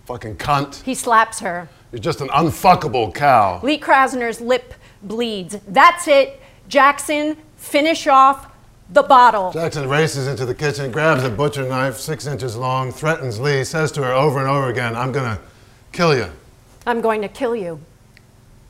Fucking 0.05 0.37
cunt. 0.37 0.83
He 0.83 0.93
slaps 0.93 1.39
her. 1.39 1.69
You're 1.91 1.99
just 1.99 2.21
an 2.21 2.29
unfuckable 2.29 3.13
cow. 3.13 3.59
Lee 3.63 3.79
Krasner's 3.79 4.39
lip 4.39 4.73
bleeds. 5.01 5.57
That's 5.67 6.07
it. 6.07 6.39
Jackson, 6.67 7.35
finish 7.57 8.07
off 8.07 8.47
the 8.91 9.03
bottle. 9.03 9.51
Jackson 9.51 9.89
races 9.89 10.27
into 10.27 10.45
the 10.45 10.55
kitchen, 10.55 10.91
grabs 10.91 11.23
a 11.23 11.29
butcher 11.29 11.67
knife, 11.67 11.97
six 11.97 12.25
inches 12.25 12.55
long, 12.55 12.91
threatens 12.91 13.39
Lee, 13.39 13.63
says 13.63 13.91
to 13.93 14.03
her 14.03 14.13
over 14.13 14.39
and 14.39 14.47
over 14.47 14.69
again, 14.69 14.95
I'm 14.95 15.11
gonna 15.11 15.39
kill 15.91 16.15
you. 16.15 16.27
I'm 16.85 17.01
going 17.01 17.21
to 17.21 17.27
kill 17.27 17.55
you. 17.55 17.79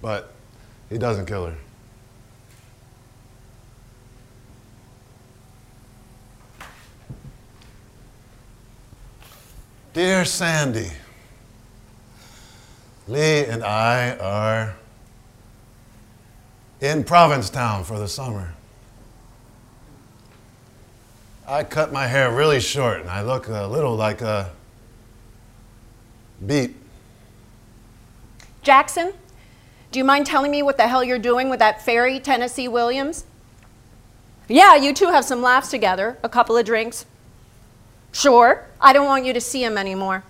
But 0.02 0.34
he 0.90 0.98
doesn't 0.98 1.26
kill 1.26 1.48
her. 1.48 1.56
Dear 9.94 10.24
Sande, 10.24 10.92
Lee 13.08 13.46
and 13.46 13.64
I 13.64 14.16
are 14.18 14.76
in 16.80 17.04
Provincetown 17.04 17.84
for 17.84 18.00
the 18.00 18.08
summer. 18.08 18.54
I 21.48 21.64
cut 21.64 21.92
my 21.92 22.06
hair 22.06 22.32
really 22.32 22.60
short 22.60 23.02
and 23.02 23.10
I 23.10 23.24
look 23.24 23.48
a 23.48 23.66
little 23.66 23.96
like 23.96 24.22
a 24.22 24.52
beat. 26.46 26.76
Jackson, 28.62 29.14
do 29.92 30.00
you 30.00 30.06
mind 30.06 30.28
telling 30.28 30.52
me 30.52 30.62
what 30.62 30.78
the 30.78 30.88
hell 30.88 31.04
you're 31.04 31.18
doing 31.18 31.50
with 31.50 31.60
that 31.60 31.82
fairy, 31.82 32.20
Tennessee 32.20 32.68
Williams? 32.68 33.26
Yeah, 34.48 34.76
you 34.76 34.94
two 34.94 35.08
have 35.08 35.26
some 35.26 35.42
laughs 35.42 35.70
together, 35.70 36.18
a 36.24 36.30
couple 36.30 36.58
of 36.58 36.66
drinks. 36.66 37.06
Sure, 38.12 38.66
I 38.80 38.94
don't 38.94 39.06
want 39.06 39.26
you 39.26 39.34
to 39.34 39.42
see 39.42 39.64
him 39.64 39.78
anymore. 39.78 40.24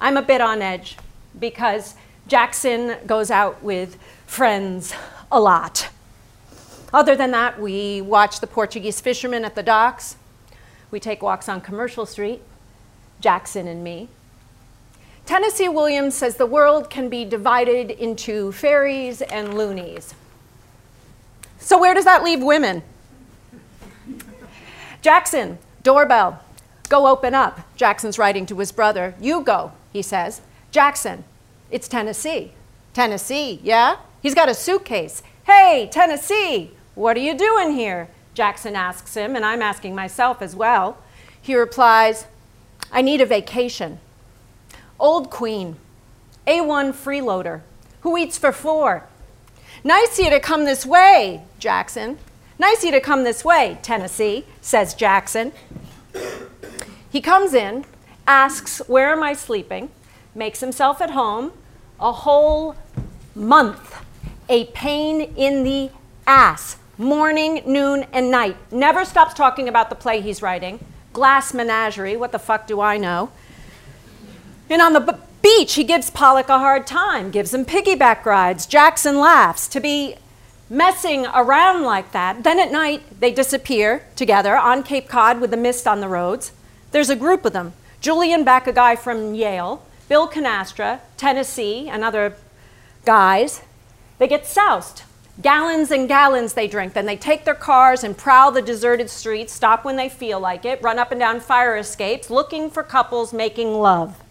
I'm 0.00 0.16
a 0.16 0.22
bit 0.22 0.40
on 0.40 0.62
edge 0.62 0.96
because 1.38 1.94
Jackson 2.28 2.96
goes 3.06 3.30
out 3.30 3.62
with 3.62 3.98
friends 4.26 4.94
a 5.30 5.40
lot. 5.40 5.88
Other 6.92 7.16
than 7.16 7.30
that, 7.32 7.60
we 7.60 8.00
watch 8.00 8.40
the 8.40 8.46
Portuguese 8.46 9.00
fishermen 9.00 9.44
at 9.44 9.54
the 9.54 9.62
docks. 9.62 10.16
We 10.90 11.00
take 11.00 11.22
walks 11.22 11.48
on 11.48 11.60
Commercial 11.60 12.06
Street, 12.06 12.40
Jackson 13.20 13.66
and 13.66 13.82
me. 13.82 14.08
Tennessee 15.26 15.68
Williams 15.68 16.14
says 16.14 16.36
the 16.36 16.46
world 16.46 16.90
can 16.90 17.08
be 17.08 17.24
divided 17.24 17.90
into 17.90 18.52
fairies 18.52 19.22
and 19.22 19.54
loonies. 19.54 20.14
So, 21.58 21.78
where 21.80 21.94
does 21.94 22.04
that 22.04 22.22
leave 22.22 22.42
women? 22.42 22.82
Jackson, 25.00 25.58
doorbell. 25.82 26.40
Go 26.90 27.06
open 27.06 27.34
up. 27.34 27.60
Jackson's 27.76 28.18
writing 28.18 28.44
to 28.46 28.58
his 28.58 28.70
brother. 28.70 29.14
You 29.18 29.40
go, 29.40 29.72
he 29.92 30.02
says. 30.02 30.42
Jackson, 30.70 31.24
it's 31.70 31.88
Tennessee. 31.88 32.52
Tennessee, 32.92 33.60
yeah? 33.62 33.96
He's 34.22 34.34
got 34.34 34.48
a 34.48 34.54
suitcase. 34.54 35.22
Hey, 35.46 35.88
Tennessee, 35.90 36.72
what 36.94 37.16
are 37.16 37.20
you 37.20 37.36
doing 37.36 37.72
here? 37.72 38.08
Jackson 38.34 38.76
asks 38.76 39.14
him, 39.14 39.36
and 39.36 39.44
I'm 39.44 39.62
asking 39.62 39.94
myself 39.94 40.42
as 40.42 40.54
well. 40.54 40.98
He 41.40 41.54
replies, 41.54 42.26
I 42.92 43.00
need 43.00 43.20
a 43.20 43.26
vacation. 43.26 44.00
Old 44.98 45.30
Queen, 45.30 45.76
A1 46.46 46.92
freeloader, 46.92 47.62
who 48.02 48.16
eats 48.16 48.38
for 48.38 48.52
four. 48.52 49.06
Nice 49.82 50.18
you 50.18 50.30
to 50.30 50.40
come 50.40 50.64
this 50.64 50.86
way, 50.86 51.42
Jackson. 51.58 52.18
Nice 52.58 52.84
you 52.84 52.90
to 52.92 53.00
come 53.00 53.24
this 53.24 53.44
way, 53.44 53.78
Tennessee, 53.82 54.44
says 54.60 54.94
Jackson. 54.94 55.52
He 57.10 57.20
comes 57.20 57.54
in, 57.54 57.84
asks, 58.26 58.78
Where 58.86 59.10
am 59.10 59.22
I 59.22 59.32
sleeping? 59.32 59.90
Makes 60.34 60.60
himself 60.60 61.00
at 61.00 61.10
home. 61.10 61.52
A 62.00 62.12
whole 62.12 62.76
month. 63.34 63.96
A 64.48 64.66
pain 64.66 65.20
in 65.36 65.64
the 65.64 65.90
ass. 66.26 66.76
Morning, 66.96 67.62
noon, 67.66 68.06
and 68.12 68.30
night. 68.30 68.56
Never 68.70 69.04
stops 69.04 69.34
talking 69.34 69.68
about 69.68 69.90
the 69.90 69.96
play 69.96 70.20
he's 70.20 70.42
writing. 70.42 70.84
Glass 71.12 71.52
Menagerie, 71.52 72.16
what 72.16 72.32
the 72.32 72.38
fuck 72.38 72.66
do 72.66 72.80
I 72.80 72.96
know? 72.96 73.30
And 74.70 74.80
on 74.80 74.92
the 74.92 75.18
beach, 75.42 75.74
he 75.74 75.84
gives 75.84 76.10
Pollock 76.10 76.48
a 76.48 76.58
hard 76.58 76.86
time, 76.86 77.30
gives 77.30 77.52
him 77.52 77.64
piggyback 77.64 78.24
rides. 78.24 78.66
Jackson 78.66 79.18
laughs. 79.18 79.68
To 79.68 79.80
be 79.80 80.16
messing 80.70 81.26
around 81.26 81.82
like 81.82 82.12
that, 82.12 82.42
then 82.42 82.58
at 82.58 82.72
night 82.72 83.02
they 83.20 83.30
disappear 83.32 84.04
together 84.16 84.56
on 84.56 84.82
Cape 84.82 85.08
Cod 85.08 85.40
with 85.40 85.50
the 85.50 85.56
mist 85.56 85.86
on 85.86 86.00
the 86.00 86.08
roads. 86.08 86.52
There's 86.92 87.10
a 87.10 87.16
group 87.16 87.44
of 87.44 87.52
them 87.52 87.74
Julian 88.00 88.44
Beck, 88.44 88.66
a 88.66 88.72
guy 88.72 88.96
from 88.96 89.34
Yale, 89.34 89.84
Bill 90.08 90.28
Cannastra, 90.28 91.00
Tennessee, 91.16 91.88
and 91.88 92.02
other 92.02 92.36
guys. 93.04 93.62
They 94.18 94.28
get 94.28 94.46
soused. 94.46 95.02
Gallons 95.42 95.90
and 95.90 96.06
gallons 96.06 96.54
they 96.54 96.68
drink. 96.68 96.92
Then 96.92 97.06
they 97.06 97.16
take 97.16 97.44
their 97.44 97.54
cars 97.54 98.04
and 98.04 98.16
prowl 98.16 98.52
the 98.52 98.62
deserted 98.62 99.10
streets, 99.10 99.52
stop 99.52 99.84
when 99.84 99.96
they 99.96 100.08
feel 100.08 100.38
like 100.38 100.64
it, 100.64 100.80
run 100.82 100.98
up 100.98 101.10
and 101.10 101.18
down 101.18 101.40
fire 101.40 101.76
escapes, 101.76 102.30
looking 102.30 102.70
for 102.70 102.82
couples 102.82 103.32
making 103.32 103.74
love. 103.74 104.23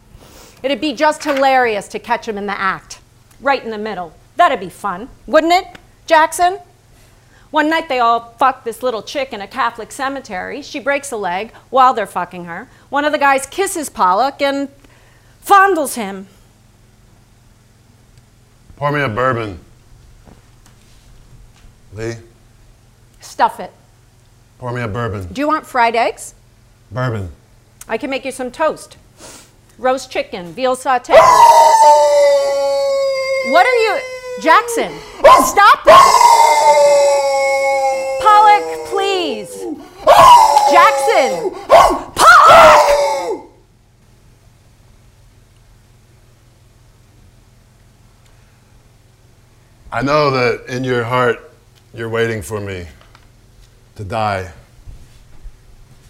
It'd 0.63 0.79
be 0.81 0.93
just 0.93 1.23
hilarious 1.23 1.87
to 1.89 1.99
catch 1.99 2.27
him 2.27 2.37
in 2.37 2.45
the 2.47 2.57
act, 2.57 2.99
right 3.41 3.63
in 3.63 3.69
the 3.69 3.77
middle. 3.77 4.13
That'd 4.37 4.59
be 4.61 4.69
fun, 4.69 5.09
wouldn't 5.27 5.53
it, 5.53 5.67
Jackson? 6.07 6.57
One 7.51 7.69
night 7.69 7.87
they 7.89 7.99
all 7.99 8.33
fuck 8.39 8.63
this 8.63 8.81
little 8.81 9.03
chick 9.03 9.31
in 9.31 9.41
a 9.41 9.47
Catholic 9.47 9.91
cemetery. 9.91 10.61
She 10.63 10.79
breaks 10.79 11.11
a 11.11 11.17
leg 11.17 11.51
while 11.69 11.93
they're 11.93 12.07
fucking 12.07 12.45
her. 12.45 12.67
One 12.89 13.05
of 13.05 13.11
the 13.11 13.19
guys 13.19 13.45
kisses 13.45 13.89
Pollock 13.89 14.41
and 14.41 14.69
fondles 15.45 15.93
him. 15.95 16.27
Pour 18.75 18.91
me 18.91 19.01
a 19.01 19.09
bourbon. 19.09 19.59
Lee, 21.93 22.15
Stuff 23.21 23.59
it. 23.59 23.71
pour 24.57 24.71
me 24.71 24.81
a 24.81 24.87
bourbon. 24.87 25.27
Do 25.31 25.39
you 25.41 25.47
want 25.47 25.67
fried 25.67 25.95
eggs? 25.95 26.33
Bourbon. 26.91 27.29
I 27.87 27.97
can 27.99 28.09
make 28.09 28.25
you 28.25 28.31
some 28.31 28.49
toast. 28.49 28.97
Roast 29.79 30.11
chicken, 30.11 30.53
veal 30.53 30.75
saute. 30.75 31.13
What 33.51 33.65
are 33.65 33.75
you. 33.75 33.99
Jackson, 34.41 34.91
stop 35.45 35.83
that! 35.85 36.09
Pollock, 38.21 38.87
please. 38.87 39.49
Jackson! 40.71 41.51
Pollock! 42.15 43.49
I 49.91 50.01
know 50.01 50.31
that 50.31 50.65
in 50.67 50.83
your 50.83 51.03
heart 51.03 51.51
you're 51.93 52.09
waiting 52.09 52.41
for 52.41 52.59
me 52.59 52.87
to 53.95 54.03
die 54.03 54.51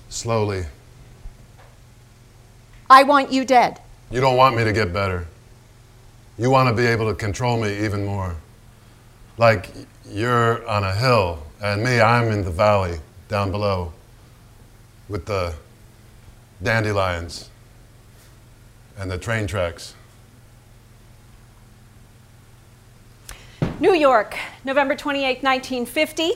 slowly. 0.09 0.65
I 2.89 3.03
want 3.03 3.31
you 3.31 3.45
dead. 3.45 3.79
You 4.11 4.21
don't 4.21 4.37
want 4.37 4.55
me 4.55 4.63
to 4.63 4.73
get 4.73 4.93
better. 4.93 5.27
You 6.37 6.49
want 6.49 6.69
to 6.69 6.75
be 6.75 6.87
able 6.87 7.09
to 7.09 7.15
control 7.15 7.61
me 7.61 7.83
even 7.85 8.05
more. 8.05 8.35
Like 9.37 9.69
you're 10.07 10.67
on 10.67 10.83
a 10.83 10.93
hill, 10.93 11.43
and 11.61 11.83
me, 11.83 12.01
I'm 12.01 12.31
in 12.31 12.43
the 12.43 12.51
valley 12.51 12.99
down 13.27 13.51
below 13.51 13.93
with 15.09 15.25
the 15.25 15.53
dandelions 16.61 17.49
and 18.97 19.09
the 19.09 19.17
train 19.17 19.47
tracks. 19.47 19.95
New 23.79 23.93
York, 23.93 24.37
November 24.63 24.95
28, 24.95 25.43
1950. 25.43 26.33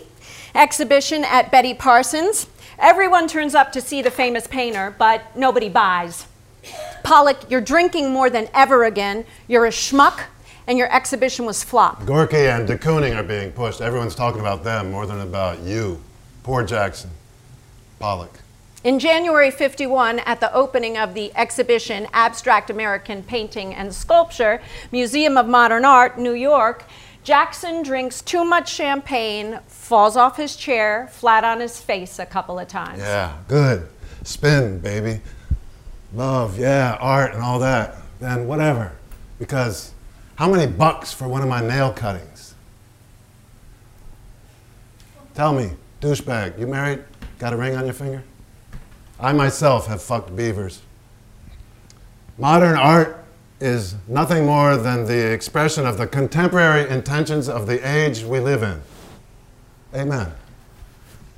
Exhibition 0.55 1.23
at 1.23 1.51
Betty 1.51 1.73
Parsons. 1.73 2.47
Everyone 2.79 3.27
turns 3.27 3.53
up 3.55 3.71
to 3.73 3.81
see 3.81 4.01
the 4.01 4.11
famous 4.11 4.47
painter, 4.47 4.95
but 4.97 5.35
nobody 5.35 5.69
buys. 5.69 6.25
Pollock, 7.07 7.49
you're 7.49 7.61
drinking 7.61 8.11
more 8.11 8.29
than 8.29 8.49
ever 8.53 8.83
again. 8.83 9.23
You're 9.47 9.65
a 9.65 9.69
schmuck, 9.69 10.23
and 10.67 10.77
your 10.77 10.93
exhibition 10.93 11.45
was 11.45 11.63
flop. 11.63 12.05
Gorky 12.05 12.35
and 12.35 12.67
de 12.67 12.77
Kooning 12.77 13.15
are 13.15 13.23
being 13.23 13.53
pushed. 13.53 13.79
Everyone's 13.79 14.13
talking 14.13 14.41
about 14.41 14.65
them 14.65 14.91
more 14.91 15.05
than 15.05 15.21
about 15.21 15.59
you. 15.61 16.03
Poor 16.43 16.65
Jackson. 16.65 17.09
Pollock. 17.97 18.41
In 18.83 18.99
January 18.99 19.51
51, 19.51 20.19
at 20.19 20.41
the 20.41 20.53
opening 20.53 20.97
of 20.97 21.13
the 21.13 21.31
exhibition 21.33 22.07
Abstract 22.11 22.69
American 22.69 23.23
Painting 23.23 23.73
and 23.73 23.95
Sculpture, 23.95 24.61
Museum 24.91 25.37
of 25.37 25.47
Modern 25.47 25.85
Art, 25.85 26.19
New 26.19 26.33
York, 26.33 26.83
Jackson 27.23 27.83
drinks 27.83 28.21
too 28.21 28.43
much 28.43 28.69
champagne, 28.69 29.61
falls 29.67 30.17
off 30.17 30.35
his 30.35 30.57
chair, 30.57 31.07
flat 31.09 31.45
on 31.45 31.61
his 31.61 31.79
face 31.79 32.19
a 32.19 32.25
couple 32.25 32.59
of 32.59 32.67
times. 32.67 32.99
Yeah, 32.99 33.37
good. 33.47 33.87
Spin, 34.23 34.79
baby. 34.79 35.21
Love, 36.13 36.57
yeah, 36.59 36.97
art 36.99 37.33
and 37.33 37.43
all 37.43 37.59
that. 37.59 37.95
Then 38.19 38.47
whatever. 38.47 38.93
Because 39.39 39.93
how 40.35 40.49
many 40.49 40.71
bucks 40.71 41.13
for 41.13 41.27
one 41.27 41.41
of 41.41 41.49
my 41.49 41.61
nail 41.61 41.91
cuttings? 41.91 42.55
Tell 45.33 45.53
me, 45.53 45.71
douchebag, 46.01 46.59
you 46.59 46.67
married? 46.67 47.03
Got 47.39 47.53
a 47.53 47.57
ring 47.57 47.75
on 47.75 47.85
your 47.85 47.93
finger? 47.93 48.23
I 49.19 49.33
myself 49.33 49.87
have 49.87 50.01
fucked 50.01 50.35
beavers. 50.35 50.81
Modern 52.37 52.75
art 52.75 53.23
is 53.59 53.95
nothing 54.07 54.45
more 54.45 54.77
than 54.77 55.05
the 55.05 55.31
expression 55.31 55.85
of 55.85 55.97
the 55.97 56.05
contemporary 56.07 56.89
intentions 56.89 57.49
of 57.49 57.65
the 57.67 57.87
age 57.87 58.23
we 58.23 58.39
live 58.39 58.63
in. 58.63 58.81
Amen. 59.93 60.31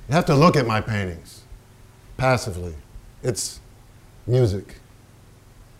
You 0.08 0.14
have 0.14 0.26
to 0.26 0.34
look 0.34 0.56
at 0.56 0.66
my 0.66 0.80
paintings 0.80 1.42
passively. 2.16 2.74
It's 3.22 3.60
music. 4.26 4.76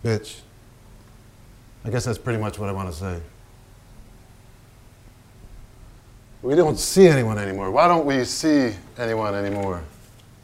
Bitch. 0.04 0.40
I 1.84 1.90
guess 1.90 2.04
that's 2.04 2.18
pretty 2.18 2.38
much 2.38 2.58
what 2.58 2.68
I 2.68 2.72
want 2.72 2.90
to 2.90 2.96
say. 2.96 3.20
We 6.42 6.54
don't 6.54 6.78
see 6.78 7.06
anyone 7.06 7.38
anymore. 7.38 7.70
Why 7.70 7.86
don't 7.86 8.06
we 8.06 8.24
see 8.24 8.72
anyone 8.98 9.34
anymore? 9.34 9.82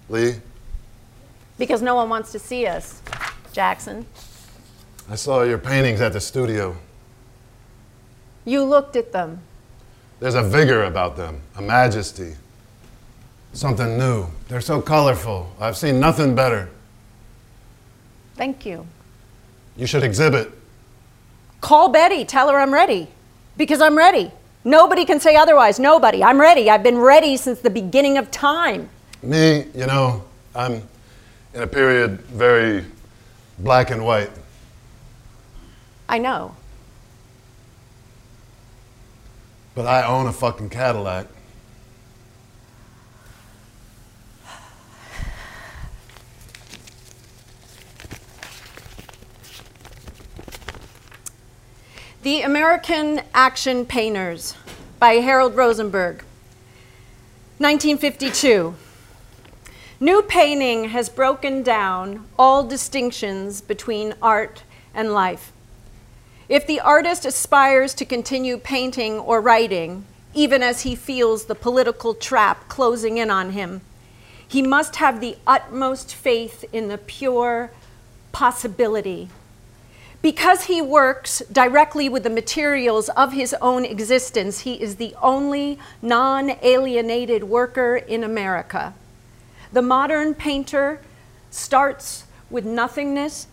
Lee? 0.08 0.34
Because 1.58 1.80
no 1.80 1.94
one 1.94 2.10
wants 2.10 2.32
to 2.32 2.38
see 2.38 2.66
us, 2.66 3.00
Jackson. 3.52 4.04
I 5.08 5.14
saw 5.14 5.42
your 5.42 5.58
paintings 5.58 6.00
at 6.00 6.12
the 6.12 6.20
studio. 6.20 6.76
You 8.44 8.64
looked 8.64 8.96
at 8.96 9.12
them. 9.12 9.40
There's 10.20 10.34
a 10.34 10.42
vigor 10.42 10.84
about 10.84 11.16
them, 11.16 11.40
a 11.56 11.62
majesty, 11.62 12.34
something 13.52 13.98
new. 13.98 14.26
They're 14.48 14.60
so 14.60 14.80
colorful. 14.80 15.50
I've 15.58 15.76
seen 15.76 15.98
nothing 15.98 16.34
better. 16.34 16.68
Thank 18.36 18.66
you. 18.66 18.86
You 19.76 19.86
should 19.86 20.02
exhibit. 20.02 20.50
Call 21.60 21.88
Betty, 21.88 22.24
tell 22.24 22.50
her 22.50 22.58
I'm 22.58 22.72
ready. 22.72 23.08
Because 23.56 23.80
I'm 23.80 23.96
ready. 23.96 24.30
Nobody 24.64 25.04
can 25.04 25.20
say 25.20 25.36
otherwise. 25.36 25.78
Nobody. 25.78 26.22
I'm 26.22 26.40
ready. 26.40 26.68
I've 26.68 26.82
been 26.82 26.98
ready 26.98 27.36
since 27.36 27.60
the 27.60 27.70
beginning 27.70 28.18
of 28.18 28.30
time. 28.30 28.90
Me, 29.22 29.66
you 29.74 29.86
know, 29.86 30.24
I'm 30.54 30.82
in 31.54 31.62
a 31.62 31.66
period 31.66 32.20
very 32.22 32.84
black 33.58 33.90
and 33.90 34.04
white. 34.04 34.30
I 36.08 36.18
know. 36.18 36.54
But 39.74 39.86
I 39.86 40.04
own 40.06 40.26
a 40.26 40.32
fucking 40.32 40.70
Cadillac. 40.70 41.26
The 52.26 52.42
American 52.42 53.20
Action 53.34 53.86
Painters 53.86 54.56
by 54.98 55.12
Harold 55.22 55.54
Rosenberg. 55.54 56.24
1952. 57.58 58.74
New 60.00 60.22
painting 60.22 60.88
has 60.88 61.08
broken 61.08 61.62
down 61.62 62.26
all 62.36 62.64
distinctions 62.64 63.60
between 63.60 64.12
art 64.20 64.64
and 64.92 65.12
life. 65.12 65.52
If 66.48 66.66
the 66.66 66.80
artist 66.80 67.24
aspires 67.24 67.94
to 67.94 68.04
continue 68.04 68.58
painting 68.58 69.20
or 69.20 69.40
writing, 69.40 70.04
even 70.34 70.64
as 70.64 70.80
he 70.80 70.96
feels 70.96 71.44
the 71.44 71.54
political 71.54 72.12
trap 72.12 72.68
closing 72.68 73.18
in 73.18 73.30
on 73.30 73.52
him, 73.52 73.82
he 74.48 74.62
must 74.62 74.96
have 74.96 75.20
the 75.20 75.36
utmost 75.46 76.12
faith 76.12 76.64
in 76.72 76.88
the 76.88 76.98
pure 76.98 77.70
possibility. 78.32 79.28
Because 80.26 80.64
he 80.64 80.82
works 80.82 81.40
directly 81.52 82.08
with 82.08 82.24
the 82.24 82.30
materials 82.30 83.08
of 83.10 83.32
his 83.32 83.54
own 83.62 83.84
existence, 83.84 84.62
he 84.62 84.74
is 84.74 84.96
the 84.96 85.14
only 85.22 85.78
non 86.02 86.56
alienated 86.62 87.44
worker 87.44 87.94
in 87.94 88.24
America. 88.24 88.92
The 89.72 89.82
modern 89.82 90.34
painter 90.34 91.00
starts 91.52 92.24
with 92.50 92.64
nothingness. 92.64 93.46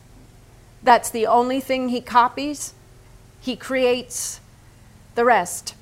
That's 0.81 1.11
the 1.11 1.27
only 1.27 1.59
thing 1.59 1.89
he 1.89 2.01
copies. 2.01 2.73
He 3.39 3.55
creates 3.55 4.39
the 5.13 5.25
rest. 5.25 5.75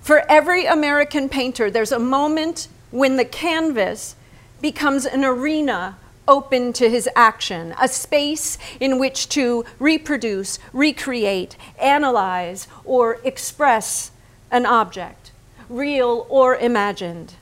For 0.00 0.28
every 0.28 0.66
American 0.66 1.28
painter, 1.28 1.70
there's 1.70 1.92
a 1.92 2.00
moment 2.00 2.66
when 2.90 3.16
the 3.16 3.24
canvas 3.24 4.16
becomes 4.60 5.06
an 5.06 5.24
arena 5.24 5.98
open 6.28 6.72
to 6.74 6.90
his 6.90 7.08
action, 7.14 7.74
a 7.80 7.88
space 7.88 8.58
in 8.80 8.98
which 8.98 9.28
to 9.30 9.64
reproduce, 9.78 10.58
recreate, 10.72 11.56
analyze, 11.80 12.68
or 12.84 13.18
express 13.24 14.10
an 14.50 14.66
object, 14.66 15.32
real 15.68 16.26
or 16.28 16.56
imagined. 16.56 17.34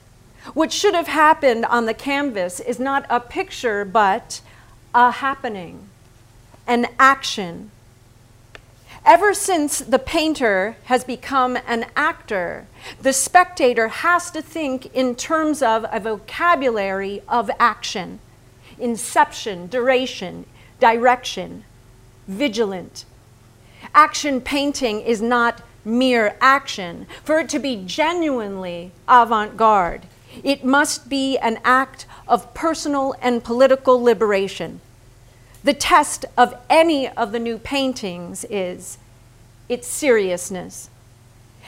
What 0.53 0.71
should 0.71 0.93
have 0.93 1.07
happened 1.07 1.65
on 1.65 1.85
the 1.85 1.93
canvas 1.93 2.59
is 2.59 2.79
not 2.79 3.05
a 3.09 3.19
picture, 3.19 3.83
but 3.83 4.41
a 4.93 5.11
happening, 5.11 5.89
an 6.67 6.87
action. 6.99 7.71
Ever 9.05 9.33
since 9.33 9.79
the 9.79 9.99
painter 9.99 10.77
has 10.85 11.03
become 11.03 11.57
an 11.67 11.85
actor, 11.95 12.65
the 13.01 13.13
spectator 13.13 13.87
has 13.87 14.31
to 14.31 14.41
think 14.41 14.93
in 14.95 15.15
terms 15.15 15.61
of 15.61 15.85
a 15.91 15.99
vocabulary 15.99 17.21
of 17.27 17.51
action 17.59 18.19
inception, 18.79 19.67
duration, 19.67 20.45
direction, 20.79 21.63
vigilant. 22.27 23.05
Action 23.93 24.41
painting 24.41 25.01
is 25.01 25.21
not 25.21 25.61
mere 25.85 26.35
action, 26.41 27.05
for 27.23 27.39
it 27.39 27.49
to 27.49 27.59
be 27.59 27.83
genuinely 27.85 28.91
avant 29.07 29.55
garde, 29.55 30.01
it 30.43 30.65
must 30.65 31.07
be 31.07 31.37
an 31.37 31.59
act 31.63 32.05
of 32.27 32.53
personal 32.53 33.15
and 33.21 33.43
political 33.43 34.01
liberation. 34.01 34.81
The 35.63 35.73
test 35.73 36.25
of 36.37 36.55
any 36.69 37.07
of 37.09 37.31
the 37.31 37.39
new 37.39 37.57
paintings 37.57 38.45
is 38.49 38.97
its 39.69 39.87
seriousness. 39.87 40.89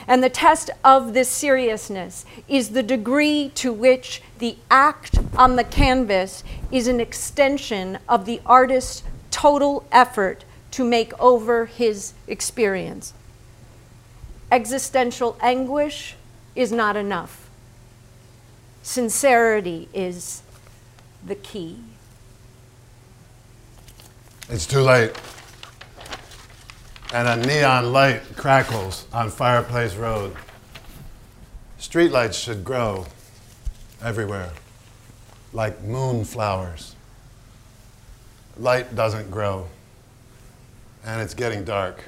And 0.06 0.24
the 0.24 0.30
test 0.30 0.70
of 0.84 1.14
this 1.14 1.30
seriousness 1.30 2.26
is 2.48 2.70
the 2.70 2.84
degree 2.84 3.52
to 3.56 3.74
which 3.74 4.22
the 4.40 4.58
act 4.70 5.18
on 5.36 5.56
the 5.56 5.64
canvas 5.64 6.44
is 6.72 6.88
an 6.88 7.00
extension 7.00 7.98
of 8.08 8.26
the 8.26 8.42
artist's 8.46 9.04
total 9.32 9.88
effort 9.92 10.44
to 10.72 10.84
make 10.84 11.18
over 11.20 11.66
his 11.66 12.14
experience. 12.28 13.14
Existential 14.52 15.38
anguish 15.42 16.16
is 16.56 16.72
not 16.72 16.96
enough. 16.96 17.50
Sincerity 18.84 19.90
is 19.94 20.42
the 21.26 21.36
key. 21.36 21.80
It's 24.50 24.66
too 24.66 24.82
late. 24.82 25.12
And 27.14 27.28
a 27.28 27.48
neon 27.48 27.94
light 27.94 28.22
crackles 28.36 29.06
on 29.14 29.30
Fireplace 29.30 29.96
Road. 29.96 30.36
Streetlights 31.80 32.34
should 32.34 32.66
grow 32.66 33.06
everywhere, 34.04 34.52
like 35.54 35.82
moonflowers. 35.84 36.94
Light 38.58 38.94
doesn't 38.94 39.32
grow, 39.32 39.68
and 41.06 41.22
it's 41.22 41.34
getting 41.34 41.64
dark. 41.64 42.04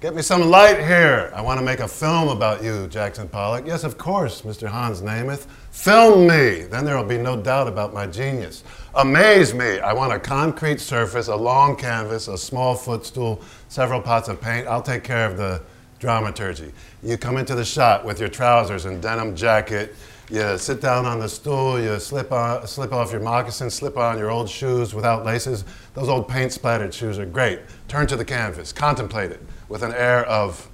Get 0.00 0.14
me 0.14 0.22
some 0.22 0.42
light 0.42 0.78
here. 0.78 1.32
I 1.34 1.40
want 1.40 1.58
to 1.58 1.64
make 1.64 1.80
a 1.80 1.88
film 1.88 2.28
about 2.28 2.62
you, 2.62 2.86
Jackson 2.88 3.26
Pollock. 3.26 3.66
Yes, 3.66 3.84
of 3.84 3.98
course, 3.98 4.42
Mr. 4.42 4.68
Hans 4.68 5.00
Namuth. 5.00 5.46
Film 5.74 6.28
me. 6.28 6.62
Then 6.62 6.86
there 6.86 6.96
will 6.96 7.04
be 7.04 7.18
no 7.18 7.36
doubt 7.36 7.68
about 7.68 7.92
my 7.92 8.06
genius. 8.06 8.62
Amaze 8.94 9.52
me. 9.52 9.80
I 9.80 9.92
want 9.92 10.12
a 10.14 10.20
concrete 10.20 10.80
surface, 10.80 11.26
a 11.26 11.36
long 11.36 11.76
canvas, 11.76 12.28
a 12.28 12.38
small 12.38 12.74
footstool, 12.74 13.42
several 13.68 14.00
pots 14.00 14.28
of 14.28 14.40
paint. 14.40 14.66
I'll 14.68 14.80
take 14.80 15.02
care 15.02 15.26
of 15.26 15.36
the 15.36 15.60
dramaturgy. 15.98 16.72
You 17.02 17.18
come 17.18 17.36
into 17.36 17.54
the 17.56 17.64
shot 17.64 18.04
with 18.04 18.18
your 18.20 18.30
trousers 18.30 18.86
and 18.86 19.02
denim 19.02 19.34
jacket. 19.34 19.94
You 20.30 20.56
sit 20.56 20.80
down 20.80 21.06
on 21.06 21.18
the 21.18 21.28
stool, 21.28 21.78
you 21.78 21.98
slip, 21.98 22.30
on, 22.32 22.66
slip 22.66 22.92
off 22.92 23.10
your 23.10 23.20
moccasins, 23.20 23.74
slip 23.74 23.98
on 23.98 24.16
your 24.16 24.30
old 24.30 24.48
shoes 24.48 24.94
without 24.94 25.26
laces. 25.26 25.64
Those 25.92 26.08
old 26.08 26.28
paint 26.28 26.52
splattered 26.52 26.94
shoes 26.94 27.18
are 27.18 27.26
great. 27.26 27.60
Turn 27.88 28.06
to 28.06 28.16
the 28.16 28.24
canvas, 28.24 28.72
contemplate 28.72 29.32
it 29.32 29.42
with 29.68 29.82
an 29.82 29.92
air 29.92 30.24
of 30.26 30.70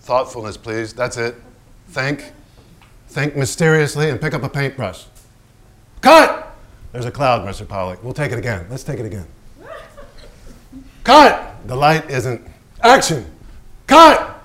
thoughtfulness, 0.00 0.56
please. 0.56 0.94
That's 0.94 1.18
it. 1.18 1.36
Think. 1.90 2.32
Think 3.08 3.36
mysteriously 3.36 4.10
and 4.10 4.20
pick 4.20 4.34
up 4.34 4.42
a 4.42 4.48
paintbrush. 4.48 5.06
Cut! 6.00 6.56
There's 6.92 7.04
a 7.04 7.10
cloud, 7.10 7.46
Mr. 7.46 7.66
Pollock. 7.66 8.02
We'll 8.02 8.14
take 8.14 8.32
it 8.32 8.38
again. 8.38 8.66
Let's 8.70 8.84
take 8.84 9.00
it 9.00 9.06
again. 9.06 9.26
Cut! 11.04 11.56
The 11.66 11.74
light 11.74 12.10
isn't. 12.10 12.46
Action! 12.82 13.26
Cut! 13.86 14.42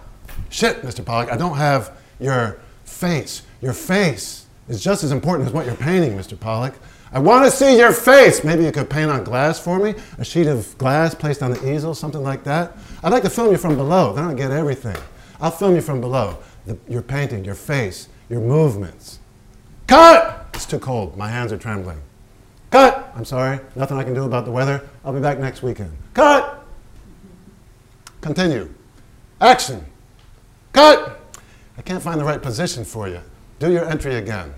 Shit, 0.50 0.82
Mr. 0.82 1.04
Pollock, 1.04 1.32
I 1.32 1.38
don't 1.38 1.58
have 1.58 1.98
your 2.20 2.60
face. 2.86 3.44
Your 3.62 3.74
face 3.74 4.46
is 4.68 4.84
just 4.84 5.04
as 5.04 5.12
important 5.12 5.48
as 5.48 5.54
what 5.54 5.66
you're 5.66 5.76
painting, 5.76 6.18
Mr. 6.18 6.40
Pollock. 6.40 6.74
I 7.12 7.20
want 7.20 7.46
to 7.46 7.52
see 7.52 7.78
your 7.78 7.92
face. 7.92 8.44
Maybe 8.44 8.64
you 8.64 8.72
could 8.72 8.90
paint 8.90 9.12
on 9.12 9.24
glass 9.24 9.60
for 9.60 9.78
me, 9.78 9.94
a 10.18 10.26
sheet 10.26 10.48
of 10.48 10.76
glass 10.78 11.14
placed 11.14 11.44
on 11.44 11.52
the 11.52 11.74
easel, 11.74 11.94
something 11.94 12.24
like 12.24 12.44
that. 12.46 12.76
I'd 13.04 13.12
like 13.12 13.24
to 13.24 13.30
film 13.30 13.52
you 13.52 13.58
from 13.58 13.76
below. 13.76 14.14
Then 14.14 14.24
I'll 14.24 14.36
get 14.36 14.52
everything. 14.52 14.98
I'll 15.40 15.52
film 15.52 15.76
you 15.76 15.82
from 15.82 16.02
below. 16.02 16.38
The, 16.66 16.78
your 16.88 17.02
painting, 17.02 17.44
your 17.44 17.56
face, 17.56 18.08
your 18.30 18.42
movements. 18.42 19.20
Cut! 19.88 20.48
It's 20.54 20.66
too 20.66 20.80
cold. 20.80 21.18
My 21.18 21.28
hands 21.30 21.52
are 21.52 21.58
trembling. 21.58 22.00
Cut! 22.72 23.12
I'm 23.16 23.26
sorry. 23.26 23.60
Nothing 23.76 23.98
I 23.98 24.04
can 24.04 24.14
do 24.14 24.24
about 24.24 24.46
the 24.46 24.52
weather. 24.52 24.88
I'll 25.04 25.14
be 25.14 25.20
back 25.20 25.40
next 25.40 25.62
weekend. 25.64 25.92
Cut! 26.14 26.66
Continue. 28.22 28.74
Action. 29.42 29.86
Cut! 30.72 31.20
I 31.78 31.82
can't 31.82 32.02
find 32.02 32.20
the 32.20 32.26
right 32.26 32.42
position 32.42 32.86
for 32.86 33.08
you. 33.08 33.20
Do 33.60 33.72
your 33.72 33.86
entry 33.86 34.16
again. 34.16 34.54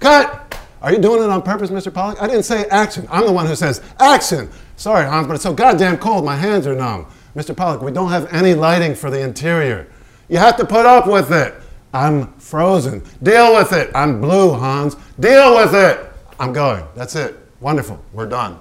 Cut! 0.00 0.58
Are 0.80 0.92
you 0.92 0.98
doing 0.98 1.22
it 1.22 1.30
on 1.30 1.42
purpose, 1.42 1.70
Mr. 1.70 1.94
Pollock? 1.94 2.20
I 2.20 2.26
didn't 2.26 2.42
say 2.42 2.64
action. 2.64 3.06
I'm 3.08 3.24
the 3.24 3.32
one 3.32 3.46
who 3.46 3.54
says 3.54 3.80
action. 4.00 4.50
Sorry, 4.76 5.06
Hans, 5.06 5.28
but 5.28 5.34
it's 5.34 5.44
so 5.44 5.54
goddamn 5.54 5.98
cold. 5.98 6.24
My 6.24 6.36
hands 6.36 6.66
are 6.66 6.74
numb. 6.74 7.06
Mr. 7.36 7.56
Pollock, 7.56 7.82
we 7.82 7.92
don't 7.92 8.10
have 8.10 8.32
any 8.32 8.54
lighting 8.54 8.96
for 8.96 9.08
the 9.08 9.20
interior. 9.20 9.86
You 10.28 10.38
have 10.38 10.56
to 10.56 10.66
put 10.66 10.84
up 10.84 11.06
with 11.06 11.30
it. 11.30 11.54
I'm 11.92 12.32
frozen. 12.34 13.02
Deal 13.22 13.54
with 13.54 13.72
it. 13.72 13.90
I'm 13.94 14.20
blue, 14.20 14.52
Hans. 14.52 14.96
Deal 15.20 15.56
with 15.56 15.74
it. 15.74 16.10
I'm 16.38 16.52
going. 16.52 16.84
That's 16.94 17.14
it. 17.16 17.36
Wonderful. 17.60 18.02
We're 18.12 18.28
done. 18.28 18.58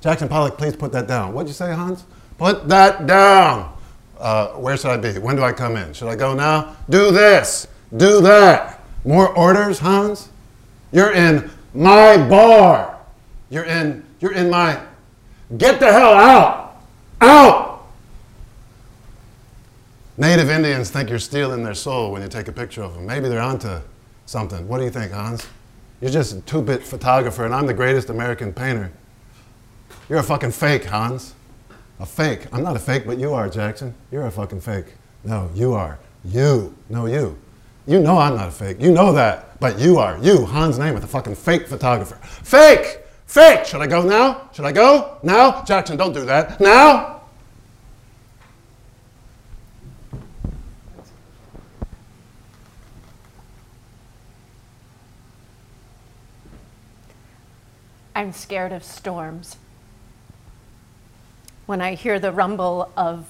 Jackson 0.00 0.28
Pollock, 0.28 0.58
please 0.58 0.76
put 0.76 0.92
that 0.92 1.08
down. 1.08 1.32
What'd 1.32 1.48
you 1.48 1.54
say, 1.54 1.72
Hans? 1.72 2.04
Put 2.38 2.68
that 2.68 3.06
down. 3.06 3.76
Uh, 4.18 4.48
where 4.50 4.76
should 4.76 4.90
I 4.90 4.96
be? 4.96 5.18
When 5.18 5.36
do 5.36 5.42
I 5.42 5.52
come 5.52 5.76
in? 5.76 5.92
Should 5.92 6.08
I 6.08 6.16
go 6.16 6.34
now? 6.34 6.76
Do 6.88 7.10
this. 7.10 7.66
Do 7.96 8.20
that. 8.22 8.82
More 9.04 9.28
orders, 9.36 9.78
Hans? 9.78 10.28
You're 10.92 11.12
in 11.12 11.50
my 11.74 12.16
bar. 12.28 12.98
You're 13.50 13.64
in, 13.64 14.04
you're 14.20 14.32
in 14.32 14.50
my, 14.50 14.80
get 15.56 15.78
the 15.78 15.92
hell 15.92 16.14
out. 16.14 16.82
Out! 17.20 17.65
Native 20.18 20.48
Indians 20.48 20.90
think 20.90 21.10
you're 21.10 21.18
stealing 21.18 21.62
their 21.62 21.74
soul 21.74 22.10
when 22.10 22.22
you 22.22 22.28
take 22.28 22.48
a 22.48 22.52
picture 22.52 22.82
of 22.82 22.94
them. 22.94 23.04
Maybe 23.04 23.28
they're 23.28 23.40
onto 23.40 23.80
something. 24.24 24.66
What 24.66 24.78
do 24.78 24.84
you 24.84 24.90
think, 24.90 25.12
Hans? 25.12 25.46
You're 26.00 26.10
just 26.10 26.34
a 26.34 26.40
two 26.42 26.62
bit 26.62 26.82
photographer, 26.82 27.44
and 27.44 27.54
I'm 27.54 27.66
the 27.66 27.74
greatest 27.74 28.08
American 28.08 28.52
painter. 28.52 28.90
You're 30.08 30.20
a 30.20 30.22
fucking 30.22 30.52
fake, 30.52 30.84
Hans. 30.84 31.34
A 32.00 32.06
fake. 32.06 32.46
I'm 32.52 32.62
not 32.62 32.76
a 32.76 32.78
fake, 32.78 33.04
but 33.06 33.18
you 33.18 33.34
are, 33.34 33.48
Jackson. 33.48 33.94
You're 34.10 34.26
a 34.26 34.30
fucking 34.30 34.60
fake. 34.60 34.86
No, 35.24 35.50
you 35.54 35.74
are. 35.74 35.98
You. 36.24 36.74
No, 36.88 37.06
you. 37.06 37.36
You 37.86 38.00
know 38.00 38.18
I'm 38.18 38.36
not 38.36 38.48
a 38.48 38.52
fake. 38.52 38.80
You 38.80 38.92
know 38.92 39.12
that. 39.12 39.58
But 39.60 39.78
you 39.78 39.98
are. 39.98 40.18
You, 40.18 40.46
Hans 40.46 40.78
Namuth, 40.78 41.04
a 41.04 41.06
fucking 41.06 41.34
fake 41.34 41.66
photographer. 41.66 42.16
Fake! 42.16 43.00
Fake! 43.26 43.64
Should 43.64 43.80
I 43.80 43.86
go 43.86 44.02
now? 44.02 44.48
Should 44.52 44.64
I 44.64 44.72
go? 44.72 45.18
Now? 45.22 45.62
Jackson, 45.64 45.96
don't 45.96 46.12
do 46.12 46.24
that. 46.24 46.60
Now? 46.60 47.15
I'm 58.16 58.32
scared 58.32 58.72
of 58.72 58.82
storms. 58.82 59.58
When 61.66 61.82
I 61.82 61.92
hear 61.92 62.18
the 62.18 62.32
rumble 62.32 62.90
of 62.96 63.26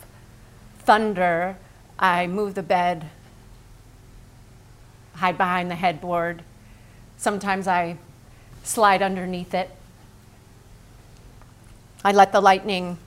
thunder, 0.78 1.56
I 1.98 2.28
move 2.28 2.54
the 2.54 2.62
bed, 2.62 3.06
hide 5.14 5.36
behind 5.36 5.72
the 5.72 5.74
headboard. 5.74 6.44
Sometimes 7.16 7.66
I 7.66 7.96
slide 8.62 9.02
underneath 9.02 9.54
it. 9.54 9.70
I 12.04 12.12
let 12.12 12.30
the 12.30 12.40
lightning 12.40 12.98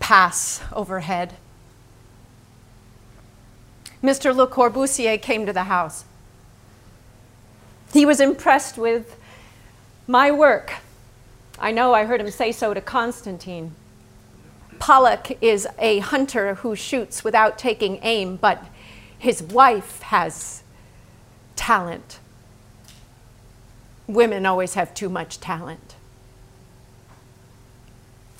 pass 0.00 0.60
overhead. 0.74 1.32
Mr. 4.02 4.36
Le 4.36 4.46
Corbusier 4.46 5.16
came 5.22 5.46
to 5.46 5.54
the 5.54 5.64
house. 5.64 6.04
He 7.94 8.04
was 8.04 8.20
impressed 8.20 8.76
with 8.76 9.16
my 10.06 10.30
work. 10.30 10.74
I 11.58 11.70
know 11.70 11.94
I 11.94 12.04
heard 12.04 12.20
him 12.20 12.30
say 12.30 12.52
so 12.52 12.74
to 12.74 12.80
Constantine. 12.80 13.74
Pollock 14.78 15.42
is 15.42 15.66
a 15.78 16.00
hunter 16.00 16.56
who 16.56 16.74
shoots 16.76 17.24
without 17.24 17.58
taking 17.58 18.00
aim, 18.02 18.36
but 18.36 18.64
his 19.18 19.42
wife 19.42 20.02
has 20.02 20.62
talent. 21.56 22.18
Women 24.06 24.44
always 24.44 24.74
have 24.74 24.92
too 24.94 25.08
much 25.08 25.40
talent 25.40 25.94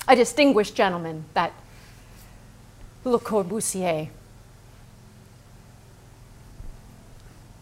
a 0.07 0.15
distinguished 0.15 0.75
gentleman, 0.75 1.25
that 1.33 1.53
Le 3.03 3.19
Corbusier. 3.19 4.09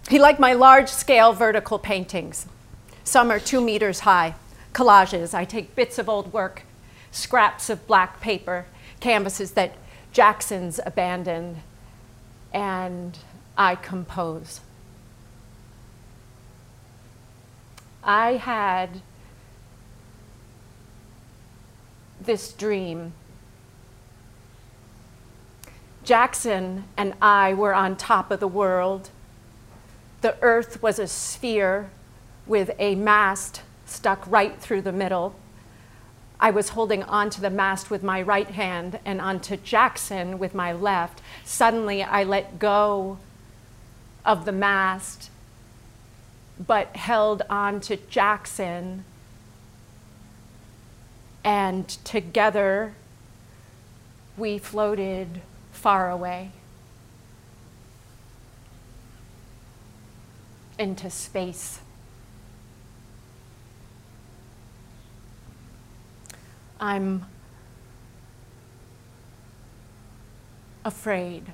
He 0.10 0.20
liked 0.20 0.40
my 0.40 0.54
large 0.54 0.90
scale 0.90 1.34
vertical 1.34 1.80
paintings. 1.80 2.46
Some 3.04 3.32
are 3.32 3.40
two 3.40 3.62
meters 3.62 4.02
high, 4.02 4.36
collages. 4.74 5.34
I 5.34 5.46
take 5.46 5.76
bits 5.76 5.98
of 5.98 6.10
old 6.10 6.34
work, 6.34 6.64
scraps 7.12 7.70
of 7.70 7.86
black 7.88 8.20
paper, 8.22 8.66
canvases 9.00 9.52
that 9.52 9.76
Jackson's 10.12 10.80
abandoned, 10.86 11.58
and 12.54 13.18
I 13.58 13.76
compose. 13.76 14.62
I 18.04 18.34
had 18.34 19.02
this 22.20 22.52
dream 22.52 23.14
Jackson 26.04 26.84
and 26.98 27.14
I 27.22 27.54
were 27.54 27.74
on 27.74 27.96
top 27.96 28.30
of 28.30 28.40
the 28.40 28.48
world. 28.48 29.10
The 30.22 30.36
earth 30.42 30.82
was 30.82 31.00
a 31.00 31.08
sphere 31.08 31.90
with 32.46 32.72
a 32.78 32.96
mast 32.96 33.62
stuck 33.94 34.26
right 34.28 34.60
through 34.60 34.82
the 34.82 34.92
middle. 34.92 35.36
I 36.40 36.52
was 36.52 36.70
holding 36.70 37.04
onto 37.04 37.40
the 37.40 37.50
mast 37.50 37.90
with 37.90 38.04
my 38.04 38.22
right 38.22 38.50
hand 38.50 39.00
and 39.06 39.22
onto 39.22 39.56
Jackson 39.56 40.40
with 40.40 40.54
my 40.54 40.74
left. 40.74 41.22
Suddenly, 41.46 42.04
I 42.04 42.24
let 42.24 42.60
go 42.60 43.20
of 44.26 44.46
the 44.46 44.52
mast, 44.52 45.30
but 46.60 46.96
held 46.96 47.44
on 47.50 47.80
to 47.82 47.96
Jackson. 47.96 49.06
And 51.44 51.88
together, 51.88 52.94
we 54.36 54.58
floated 54.58 55.42
far 55.72 56.10
away 56.10 56.52
into 60.78 61.10
space. 61.10 61.80
I'm 66.80 67.26
afraid 70.86 71.54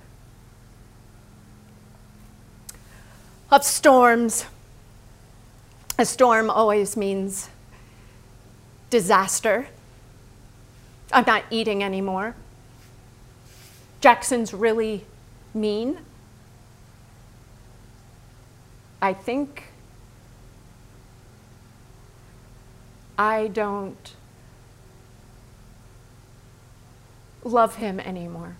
of 3.51 3.63
storms. 3.63 4.45
A 5.97 6.05
storm 6.05 6.49
always 6.49 6.95
means 6.95 7.49
disaster. 8.89 9.67
I'm 11.11 11.25
not 11.25 11.43
eating 11.49 11.83
anymore. 11.83 12.35
Jackson's 14.01 14.53
really 14.53 15.05
mean. 15.53 15.99
I 19.01 19.13
think 19.13 19.63
I 23.17 23.47
don't 23.47 24.13
love 27.43 27.75
him 27.75 27.99
anymore. 27.99 28.55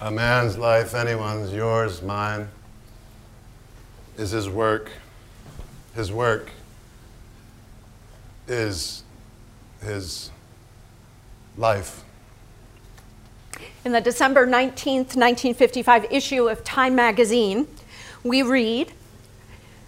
A 0.00 0.10
man's 0.10 0.58
life, 0.58 0.94
anyone's, 0.94 1.52
yours, 1.52 2.02
mine, 2.02 2.48
is 4.18 4.30
his 4.30 4.48
work. 4.48 4.90
His 5.94 6.12
work 6.12 6.50
is 8.46 9.02
his 9.82 10.30
life. 11.56 12.04
In 13.84 13.92
the 13.92 14.00
December 14.00 14.46
19th, 14.46 15.16
1955 15.16 16.06
issue 16.10 16.48
of 16.48 16.62
Time 16.62 16.94
magazine, 16.94 17.66
we 18.28 18.42
read 18.42 18.92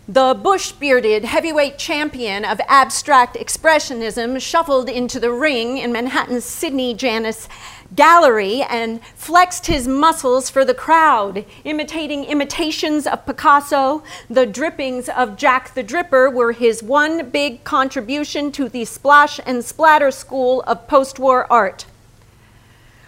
The 0.08 0.32
bush 0.32 0.72
bearded 0.72 1.24
heavyweight 1.24 1.78
champion 1.78 2.44
of 2.44 2.60
abstract 2.66 3.36
expressionism 3.36 4.40
shuffled 4.40 4.88
into 4.88 5.20
the 5.20 5.30
ring 5.30 5.76
in 5.76 5.92
Manhattan's 5.92 6.46
Sidney 6.46 6.94
Janis 6.94 7.48
Gallery 7.94 8.62
and 8.62 9.04
flexed 9.14 9.66
his 9.66 9.88
muscles 9.88 10.50
for 10.50 10.64
the 10.64 10.74
crowd, 10.74 11.44
imitating 11.64 12.24
imitations 12.24 13.06
of 13.06 13.26
Picasso. 13.26 14.02
The 14.30 14.46
drippings 14.46 15.08
of 15.08 15.36
Jack 15.36 15.74
the 15.74 15.84
Dripper 15.84 16.32
were 16.32 16.52
his 16.52 16.82
one 16.82 17.30
big 17.30 17.64
contribution 17.64 18.50
to 18.52 18.68
the 18.68 18.84
splash 18.84 19.40
and 19.44 19.64
splatter 19.64 20.10
school 20.10 20.62
of 20.66 20.86
post 20.86 21.18
war 21.18 21.50
art. 21.52 21.86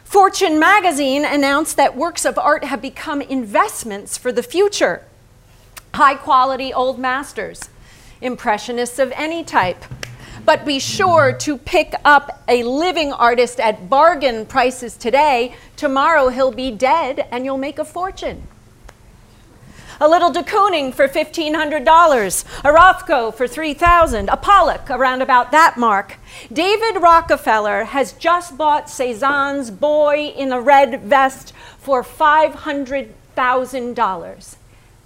Fortune 0.05 0.59
magazine 0.59 1.25
announced 1.25 1.77
that 1.77 1.97
works 1.97 2.25
of 2.25 2.37
art 2.37 2.65
have 2.65 2.83
become 2.83 3.23
investments 3.23 4.19
for 4.19 4.33
the 4.33 4.43
future. 4.43 5.05
High 5.95 6.15
quality 6.15 6.73
old 6.73 6.99
masters, 6.99 7.69
impressionists 8.21 8.99
of 8.99 9.13
any 9.17 9.45
type, 9.45 9.85
but 10.45 10.65
be 10.65 10.79
sure 10.79 11.33
to 11.33 11.59
pick 11.59 11.95
up 12.05 12.43
a 12.49 12.63
living 12.63 13.13
artist 13.13 13.61
at 13.61 13.91
bargain 13.91 14.47
prices 14.47 14.97
today. 14.97 15.55
Tomorrow 15.77 16.29
he'll 16.29 16.53
be 16.53 16.71
dead 16.71 17.27
and 17.31 17.45
you'll 17.45 17.59
make 17.59 17.79
a 17.79 17.85
fortune. 17.85 18.47
A 20.03 20.09
little 20.09 20.31
de 20.31 20.43
Kooning 20.43 20.95
for 20.95 21.07
$1,500, 21.07 22.45
a 22.65 22.73
Rothko 22.73 23.35
for 23.35 23.47
3,000, 23.47 24.31
a 24.31 24.37
Pollock 24.39 24.89
around 24.89 25.21
about 25.21 25.53
that 25.53 25.77
mark. 25.77 26.17
David 26.51 27.03
Rockefeller 27.03 27.85
has 27.85 28.15
just 28.15 28.57
bought 28.57 28.89
Cezanne's 28.89 29.71
Boy 29.71 30.33
in 30.35 30.53
a 30.53 30.61
Red 30.61 31.03
Vest 31.03 31.53
for 31.79 32.03
$500,000. 32.03 34.57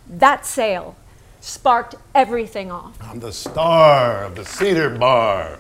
That 0.06 0.44
sale 0.44 0.96
sparked 1.40 1.94
everything 2.14 2.70
off. 2.70 2.96
I'm 3.00 3.20
the 3.20 3.32
star 3.32 4.24
of 4.24 4.34
the 4.36 4.44
Cedar 4.44 4.90
Bar. 4.90 5.58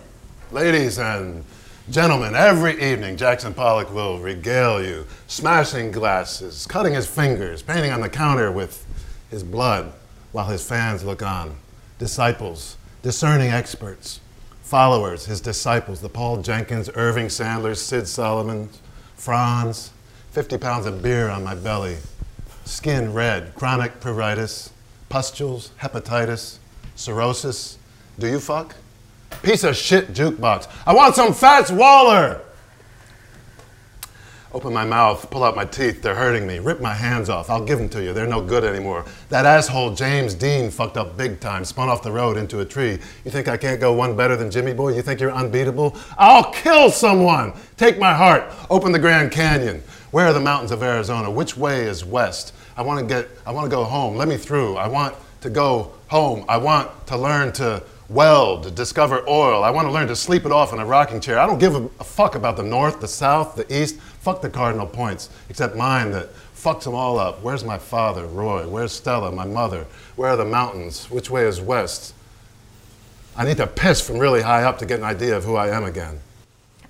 Ladies 0.52 0.98
and 0.98 1.44
gentlemen, 1.90 2.34
every 2.34 2.72
evening 2.82 3.16
Jackson 3.16 3.54
Pollock 3.54 3.92
will 3.92 4.18
regale 4.18 4.84
you, 4.84 5.06
smashing 5.26 5.92
glasses, 5.92 6.66
cutting 6.66 6.94
his 6.94 7.06
fingers, 7.06 7.62
painting 7.62 7.90
on 7.90 8.02
the 8.02 8.08
counter 8.08 8.52
with 8.52 8.84
his 9.30 9.42
blood 9.42 9.92
while 10.32 10.46
his 10.46 10.66
fans 10.66 11.04
look 11.04 11.22
on. 11.22 11.56
Disciples, 11.98 12.76
discerning 13.02 13.50
experts, 13.50 14.20
followers, 14.62 15.24
his 15.24 15.40
disciples, 15.40 16.00
the 16.00 16.08
Paul 16.10 16.42
Jenkins, 16.42 16.90
Irving 16.94 17.30
Sandlers, 17.30 17.80
Sid 17.80 18.06
Solomon, 18.08 18.68
Franz, 19.16 19.90
50 20.32 20.58
pounds 20.58 20.84
of 20.84 21.02
beer 21.02 21.30
on 21.30 21.44
my 21.44 21.54
belly, 21.54 21.96
skin 22.64 23.12
red, 23.12 23.54
chronic 23.54 24.00
pruritus, 24.00 24.70
pustules, 25.08 25.70
hepatitis, 25.80 26.58
cirrhosis. 26.96 27.78
Do 28.18 28.28
you 28.28 28.40
fuck? 28.40 28.74
Piece 29.42 29.64
of 29.64 29.76
shit 29.76 30.12
jukebox. 30.12 30.68
I 30.86 30.94
want 30.94 31.14
some 31.14 31.34
Fats 31.34 31.70
Waller! 31.70 32.40
Open 34.54 34.72
my 34.72 34.84
mouth, 34.84 35.28
pull 35.30 35.42
out 35.42 35.56
my 35.56 35.64
teeth, 35.64 36.00
they're 36.00 36.14
hurting 36.14 36.46
me. 36.46 36.60
Rip 36.60 36.80
my 36.80 36.94
hands 36.94 37.28
off, 37.28 37.50
I'll 37.50 37.64
give 37.64 37.76
them 37.76 37.88
to 37.88 38.00
you, 38.00 38.12
they're 38.12 38.28
no 38.28 38.40
good 38.40 38.62
anymore. 38.62 39.04
That 39.28 39.46
asshole 39.46 39.96
James 39.96 40.32
Dean 40.32 40.70
fucked 40.70 40.96
up 40.96 41.16
big 41.16 41.40
time, 41.40 41.64
spun 41.64 41.88
off 41.88 42.04
the 42.04 42.12
road 42.12 42.36
into 42.36 42.60
a 42.60 42.64
tree. 42.64 43.00
You 43.24 43.32
think 43.32 43.48
I 43.48 43.56
can't 43.56 43.80
go 43.80 43.92
one 43.92 44.16
better 44.16 44.36
than 44.36 44.52
Jimmy 44.52 44.72
Boy? 44.72 44.94
You 44.94 45.02
think 45.02 45.18
you're 45.18 45.32
unbeatable? 45.32 45.96
I'll 46.16 46.52
kill 46.52 46.92
someone! 46.92 47.54
Take 47.76 47.98
my 47.98 48.14
heart, 48.14 48.44
open 48.70 48.92
the 48.92 48.98
Grand 49.00 49.32
Canyon. 49.32 49.82
Where 50.14 50.28
are 50.28 50.32
the 50.32 50.38
mountains 50.38 50.70
of 50.70 50.80
Arizona? 50.80 51.28
Which 51.28 51.56
way 51.56 51.86
is 51.86 52.04
west? 52.04 52.54
I 52.76 52.82
want 52.82 53.00
to 53.00 53.04
get, 53.04 53.28
I 53.44 53.50
want 53.50 53.68
to 53.68 53.68
go 53.68 53.82
home. 53.82 54.14
Let 54.14 54.28
me 54.28 54.36
through. 54.36 54.76
I 54.76 54.86
want 54.86 55.16
to 55.40 55.50
go 55.50 55.90
home. 56.06 56.44
I 56.48 56.56
want 56.56 56.88
to 57.08 57.16
learn 57.16 57.50
to 57.54 57.82
weld, 58.08 58.62
to 58.62 58.70
discover 58.70 59.28
oil. 59.28 59.64
I 59.64 59.70
want 59.70 59.88
to 59.88 59.90
learn 59.90 60.06
to 60.06 60.14
sleep 60.14 60.46
it 60.46 60.52
off 60.52 60.72
in 60.72 60.78
a 60.78 60.86
rocking 60.86 61.20
chair. 61.20 61.40
I 61.40 61.46
don't 61.46 61.58
give 61.58 61.74
a, 61.74 61.90
a 61.98 62.04
fuck 62.04 62.36
about 62.36 62.56
the 62.56 62.62
north, 62.62 63.00
the 63.00 63.08
south, 63.08 63.56
the 63.56 63.66
east. 63.76 63.96
Fuck 63.96 64.40
the 64.40 64.48
cardinal 64.48 64.86
points, 64.86 65.30
except 65.48 65.74
mine 65.74 66.12
that 66.12 66.28
fucks 66.54 66.84
them 66.84 66.94
all 66.94 67.18
up. 67.18 67.42
Where's 67.42 67.64
my 67.64 67.78
father, 67.78 68.24
Roy? 68.24 68.68
Where's 68.68 68.92
Stella, 68.92 69.32
my 69.32 69.46
mother? 69.46 69.84
Where 70.14 70.30
are 70.30 70.36
the 70.36 70.44
mountains? 70.44 71.10
Which 71.10 71.28
way 71.28 71.44
is 71.44 71.60
west? 71.60 72.14
I 73.36 73.44
need 73.44 73.56
to 73.56 73.66
piss 73.66 74.00
from 74.00 74.20
really 74.20 74.42
high 74.42 74.62
up 74.62 74.78
to 74.78 74.86
get 74.86 75.00
an 75.00 75.04
idea 75.04 75.36
of 75.36 75.42
who 75.42 75.56
I 75.56 75.76
am 75.76 75.82
again. 75.82 76.20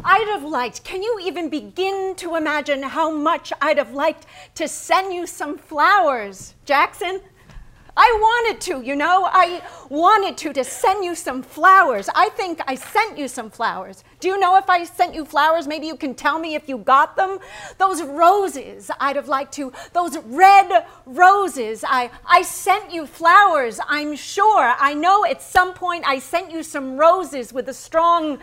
I'd 0.02 0.28
have 0.28 0.44
liked, 0.44 0.84
can 0.84 1.02
you 1.02 1.20
even 1.22 1.48
begin 1.48 2.14
to 2.16 2.36
imagine 2.36 2.82
how 2.82 3.10
much 3.10 3.52
I'd 3.60 3.78
have 3.78 3.92
liked 3.92 4.26
to 4.56 4.66
send 4.68 5.12
you 5.12 5.26
some 5.26 5.58
flowers, 5.58 6.54
Jackson? 6.64 7.20
I 7.96 8.18
wanted 8.20 8.60
to, 8.62 8.82
you 8.82 8.96
know, 8.96 9.28
I 9.30 9.62
wanted 9.88 10.36
to, 10.38 10.52
to 10.52 10.64
send 10.64 11.04
you 11.04 11.14
some 11.14 11.44
flowers. 11.44 12.08
I 12.12 12.28
think 12.30 12.60
I 12.66 12.74
sent 12.74 13.16
you 13.16 13.28
some 13.28 13.50
flowers. 13.50 14.02
Do 14.18 14.26
you 14.26 14.38
know 14.38 14.56
if 14.56 14.68
I 14.68 14.82
sent 14.82 15.14
you 15.14 15.24
flowers? 15.24 15.68
Maybe 15.68 15.86
you 15.86 15.96
can 15.96 16.14
tell 16.14 16.40
me 16.40 16.56
if 16.56 16.68
you 16.68 16.78
got 16.78 17.14
them. 17.14 17.38
Those 17.78 18.02
roses, 18.02 18.90
I'd 18.98 19.14
have 19.14 19.28
liked 19.28 19.54
to, 19.54 19.72
those 19.92 20.18
red 20.24 20.86
roses. 21.06 21.84
I, 21.86 22.10
I 22.26 22.42
sent 22.42 22.92
you 22.92 23.06
flowers, 23.06 23.78
I'm 23.86 24.16
sure. 24.16 24.74
I 24.76 24.94
know 24.94 25.24
at 25.24 25.40
some 25.40 25.72
point 25.72 26.02
I 26.04 26.18
sent 26.18 26.50
you 26.50 26.64
some 26.64 26.96
roses 26.96 27.52
with 27.52 27.68
a 27.68 27.74
strong 27.74 28.40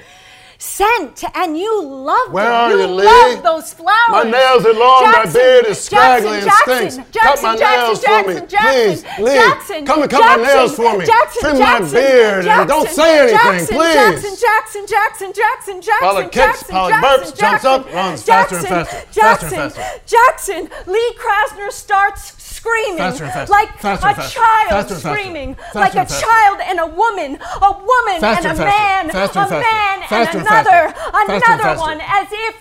scent, 0.61 1.23
and 1.33 1.57
you 1.57 1.83
love 1.83 2.31
Where 2.31 2.45
them. 2.45 2.53
are 2.53 2.71
you 2.71 2.79
you, 2.81 2.87
Lee? 2.87 3.05
love 3.05 3.43
those 3.43 3.73
flowers. 3.73 4.09
My 4.11 4.23
nails 4.23 4.65
are 4.65 4.73
long, 4.73 5.11
my 5.11 5.25
beard 5.31 5.65
is 5.65 5.81
scraggly 5.81 6.29
and 6.37 6.43
Jackson, 6.45 6.91
stinks. 6.91 7.11
Jackson, 7.11 7.21
Cut 7.21 7.41
my 7.43 7.57
Jackson, 7.57 7.81
nails 7.81 8.01
Jackson, 8.01 8.35
for 8.35 8.41
me, 8.41 8.47
Jackson, 8.47 9.09
please. 9.15 9.25
Lee, 9.25 9.33
Jackson, 9.33 9.85
come 9.85 10.01
and 10.03 10.11
cut 10.11 10.37
my 10.37 10.43
nails 10.43 10.75
for 10.75 10.97
me. 10.97 11.05
Jackson, 11.05 11.41
Trim 11.41 11.57
Jackson, 11.57 11.85
my 11.85 11.91
beard 11.91 12.45
and 12.45 12.69
don't 12.69 12.87
say 12.89 13.19
anything, 13.19 13.37
Jackson, 13.37 13.75
please. 13.75 13.93
Jackson, 13.93 14.35
Jackson, 14.39 14.85
Jackson, 14.87 15.33
Jackson, 15.33 15.81
Jackson, 15.81 16.07
Pollock 16.07 16.31
kicks, 16.31 16.45
Jackson, 16.61 16.75
Jackson, 16.75 17.01
burps, 17.01 17.25
jumps 17.25 17.39
Jackson, 17.39 17.71
up, 17.71 17.93
runs 17.93 18.23
faster 18.23 18.55
and 18.57 18.65
Jackson, 18.67 18.85
faster, 18.85 19.19
faster 19.19 19.45
and 19.45 19.51
Jackson, 19.51 19.69
faster. 19.71 20.01
Jackson, 20.05 20.93
Lee 20.93 21.13
Krasner 21.17 21.71
starts 21.71 22.40
screaming 22.61 22.97
Faster 22.97 23.25
faster. 23.25 23.51
like 23.51 23.69
Faster 23.79 24.07
a 24.09 24.13
child 24.13 24.69
Faster 24.69 24.93
and 24.93 25.01
faster. 25.01 25.09
screaming, 25.17 25.49
like 25.73 25.95
a 25.95 26.05
child 26.05 26.57
and 26.61 26.79
a 26.79 26.85
woman, 26.85 27.39
a 27.41 27.71
woman 27.73 28.17
and 28.23 28.45
a 28.45 28.55
man, 28.55 29.09
a 29.09 29.49
man 29.49 30.03
and 30.11 30.29
another, 30.45 30.93
another 31.13 31.79
one, 31.79 31.99
as 32.01 32.27
if 32.31 32.55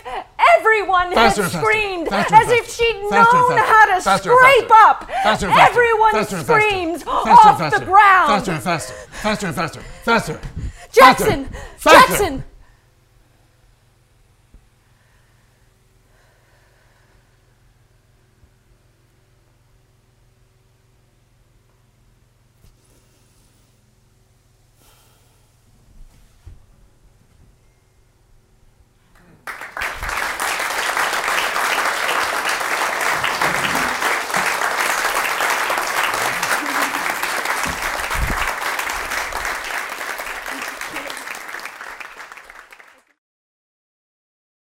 everyone 0.57 1.13
had 1.13 1.33
screamed, 1.35 2.09
as 2.13 2.49
if 2.51 2.71
she'd 2.75 2.97
known 3.11 3.59
how 3.59 3.85
to 3.95 4.01
scrape 4.01 4.71
up 4.89 5.05
Faster 5.23 5.47
and 5.47 5.55
faster. 5.55 5.71
everyone's 5.73 6.13
Faster 6.13 6.37
and 6.37 6.47
faster. 6.47 6.69
screams 6.69 7.03
off 7.07 7.59
the 7.79 7.85
ground. 7.85 8.29
Faster 8.31 8.51
and 8.53 8.63
faster. 8.63 8.95
Faster 9.23 9.47
and 9.47 9.57
faster. 9.57 9.81
Faster. 10.05 10.41
Jackson, 10.93 11.45
Faster. 11.77 12.09
Jackson, 12.09 12.45